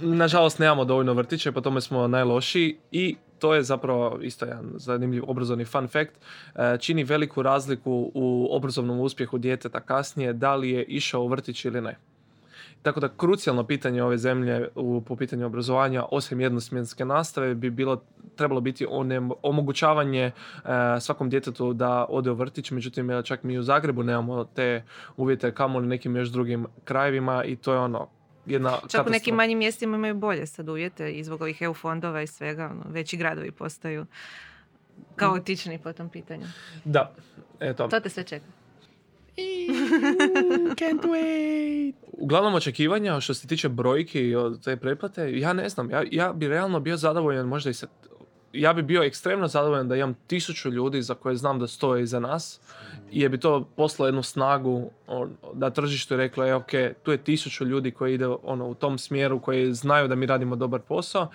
Nažalost, 0.16 0.59
nemamo 0.59 0.85
dovoljno 0.85 1.12
vrtića 1.12 1.48
i 1.48 1.52
po 1.52 1.61
tome 1.61 1.81
smo 1.81 2.09
najlošiji 2.09 2.76
i 2.92 3.16
to 3.38 3.55
je 3.55 3.62
zapravo 3.62 4.18
isto 4.22 4.44
jedan 4.44 4.72
zanimljiv 4.77 5.22
obrazovni 5.27 5.64
fun 5.64 5.88
fact. 5.88 6.12
E, 6.55 6.79
Čini 6.79 7.05
veliku 7.05 7.42
razliku 7.42 8.11
u 8.14 8.49
obrazovnom 8.51 9.01
uspjehu 9.01 9.38
djeteta 9.38 9.81
kasnije 9.81 10.33
da 10.33 10.55
li 10.55 10.70
je 10.70 10.85
išao 10.85 11.22
u 11.22 11.29
vrtić 11.29 11.64
ili 11.64 11.81
ne. 11.81 11.96
Tako 12.83 13.01
da 13.01 13.09
krucijalno 13.09 13.64
pitanje 13.64 14.03
ove 14.03 14.18
zemlje 14.18 14.68
u, 14.75 15.01
po 15.01 15.16
pitanju 15.16 15.46
obrazovanja, 15.46 16.05
osim 16.11 16.40
jednosmjenske 16.40 17.05
nastave, 17.05 17.55
bi 17.55 17.70
bilo 17.70 18.03
trebalo 18.37 18.61
biti 18.61 18.87
onem- 18.87 19.33
omogućavanje 19.42 20.22
e, 20.22 20.33
svakom 21.01 21.31
djetetu 21.31 21.72
da 21.72 22.07
ode 22.09 22.31
u 22.31 22.35
vrtić, 22.35 22.70
međutim 22.70 23.22
čak 23.25 23.42
mi 23.42 23.59
u 23.59 23.62
Zagrebu 23.62 24.03
nemamo 24.03 24.44
te 24.44 24.83
uvjete 25.16 25.55
kamo 25.55 25.81
nekim 25.81 26.16
još 26.16 26.29
drugim 26.29 26.66
krajevima 26.85 27.44
i 27.44 27.57
to 27.57 27.72
je 27.72 27.79
ono 27.79 28.09
jedna 28.46 28.70
Čak 28.70 28.78
u 28.78 28.80
katastrofa. 28.80 29.11
nekim 29.11 29.35
manjim 29.35 29.59
mjestima 29.59 29.96
imaju 29.96 30.14
bolje 30.14 30.46
sad 30.46 30.68
uvjete 30.68 31.12
i 31.12 31.24
zbog 31.24 31.40
ovih 31.42 31.62
EU 31.62 31.74
fondova 31.74 32.22
i 32.22 32.26
svega. 32.26 32.64
Ono, 32.64 32.85
veći 32.88 33.16
gradovi 33.16 33.50
postaju 33.50 34.06
kaotični 35.16 35.78
po 35.78 35.92
tom 35.92 36.09
pitanju. 36.09 36.46
Da, 36.85 37.12
eto. 37.61 37.88
To 37.88 38.00
te 38.00 38.09
sve 38.09 38.24
čeka. 38.24 38.46
Can't 40.80 41.02
wait. 41.04 41.94
Uglavnom 42.12 42.54
očekivanja 42.54 43.20
što 43.20 43.35
se 43.35 43.48
tiče 43.48 43.68
brojki 43.68 44.35
od 44.35 44.64
te 44.64 44.76
pretplate, 44.76 45.38
ja 45.38 45.52
ne 45.52 45.68
znam, 45.68 45.90
ja, 45.90 46.04
ja 46.11 46.32
bi 46.32 46.48
realno 46.48 46.80
bio 46.80 46.96
zadovoljan 46.96 47.46
možda 47.46 47.70
i 47.70 47.74
sa 47.74 47.87
ja 48.61 48.73
bi 48.73 48.83
bio 48.83 49.03
ekstremno 49.03 49.49
zadovoljan 49.49 49.88
da 49.88 49.97
imam 49.97 50.14
tisuću 50.27 50.71
ljudi 50.71 51.03
za 51.03 51.14
koje 51.14 51.37
znam 51.37 51.59
da 51.59 51.66
stoje 51.66 52.03
iza 52.03 52.21
nas 52.21 52.61
jer 53.12 53.31
bi 53.31 53.40
to 53.40 53.69
poslalo 53.77 54.09
jednu 54.09 54.23
snagu 54.23 54.90
da 55.55 55.71
tržište 55.71 56.14
je 56.14 56.19
reklo, 56.19 56.47
e, 56.47 56.55
ok, 56.55 56.71
tu 57.03 57.12
je 57.12 57.19
tisuću 57.19 57.64
ljudi 57.64 57.90
koji 57.90 58.14
ide 58.14 58.27
ono, 58.27 58.66
u 58.66 58.75
tom 58.75 58.99
smjeru, 58.99 59.40
koji 59.40 59.75
znaju 59.75 60.09
da 60.09 60.14
mi 60.14 60.27
radimo 60.27 60.57
dobar 60.57 60.81
posao, 60.81 61.31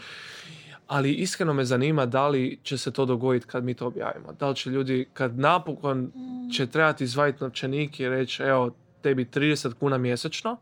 ali 0.87 1.13
iskreno 1.13 1.53
me 1.53 1.65
zanima 1.65 2.05
da 2.05 2.27
li 2.27 2.59
će 2.63 2.77
se 2.77 2.91
to 2.91 3.05
dogoditi 3.05 3.47
kad 3.47 3.63
mi 3.63 3.73
to 3.73 3.87
objavimo. 3.87 4.33
Da 4.39 4.49
li 4.49 4.55
će 4.55 4.69
ljudi, 4.69 5.05
kad 5.13 5.39
napokon 5.39 6.11
će 6.57 6.67
trebati 6.67 7.03
izvaditi 7.03 7.43
novčanik 7.43 7.99
i 7.99 8.09
reći, 8.09 8.43
evo, 8.43 8.71
tebi 9.01 9.25
30 9.25 9.73
kuna 9.73 9.97
mjesečno, 9.97 10.57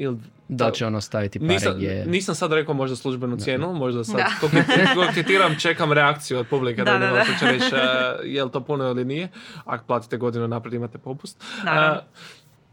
ili 0.00 0.16
Da 0.48 0.66
li 0.66 0.74
će 0.74 0.86
ono 0.86 1.00
staviti 1.00 1.38
pare 1.38 1.48
nisam, 1.48 1.74
gdje... 1.74 2.04
nisam 2.06 2.34
sad 2.34 2.52
rekao 2.52 2.74
možda 2.74 2.96
službenu 2.96 3.36
cijenu, 3.36 3.72
možda 3.74 4.04
sad 4.04 4.16
Da. 4.16 4.26
koketi- 4.40 4.94
koketiram, 4.94 5.56
čekam 5.62 5.92
reakciju 5.92 6.38
od 6.38 6.46
publike 6.46 6.84
da, 6.84 6.92
Da, 6.92 6.98
da, 6.98 7.06
da, 7.06 7.12
da. 7.12 7.24
će 7.40 7.46
reći 7.46 7.74
e, 7.74 7.78
je 8.24 8.44
li 8.44 8.50
to 8.50 8.60
puno 8.60 8.84
ili 8.84 9.04
nije. 9.04 9.28
Ako 9.64 9.84
platite 9.84 10.16
godinu 10.16 10.48
naprijed 10.48 10.74
imate 10.74 10.98
popust. 10.98 11.44
Naravno. 11.64 12.02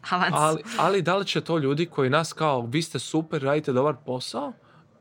Avans. 0.10 0.34
ali, 0.34 0.62
ali 0.78 1.02
da 1.02 1.18
li 1.18 1.26
će 1.26 1.42
to 1.42 1.58
ljudi 1.58 1.86
koji 1.86 2.10
nas 2.10 2.34
kao 2.34 2.62
vi 2.62 2.82
ste 2.82 3.00
super, 3.00 3.42
radite 3.44 3.74
dobar 3.74 3.96
posao, 4.06 4.54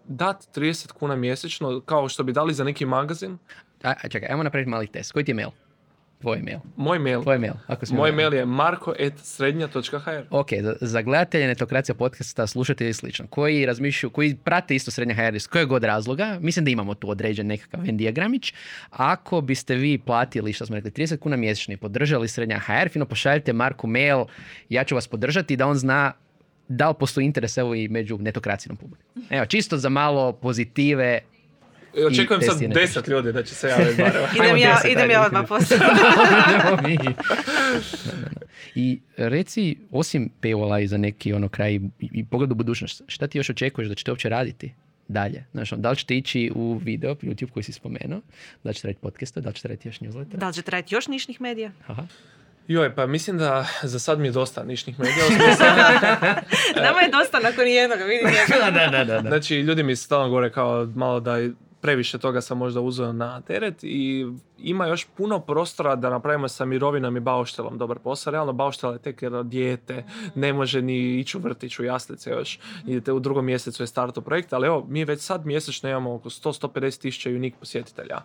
dat 0.04 0.44
30 0.54 0.92
kuna 0.92 1.16
mjesečno 1.16 1.80
kao 1.80 2.08
što 2.08 2.22
bi 2.22 2.32
dali 2.32 2.54
za 2.54 2.64
neki 2.64 2.86
magazin? 2.86 3.38
A, 3.82 3.94
a 4.04 4.08
čekaj, 4.08 4.28
ajmo 4.30 4.42
napraviti 4.42 4.70
mali 4.70 4.86
test. 4.86 5.12
Koji 5.12 5.24
ti 5.24 5.30
je 5.30 5.34
mail? 5.34 5.48
Tvoj 6.20 6.42
mail. 6.42 6.58
Moj 6.76 6.98
mail. 6.98 7.22
Tvoj 7.22 7.38
mail. 7.38 7.52
Ako 7.66 7.86
Moj 7.90 8.12
mail 8.12 8.34
je 8.34 8.46
marko.srednja.hr 8.46 10.22
Ok, 10.30 10.48
za, 10.62 10.76
za 10.80 11.02
gledatelje 11.02 11.46
Netokracija 11.46 11.94
podcasta, 11.94 12.46
slušatelji 12.46 12.90
i 12.90 12.92
slično, 12.92 13.26
koji 13.26 13.66
razmišljaju, 13.66 14.10
koji 14.10 14.34
prate 14.34 14.74
isto 14.74 14.90
Srednja 14.90 15.14
HR 15.14 15.34
iz 15.34 15.46
kojeg 15.46 15.68
god 15.68 15.84
razloga, 15.84 16.38
mislim 16.40 16.64
da 16.64 16.70
imamo 16.70 16.94
tu 16.94 17.10
određen 17.10 17.46
nekakav 17.46 17.80
Venn 17.80 17.96
diagramić. 17.96 18.54
Ako 18.90 19.40
biste 19.40 19.74
vi 19.74 19.98
platili, 19.98 20.52
što 20.52 20.66
smo 20.66 20.76
rekli, 20.76 20.90
30 20.90 21.18
kuna 21.18 21.36
mjesečno 21.36 21.74
i 21.74 21.76
podržali 21.76 22.28
Srednja 22.28 22.58
HR, 22.58 22.88
fino 22.88 23.06
pošaljite 23.06 23.52
Marku 23.52 23.86
mail, 23.86 24.24
ja 24.68 24.84
ću 24.84 24.94
vas 24.94 25.08
podržati 25.08 25.56
da 25.56 25.66
on 25.66 25.76
zna 25.76 26.12
da 26.68 26.88
li 26.88 26.94
postoji 27.00 27.24
interes 27.24 27.56
evo 27.56 27.74
i 27.74 27.88
među 27.88 28.18
netokracijnom 28.18 28.76
publikom. 28.76 29.24
Evo, 29.30 29.46
čisto 29.46 29.76
za 29.76 29.88
malo 29.88 30.32
pozitive. 30.32 31.20
Očekujem 32.06 32.42
sad 32.42 32.58
10 32.58 33.10
ljudi 33.10 33.32
da 33.32 33.42
će 33.42 33.54
se 33.54 33.68
javiti 33.68 34.02
barem. 34.02 34.22
idem 34.36 34.56
ja, 34.56 34.74
deset, 34.74 34.90
idem 34.90 35.10
ja 35.10 35.26
odmah 35.26 35.44
poslije. 35.48 35.80
I 38.74 39.00
reci, 39.16 39.76
osim 39.90 40.30
paywalla 40.42 40.82
i 40.82 40.86
za 40.86 40.96
neki 40.96 41.32
ono 41.32 41.48
kraj 41.48 41.74
i, 41.74 41.80
i 41.98 42.24
pogled 42.24 42.52
u 42.52 42.54
budućnost, 42.54 43.02
šta 43.06 43.26
ti 43.26 43.38
još 43.38 43.50
očekuješ 43.50 43.88
da 43.88 43.94
ćete 43.94 44.10
uopće 44.10 44.28
raditi 44.28 44.74
dalje? 45.08 45.44
Znaš, 45.52 45.72
ono, 45.72 45.82
da 45.82 45.90
li 45.90 45.96
ćete 45.96 46.16
ići 46.16 46.52
u 46.54 46.80
video, 46.84 47.14
YouTube 47.14 47.50
koji 47.50 47.62
si 47.62 47.72
spomenuo, 47.72 48.20
da 48.64 48.70
li 48.70 48.74
ćete 48.74 48.88
raditi 48.88 49.02
podcaste, 49.02 49.40
da 49.40 49.48
li 49.48 49.54
ćete 49.54 49.68
raditi 49.68 49.88
još 49.88 49.98
newsletter? 49.98 50.36
Da 50.36 50.48
li 50.48 50.54
će 50.54 50.62
trajati 50.62 50.94
još 50.94 51.08
nišnih 51.08 51.40
medija? 51.40 51.72
Aha. 51.86 52.06
Joj, 52.68 52.94
pa 52.94 53.06
mislim 53.06 53.38
da 53.38 53.66
za 53.82 53.98
sad 53.98 54.20
mi 54.20 54.28
je 54.28 54.32
dosta 54.32 54.64
nišnih 54.64 54.98
medija. 54.98 55.24
Nama 56.86 57.00
je 57.00 57.10
dosta 57.10 57.40
nakon 57.40 57.66
jednoga, 57.68 58.04
vidim 58.04 58.28
da, 58.48 58.70
da, 58.70 59.04
da, 59.04 59.20
da. 59.20 59.28
Znači, 59.28 59.56
ljudi 59.56 59.82
mi 59.82 59.96
stalno 59.96 60.28
govore 60.28 60.52
kao 60.52 60.92
malo 60.94 61.20
da 61.20 61.38
previše 61.80 62.18
toga 62.18 62.40
sam 62.40 62.58
možda 62.58 62.80
uzeo 62.80 63.12
na 63.12 63.40
teret 63.40 63.74
i 63.82 64.26
ima 64.58 64.86
još 64.86 65.06
puno 65.16 65.40
prostora 65.40 65.96
da 65.96 66.10
napravimo 66.10 66.48
sa 66.48 66.64
mirovinom 66.64 67.16
i 67.16 67.20
bauštelom 67.20 67.78
dobar 67.78 67.98
posao. 67.98 68.30
Realno 68.30 68.52
bauštela 68.52 68.92
je 68.92 68.98
tek 68.98 69.22
dijete, 69.44 70.04
ne 70.34 70.52
može 70.52 70.82
ni 70.82 71.20
ići 71.20 71.36
u 71.36 71.40
vrtić, 71.40 71.78
u 71.78 71.84
jaslice 71.84 72.30
još. 72.30 72.58
Idete 72.86 73.12
u 73.12 73.20
drugom 73.20 73.44
mjesecu 73.44 73.82
je 73.82 73.86
startu 73.86 74.22
projekt, 74.22 74.52
ali 74.52 74.66
evo, 74.66 74.86
mi 74.88 75.04
već 75.04 75.20
sad 75.20 75.46
mjesečno 75.46 75.90
imamo 75.90 76.14
oko 76.14 76.30
100-150 76.30 77.00
tisuća 77.00 77.30
unik 77.30 77.54
posjetitelja, 77.58 78.20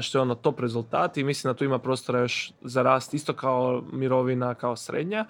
što 0.00 0.18
je 0.18 0.22
ono 0.22 0.34
top 0.34 0.60
rezultat 0.60 1.16
i 1.16 1.24
mislim 1.24 1.52
da 1.52 1.56
tu 1.56 1.64
ima 1.64 1.78
prostora 1.78 2.20
još 2.20 2.52
za 2.62 2.82
rast, 2.82 3.14
isto 3.14 3.32
kao 3.32 3.84
mirovina, 3.92 4.54
kao 4.54 4.76
srednja. 4.76 5.24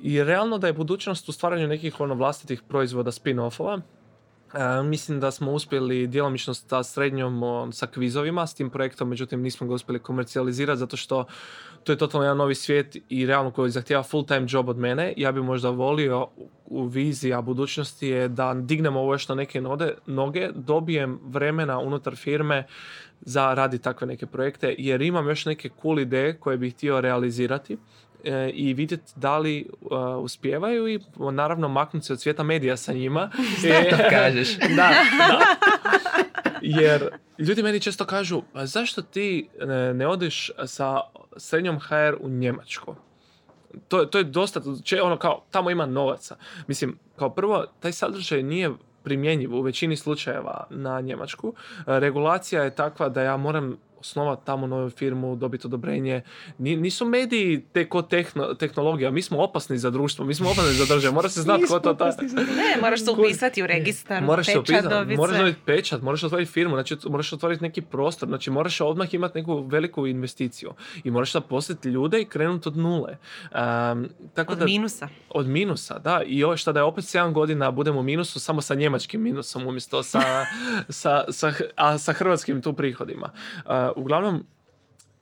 I 0.00 0.22
realno 0.24 0.58
da 0.58 0.66
je 0.66 0.72
budućnost 0.72 1.28
u 1.28 1.32
stvaranju 1.32 1.68
nekih 1.68 2.00
ono 2.00 2.14
vlastitih 2.14 2.62
proizvoda 2.68 3.10
spin-offova, 3.10 3.80
E, 4.54 4.82
mislim 4.82 5.20
da 5.20 5.30
smo 5.30 5.52
uspjeli 5.52 6.06
djelomično 6.06 6.54
sa 6.54 6.82
srednjom 6.82 7.42
sa 7.72 7.86
kvizovima, 7.86 8.46
s 8.46 8.54
tim 8.54 8.70
projektom, 8.70 9.08
međutim 9.08 9.42
nismo 9.42 9.66
ga 9.66 9.74
uspjeli 9.74 9.98
komercijalizirati 9.98 10.78
zato 10.78 10.96
što 10.96 11.24
to 11.84 11.92
je 11.92 11.98
totalno 11.98 12.24
jedan 12.24 12.36
novi 12.36 12.54
svijet 12.54 12.96
i 13.08 13.26
realno 13.26 13.50
koji 13.50 13.70
zahtjeva 13.70 14.02
full 14.02 14.26
time 14.26 14.46
job 14.48 14.68
od 14.68 14.78
mene. 14.78 15.14
Ja 15.16 15.32
bi 15.32 15.42
možda 15.42 15.70
volio 15.70 16.28
u 16.66 16.86
vizija 16.86 17.40
budućnosti 17.40 18.08
je 18.08 18.28
da 18.28 18.54
dignemo 18.54 19.00
ovo 19.00 19.14
još 19.14 19.28
na 19.28 19.34
neke 19.34 19.60
node, 19.60 19.94
noge, 20.06 20.48
dobijem 20.54 21.20
vremena 21.22 21.78
unutar 21.78 22.16
firme 22.16 22.66
za 23.20 23.54
radi 23.54 23.78
takve 23.78 24.06
neke 24.06 24.26
projekte 24.26 24.74
jer 24.78 25.02
imam 25.02 25.28
još 25.28 25.46
neke 25.46 25.70
cool 25.82 26.00
ideje 26.00 26.36
koje 26.36 26.56
bih 26.56 26.74
htio 26.74 27.00
realizirati 27.00 27.76
i 28.52 28.74
vidjeti 28.74 29.12
da 29.16 29.38
li 29.38 29.58
e, 29.60 29.94
uspijevaju 30.18 30.88
i 30.88 31.00
naravno 31.32 31.68
maknuti 31.68 32.06
se 32.06 32.12
od 32.12 32.20
svijeta 32.20 32.42
medija 32.42 32.76
sa 32.76 32.92
njima. 32.92 33.30
E, 33.64 33.90
to 33.90 33.96
kažeš? 34.10 34.58
da, 34.76 34.92
da. 35.18 35.40
Jer 36.62 37.08
ljudi 37.38 37.62
meni 37.62 37.80
često 37.80 38.04
kažu, 38.04 38.42
"Pa 38.52 38.66
zašto 38.66 39.02
ti 39.02 39.48
e, 39.60 39.66
ne 39.94 40.06
odeš 40.06 40.50
sa 40.66 41.00
srednjom 41.36 41.80
HR 41.80 42.16
u 42.20 42.28
Njemačku? 42.28 42.94
To, 43.88 44.04
to 44.04 44.18
je 44.18 44.24
dosta, 44.24 44.60
če, 44.84 45.02
ono 45.02 45.16
kao, 45.16 45.44
tamo 45.50 45.70
ima 45.70 45.86
novaca. 45.86 46.36
Mislim, 46.66 46.98
kao 47.16 47.30
prvo, 47.30 47.66
taj 47.80 47.92
sadržaj 47.92 48.42
nije 48.42 48.70
primjenjiv 49.02 49.54
u 49.54 49.60
većini 49.60 49.96
slučajeva 49.96 50.66
na 50.70 51.00
Njemačku. 51.00 51.54
E, 51.86 52.00
Regulacija 52.00 52.62
je 52.62 52.74
takva 52.74 53.08
da 53.08 53.22
ja 53.22 53.36
moram 53.36 53.76
osnovati 54.00 54.46
tamo 54.46 54.66
novu 54.66 54.90
firmu, 54.90 55.36
dobiti 55.36 55.66
odobrenje. 55.66 56.22
Ni- 56.58 56.76
nisu 56.76 57.06
mediji 57.06 57.64
te 57.72 57.88
ko 57.88 58.02
tehno, 58.02 58.54
tehnologija, 58.54 59.10
mi 59.10 59.22
smo 59.22 59.38
opasni 59.38 59.78
za 59.78 59.90
društvo, 59.90 60.24
mi 60.24 60.34
smo 60.34 60.50
opasni 60.50 60.72
za 60.72 60.94
državu, 60.94 61.14
mora 61.14 61.28
se 61.28 61.42
znati 61.42 61.64
ko 61.68 61.80
to 61.80 61.94
ta... 61.94 62.04
Ne, 62.32 62.80
moraš 62.80 63.04
se 63.04 63.10
upisati 63.10 63.62
u 63.62 63.66
registar, 63.66 64.22
Moraš 64.22 64.46
se 64.46 64.52
pečat 64.52 64.62
upisati, 64.62 64.88
dobiti 64.88 65.16
moraš 65.16 65.38
dobiti 65.38 65.58
pečat, 65.64 66.02
moraš 66.02 66.24
otvoriti 66.24 66.52
firmu, 66.52 66.74
znači 66.74 66.96
moraš 67.08 67.32
otvoriti 67.32 67.62
neki 67.62 67.82
prostor, 67.82 68.28
znači 68.28 68.50
moraš 68.50 68.80
odmah 68.80 69.14
imati 69.14 69.38
neku 69.38 69.62
veliku 69.62 70.06
investiciju 70.06 70.72
i 71.04 71.10
moraš 71.10 71.32
zaposliti 71.32 71.88
ljude 71.88 72.20
i 72.20 72.24
krenuti 72.24 72.68
od 72.68 72.76
nule. 72.76 73.10
Um, 73.10 74.08
tako 74.34 74.52
Od 74.52 74.58
da, 74.58 74.64
minusa. 74.64 75.08
od 75.30 75.46
minusa, 75.46 75.98
da. 75.98 76.22
I 76.26 76.38
još 76.38 76.60
šta 76.60 76.72
da 76.72 76.80
je 76.80 76.84
opet 76.84 77.04
7 77.04 77.32
godina 77.32 77.70
budemo 77.70 78.00
u 78.00 78.02
minusu 78.02 78.40
samo 78.40 78.60
sa 78.60 78.74
njemačkim 78.74 79.22
minusom 79.22 79.66
umjesto 79.66 80.02
sa, 80.02 80.20
sa, 80.88 81.24
sa, 81.28 81.52
a 81.76 81.98
sa 81.98 82.12
hrvatskim 82.12 82.62
tu 82.62 82.72
prihodima. 82.72 83.30
Uh, 83.56 83.72
uglavnom, 83.96 84.44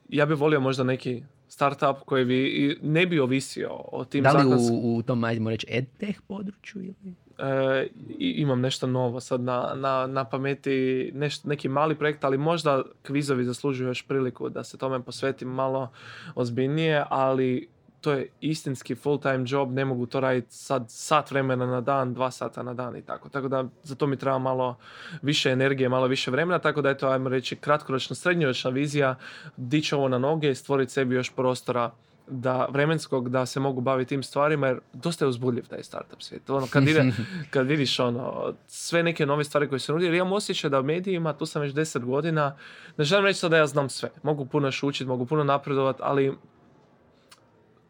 ja 0.09 0.25
bih 0.25 0.37
volio 0.37 0.59
možda 0.59 0.83
neki 0.83 1.23
startup 1.47 1.97
koji 2.05 2.25
bi 2.25 2.47
i 2.47 2.77
ne 2.81 3.05
bi 3.05 3.19
ovisio 3.19 3.69
o 3.71 4.05
tim 4.05 4.23
Da 4.23 4.31
li 4.31 4.43
zakonskim- 4.43 4.75
u, 4.75 4.97
u 4.97 5.03
tom, 5.03 5.23
ajdemo 5.23 5.49
reći, 5.49 5.67
edtech 5.69 6.21
području 6.27 6.81
ili? 6.81 7.13
E, 7.39 7.87
imam 8.19 8.61
nešto 8.61 8.87
novo 8.87 9.19
sad 9.19 9.41
na, 9.41 9.73
na, 9.75 10.07
na 10.07 10.23
pameti, 10.23 11.11
neš, 11.13 11.43
neki 11.43 11.69
mali 11.69 11.95
projekt, 11.95 12.23
ali 12.23 12.37
možda 12.37 12.83
kvizovi 13.03 13.45
zaslužuju 13.45 13.87
još 13.87 14.07
priliku 14.07 14.49
da 14.49 14.63
se 14.63 14.77
tome 14.77 14.99
posvetim 15.03 15.47
malo 15.47 15.91
ozbiljnije, 16.35 17.03
ali 17.09 17.67
to 18.01 18.11
je 18.11 18.29
istinski 18.41 18.95
full 18.95 19.19
time 19.19 19.43
job, 19.47 19.71
ne 19.71 19.85
mogu 19.85 20.05
to 20.05 20.19
raditi 20.19 20.53
sad 20.53 20.85
sat 20.87 21.31
vremena 21.31 21.65
na 21.65 21.81
dan, 21.81 22.13
dva 22.13 22.31
sata 22.31 22.63
na 22.63 22.73
dan 22.73 22.95
i 22.95 23.01
tako. 23.01 23.29
Tako 23.29 23.47
da 23.47 23.65
za 23.83 23.95
to 23.95 24.07
mi 24.07 24.17
treba 24.17 24.39
malo 24.39 24.77
više 25.21 25.49
energije, 25.49 25.89
malo 25.89 26.07
više 26.07 26.31
vremena, 26.31 26.59
tako 26.59 26.81
da 26.81 26.89
eto, 26.89 27.07
ajmo 27.07 27.29
reći, 27.29 27.55
kratkoročna, 27.55 28.15
srednjoročna 28.15 28.69
vizija, 28.69 29.15
dići 29.57 29.95
ovo 29.95 30.07
na 30.07 30.17
noge 30.17 30.51
i 30.51 30.55
stvoriti 30.55 30.91
sebi 30.91 31.15
još 31.15 31.29
prostora 31.29 31.91
da 32.27 32.65
vremenskog 32.69 33.29
da 33.29 33.45
se 33.45 33.59
mogu 33.59 33.81
baviti 33.81 34.09
tim 34.09 34.23
stvarima 34.23 34.67
jer 34.67 34.79
dosta 34.93 35.25
je 35.25 35.29
uzbudljiv 35.29 35.67
taj 35.67 35.83
startup 35.83 36.21
svijet. 36.21 36.49
Ono, 36.49 36.67
kad, 36.67 36.87
ide, 36.87 37.11
kad 37.53 37.67
vidiš 37.67 37.99
ono, 37.99 38.53
sve 38.67 39.03
neke 39.03 39.25
nove 39.25 39.43
stvari 39.43 39.69
koje 39.69 39.79
se 39.79 39.91
nudi, 39.91 40.05
jer 40.05 40.13
imam 40.13 40.33
osjećaj 40.33 40.69
da 40.69 40.79
u 40.79 40.83
medijima, 40.83 41.33
tu 41.33 41.45
sam 41.45 41.61
već 41.61 41.73
10 41.73 42.05
godina, 42.05 42.57
ne 42.97 43.05
želim 43.05 43.25
reći 43.25 43.39
sad 43.39 43.51
da 43.51 43.57
ja 43.57 43.67
znam 43.67 43.89
sve. 43.89 44.09
Mogu 44.23 44.45
puno 44.45 44.67
još 44.67 44.83
učiti, 44.83 45.07
mogu 45.07 45.25
puno 45.25 45.43
napredovati, 45.43 45.99
ali 46.03 46.33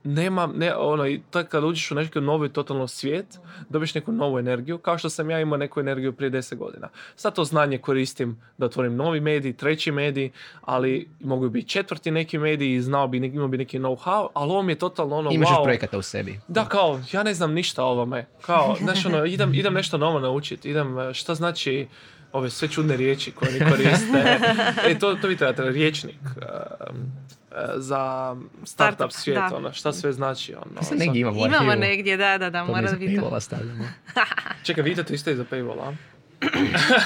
nema, 0.08 0.50
ne, 0.56 0.76
ono, 0.76 1.08
i 1.08 1.22
tak 1.30 1.48
kad 1.48 1.64
uđeš 1.64 1.92
u 1.92 1.96
neki 1.96 2.22
novi 2.22 2.50
totalno 2.50 2.88
svijet, 2.88 3.26
dobiš 3.70 3.96
neku 3.96 4.12
novu 4.12 4.40
energiju, 4.40 4.78
kao 4.78 4.98
što 4.98 5.10
sam 5.10 5.30
ja 5.30 5.40
imao 5.40 5.58
neku 5.58 5.80
energiju 5.80 6.14
prije 6.14 6.32
10 6.32 6.56
godina. 6.56 6.90
Sad 7.16 7.36
to 7.36 7.44
znanje 7.44 7.78
koristim 7.78 8.42
da 8.58 8.66
otvorim 8.66 8.96
novi 8.96 9.20
medij, 9.20 9.54
treći 9.54 9.92
medij, 9.92 10.32
ali 10.62 11.10
mogu 11.20 11.50
biti 11.50 11.70
četvrti 11.70 12.12
neki 12.12 12.38
medij 12.38 12.76
i 12.76 12.82
znao 12.82 13.08
bi, 13.08 13.18
imao 13.18 13.48
bi 13.48 13.58
neki 13.58 13.80
know-how, 13.80 14.28
ali 14.34 14.52
ovo 14.52 14.62
mi 14.62 14.72
je 14.72 14.80
totalno 14.80 15.16
ono, 15.16 15.32
Imaš 15.32 15.50
wow. 15.50 15.64
projekata 15.64 15.98
u 15.98 16.02
sebi. 16.02 16.40
Da, 16.48 16.66
kao, 16.66 17.00
ja 17.12 17.24
ne 17.24 17.34
znam 17.34 17.54
ništa 17.54 17.84
o 17.84 17.88
ovome. 17.88 18.26
Kao, 18.42 18.76
znaš, 18.84 19.06
ono, 19.06 19.26
idem, 19.26 19.54
idem 19.54 19.74
nešto 19.74 19.98
novo 19.98 20.20
naučiti. 20.20 20.70
Idem, 20.70 21.00
e, 21.00 21.14
šta 21.14 21.36
znači 21.36 21.88
ove 22.32 22.50
sve 22.50 22.68
čudne 22.68 22.98
riječi 22.98 23.32
koje 23.32 23.50
oni 23.50 23.72
koriste. 23.72 24.40
E, 24.88 25.00
to, 25.00 25.16
to 25.16 25.28
vi 25.28 25.38
trebate, 25.38 25.64
riječnik 25.64 26.20
um, 26.26 26.98
e, 27.47 27.47
za 27.76 28.36
startup 28.64 29.12
svijet, 29.12 29.40
da. 29.42 29.56
ono, 29.56 29.74
šta 29.74 29.94
sve 29.94 30.14
znači, 30.14 30.54
ono. 30.56 30.84
Sad 30.84 30.98
negdje 30.98 31.22
imamo 31.22 31.38
u 31.38 31.46
Imamo 31.46 31.72
arhivu. 31.72 31.82
negdje, 31.82 32.18
da, 32.18 32.38
da, 32.38 32.50
da, 32.50 32.66
To 32.66 32.72
mora 32.72 32.88
za 32.88 32.96
biti 32.96 33.16
to. 33.18 33.40
stavljamo. 33.40 33.84
Čekaj, 34.64 34.84
vidite 34.84 35.04
to 35.04 35.14
isto 35.14 35.30
iza 35.30 35.46
paywalla, 35.46 35.84
a? 35.84 35.94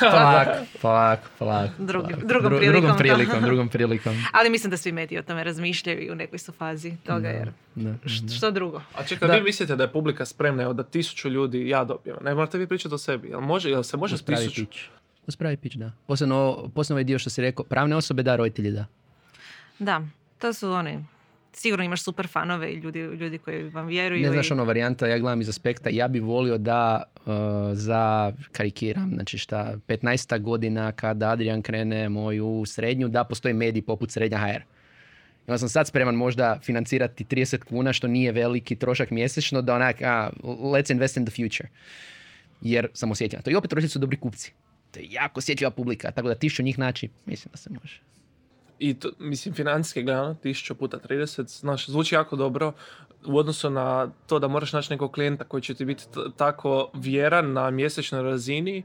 Polak, 0.04 0.48
polak, 0.82 1.20
polak. 1.40 1.70
Drugim- 1.80 2.10
polak. 2.10 2.26
drugom 2.26 2.52
Dru- 2.52 2.58
prilikom, 2.58 2.82
Drugom 2.82 2.98
prilikom, 2.98 3.42
drugom 3.42 3.70
prilikom. 3.76 4.16
Ali 4.34 4.50
mislim 4.50 4.72
da 4.72 4.78
svi 4.78 4.92
mediji 4.92 5.20
o 5.20 5.24
tome 5.24 5.44
razmišljaju 5.44 6.02
i 6.02 6.12
u 6.12 6.16
nekoj 6.16 6.40
su 6.40 6.52
fazi 6.52 6.94
toga, 6.98 7.28
jer 7.30 7.52
Da, 7.76 7.94
što 8.30 8.52
drugo? 8.52 8.82
A 8.96 9.04
čekaj, 9.04 9.28
Da. 9.28 9.34
vi 9.34 9.42
mislite 9.42 9.76
da 9.76 9.84
je 9.84 9.92
publika 9.92 10.26
spremna, 10.26 10.64
evo 10.64 10.74
da 10.74 10.84
tisuću 10.84 11.30
ljudi 11.30 11.70
ja 11.70 11.84
dobijem. 11.84 12.18
Ne 12.22 12.36
morate 12.36 12.58
vi 12.58 12.68
pričati 12.68 12.96
o 12.96 12.98
sebi. 12.98 13.28
Jel, 13.28 13.40
može, 13.42 13.70
jel 13.70 13.84
se 13.84 13.98
može 13.98 14.12
s 14.12 14.20
Uspravi 14.20 14.42
tisuću? 14.42 14.66
pić. 14.66 14.80
Uspravi 15.28 15.58
pić, 15.58 15.74
da. 15.74 15.92
Posebno, 16.08 16.70
posebno 16.76 16.96
ovaj 16.96 17.04
dio 17.04 17.20
što 17.20 17.30
si 17.30 17.42
rekao, 17.42 17.66
pravne 17.66 17.96
osobe 17.96 18.24
da, 18.24 18.36
roditelji 18.36 18.72
da. 18.72 18.86
Da, 19.80 20.02
to 20.42 20.54
su 20.54 20.72
oni 20.72 21.04
sigurno 21.54 21.86
imaš 21.86 22.04
super 22.04 22.28
fanove 22.28 22.74
i 22.74 22.76
ljudi, 22.76 23.00
ljudi 23.00 23.38
koji 23.38 23.64
vam 23.64 23.88
vjeruju. 23.88 24.22
Ne 24.22 24.32
znaš 24.32 24.50
i... 24.50 24.54
ono 24.54 24.64
varijanta, 24.64 25.08
ja 25.08 25.20
gledam 25.20 25.42
iz 25.42 25.50
aspekta, 25.50 25.90
ja 25.90 26.08
bi 26.08 26.20
volio 26.20 26.58
da 26.58 27.04
uh, 27.16 27.34
za, 27.74 28.34
karikiram, 28.52 29.12
znači 29.14 29.38
šta, 29.38 29.76
15 29.88 30.40
godina 30.40 30.92
kada 30.92 31.30
Adrian 31.30 31.62
krene 31.62 32.10
moju 32.10 32.64
srednju, 32.66 33.08
da 33.08 33.24
postoji 33.24 33.54
medij 33.54 33.82
poput 33.82 34.12
Srednja 34.12 34.38
HR. 34.38 34.62
Ja 35.48 35.58
sam 35.58 35.70
sad 35.70 35.88
spreman 35.88 36.16
možda 36.16 36.60
financirati 36.64 37.24
30 37.24 37.64
kuna, 37.64 37.94
što 37.94 38.08
nije 38.08 38.32
veliki 38.32 38.76
trošak 38.76 39.12
mjesečno, 39.12 39.62
da 39.62 39.76
onak, 39.76 40.02
a, 40.02 40.30
let's 40.44 40.92
invest 40.92 41.18
in 41.18 41.26
the 41.26 41.44
future. 41.44 41.70
Jer 42.62 42.88
sam 42.94 43.12
osjećan 43.12 43.38
na 43.38 43.42
to. 43.42 43.52
I 43.52 43.56
opet 43.56 43.74
roditelji 43.74 43.90
su 43.90 44.00
dobri 44.00 44.18
kupci. 44.18 44.54
To 44.92 45.00
je 45.00 45.06
jako 45.10 45.38
osjetljiva 45.38 45.72
publika, 45.72 46.12
tako 46.12 46.28
da 46.28 46.36
tisuću 46.36 46.64
njih 46.64 46.80
naći, 46.80 47.10
mislim 47.26 47.52
da 47.52 47.58
se 47.58 47.70
može. 47.70 48.02
I 48.82 48.94
to, 48.94 49.10
mislim, 49.20 49.54
financijski 49.54 50.04
gledano, 50.04 50.36
1000 50.44 50.74
puta 50.74 51.00
30, 51.10 51.60
znaš, 51.60 51.90
zvuči 51.90 52.16
jako 52.16 52.36
dobro 52.36 52.74
u 53.26 53.38
odnosu 53.38 53.70
na 53.70 54.10
to 54.28 54.40
da 54.40 54.48
moraš 54.48 54.74
naći 54.74 54.94
nekog 54.94 55.12
klijenta 55.12 55.44
koji 55.44 55.62
će 55.62 55.74
ti 55.74 55.86
biti 55.86 56.04
t- 56.14 56.20
tako 56.38 56.90
vjeran 56.94 57.54
na 57.54 57.70
mjesečnoj 57.70 58.24
razini, 58.24 58.84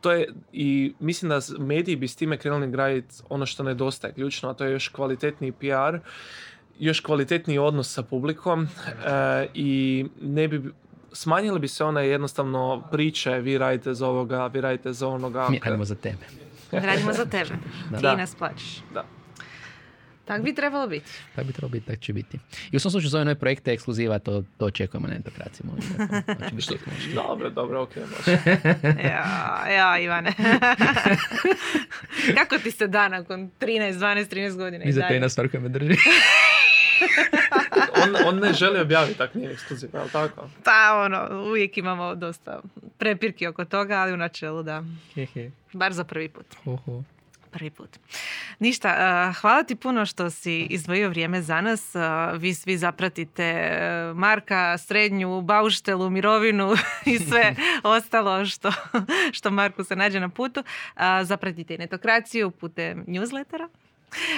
to 0.00 0.12
je, 0.12 0.28
i 0.52 0.92
mislim 1.00 1.28
da 1.28 1.40
mediji 1.58 1.96
bi 1.96 2.08
s 2.08 2.16
time 2.16 2.36
krenuli 2.38 2.70
graditi 2.70 3.14
ono 3.28 3.46
što 3.46 3.62
nedostaje 3.62 4.14
ključno, 4.14 4.48
a 4.48 4.54
to 4.54 4.64
je 4.64 4.72
još 4.72 4.88
kvalitetniji 4.88 5.52
PR, 5.52 5.98
još 6.78 7.00
kvalitetniji 7.00 7.58
odnos 7.58 7.92
sa 7.92 8.02
publikom 8.02 8.62
e, 8.62 8.68
i 9.54 10.04
ne 10.20 10.48
bi 10.48 10.72
smanjili 11.12 11.58
bi 11.58 11.68
se 11.68 11.84
one 11.84 12.08
jednostavno 12.08 12.82
priče 12.92 13.30
vi 13.30 13.58
radite 13.58 13.94
za 13.94 14.06
ovoga, 14.06 14.46
vi 14.46 14.60
radite 14.60 14.92
za 14.92 15.08
onoga. 15.08 15.48
Mi 15.50 15.60
radimo 15.64 15.84
za 15.84 15.94
tebe. 15.94 16.47
Radimo 16.86 17.12
za 17.12 17.24
tebe. 17.24 17.50
Ti 17.96 18.02
Da. 18.02 18.16
nas 18.16 18.34
plaćaš. 18.34 18.82
Da. 18.94 19.04
Tak 20.24 20.42
bi 20.42 20.54
trebalo 20.54 20.86
biti. 20.86 21.10
Tako 21.34 21.46
bi 21.46 21.52
trebalo 21.52 21.70
biti, 21.70 21.86
tako 21.86 22.00
će 22.00 22.12
biti. 22.12 22.38
I 22.72 22.76
u 22.76 22.80
svom 22.80 22.90
slučaju 22.90 23.10
za 23.10 23.18
ove 23.18 23.24
nove 23.24 23.34
projekte 23.34 23.72
ekskluziva, 23.72 24.18
to, 24.18 24.44
to 24.58 24.66
očekujemo 24.66 25.08
na 25.08 25.14
tehnološki. 25.22 27.14
Dobro, 27.14 27.50
dobro, 27.50 27.82
ok. 27.82 27.90
Ja, 29.04 29.64
ja 29.70 29.98
Ivane. 29.98 30.32
Kako 32.34 32.58
ti 32.58 32.70
se 32.70 32.86
da 32.86 33.08
nakon 33.08 33.50
13, 33.60 33.92
12, 33.92 34.34
13 34.34 34.56
godina? 34.56 34.84
i 34.84 34.86
Mi 34.86 34.92
za 34.92 35.00
te 35.08 35.28
stvar 35.28 35.48
koja 35.50 35.60
me 35.60 35.68
drži. 35.68 35.94
On, 38.04 38.16
on 38.26 38.38
ne 38.38 38.52
želi 38.52 38.80
objaviti, 38.80 39.18
tak 39.18 39.34
nije 39.34 39.52
ekskluzivno, 39.52 40.00
ali 40.00 40.10
tako? 40.10 40.48
Pa 40.64 41.02
ono, 41.04 41.48
uvijek 41.48 41.78
imamo 41.78 42.14
dosta 42.14 42.60
prepirki 42.98 43.46
oko 43.46 43.64
toga, 43.64 43.94
ali 43.94 44.12
u 44.12 44.16
načelu 44.16 44.62
da. 44.62 44.82
Bar 45.72 45.92
za 45.92 46.04
prvi 46.04 46.28
put. 46.28 46.46
Oho. 46.64 47.02
Prvi 47.50 47.70
put. 47.70 47.98
Ništa, 48.58 48.88
uh, 48.88 49.36
hvala 49.36 49.62
ti 49.62 49.76
puno 49.76 50.06
što 50.06 50.30
si 50.30 50.60
izdvojio 50.60 51.08
vrijeme 51.08 51.42
za 51.42 51.60
nas. 51.60 51.94
Uh, 51.94 52.40
vi 52.40 52.54
svi 52.54 52.76
zapratite 52.76 53.70
uh, 54.10 54.16
Marka, 54.16 54.78
srednju, 54.78 55.40
bauštelu, 55.40 56.10
mirovinu 56.10 56.74
i 57.14 57.18
sve 57.18 57.54
ostalo 57.96 58.46
što, 58.46 58.72
što 59.32 59.50
Marku 59.50 59.84
se 59.84 59.96
nađe 59.96 60.20
na 60.20 60.28
putu. 60.28 60.62
Zapratite 61.22 61.74
i 61.74 61.78
netokraciju 61.78 62.50
putem 62.50 63.04
newslettera 63.06 63.68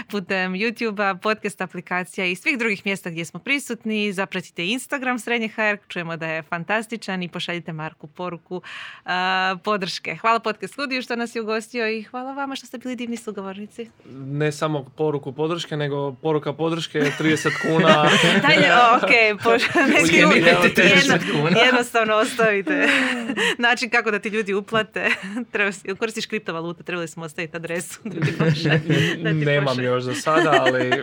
putem 0.09 0.53
YouTube-a, 0.53 1.14
podcast 1.16 1.61
aplikacija 1.61 2.27
i 2.27 2.37
svih 2.37 2.59
drugih 2.59 2.87
mjesta 2.87 3.11
gdje 3.11 3.25
smo 3.25 3.41
prisutni. 3.41 3.81
Zapratite 4.12 4.66
Instagram 4.66 5.18
Srednje 5.18 5.49
HR, 5.49 5.61
čujemo 5.89 6.16
da 6.16 6.27
je 6.27 6.43
fantastičan 6.43 7.23
i 7.23 7.29
pošaljite 7.29 7.73
Marku 7.73 8.07
poruku 8.07 8.62
a, 9.05 9.57
podrške. 9.64 10.16
Hvala 10.16 10.39
podcast 10.41 10.73
studiju 10.73 11.03
što 11.03 11.16
nas 11.16 11.35
je 11.35 11.43
ugostio 11.43 11.89
i 11.89 12.03
hvala 12.03 12.33
vama 12.33 12.57
što 12.57 12.66
ste 12.66 12.79
bili 12.79 12.97
divni 12.97 13.16
sugovornici. 13.16 13.91
Ne 14.07 14.53
samo 14.53 14.85
poruku 14.87 15.33
podrške, 15.33 15.77
nego 15.77 16.12
poruka 16.12 16.53
podrške 16.53 16.99
je 16.99 17.12
30 17.12 17.51
kuna. 17.62 18.09
Dalje, 18.47 18.68
ok, 18.97 19.11
poš- 19.41 19.75
neki 19.87 20.25
Ujedinite 20.25 20.57
uvjet, 20.59 20.77
30 20.77 20.83
jedno- 20.97 21.18
kuna. 21.33 21.59
jednostavno 21.61 22.14
ostavite. 22.14 22.89
Način 23.59 23.91
kako 23.91 24.11
da 24.11 24.18
ti 24.18 24.29
ljudi 24.29 24.55
uplate. 24.55 25.09
Treba, 25.53 25.71
koristiš 25.99 26.27
kriptovalute, 26.27 26.83
trebali 26.83 27.09
smo 27.09 27.25
ostaviti 27.25 27.57
adresu 27.57 28.01
da 28.05 28.21
ti 28.21 28.33
pošalju. 28.39 28.81
Nemam 29.61 29.85
još 29.85 30.03
za 30.03 30.15
sada, 30.15 30.51
ali 30.61 31.03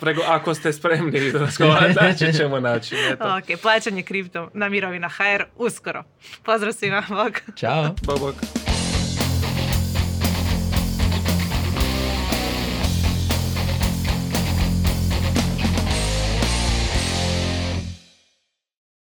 prego, 0.00 0.22
ako 0.28 0.54
ste 0.54 0.72
spremni 0.72 1.30
razgovarati, 1.30 1.98
naći 2.04 2.32
ćemo 2.32 2.60
način. 2.60 2.98
Eto. 3.12 3.24
Ok, 3.24 3.60
plaćanje 3.62 4.02
kriptom 4.02 4.50
na 4.54 4.68
mirovina 4.68 5.08
HR 5.08 5.42
uskoro. 5.56 6.02
Pozdrav 6.42 6.72
svima, 6.72 7.02
bog. 7.08 7.32
Ćao. 7.56 7.94
Bog, 8.02 8.18
bog. 8.18 8.71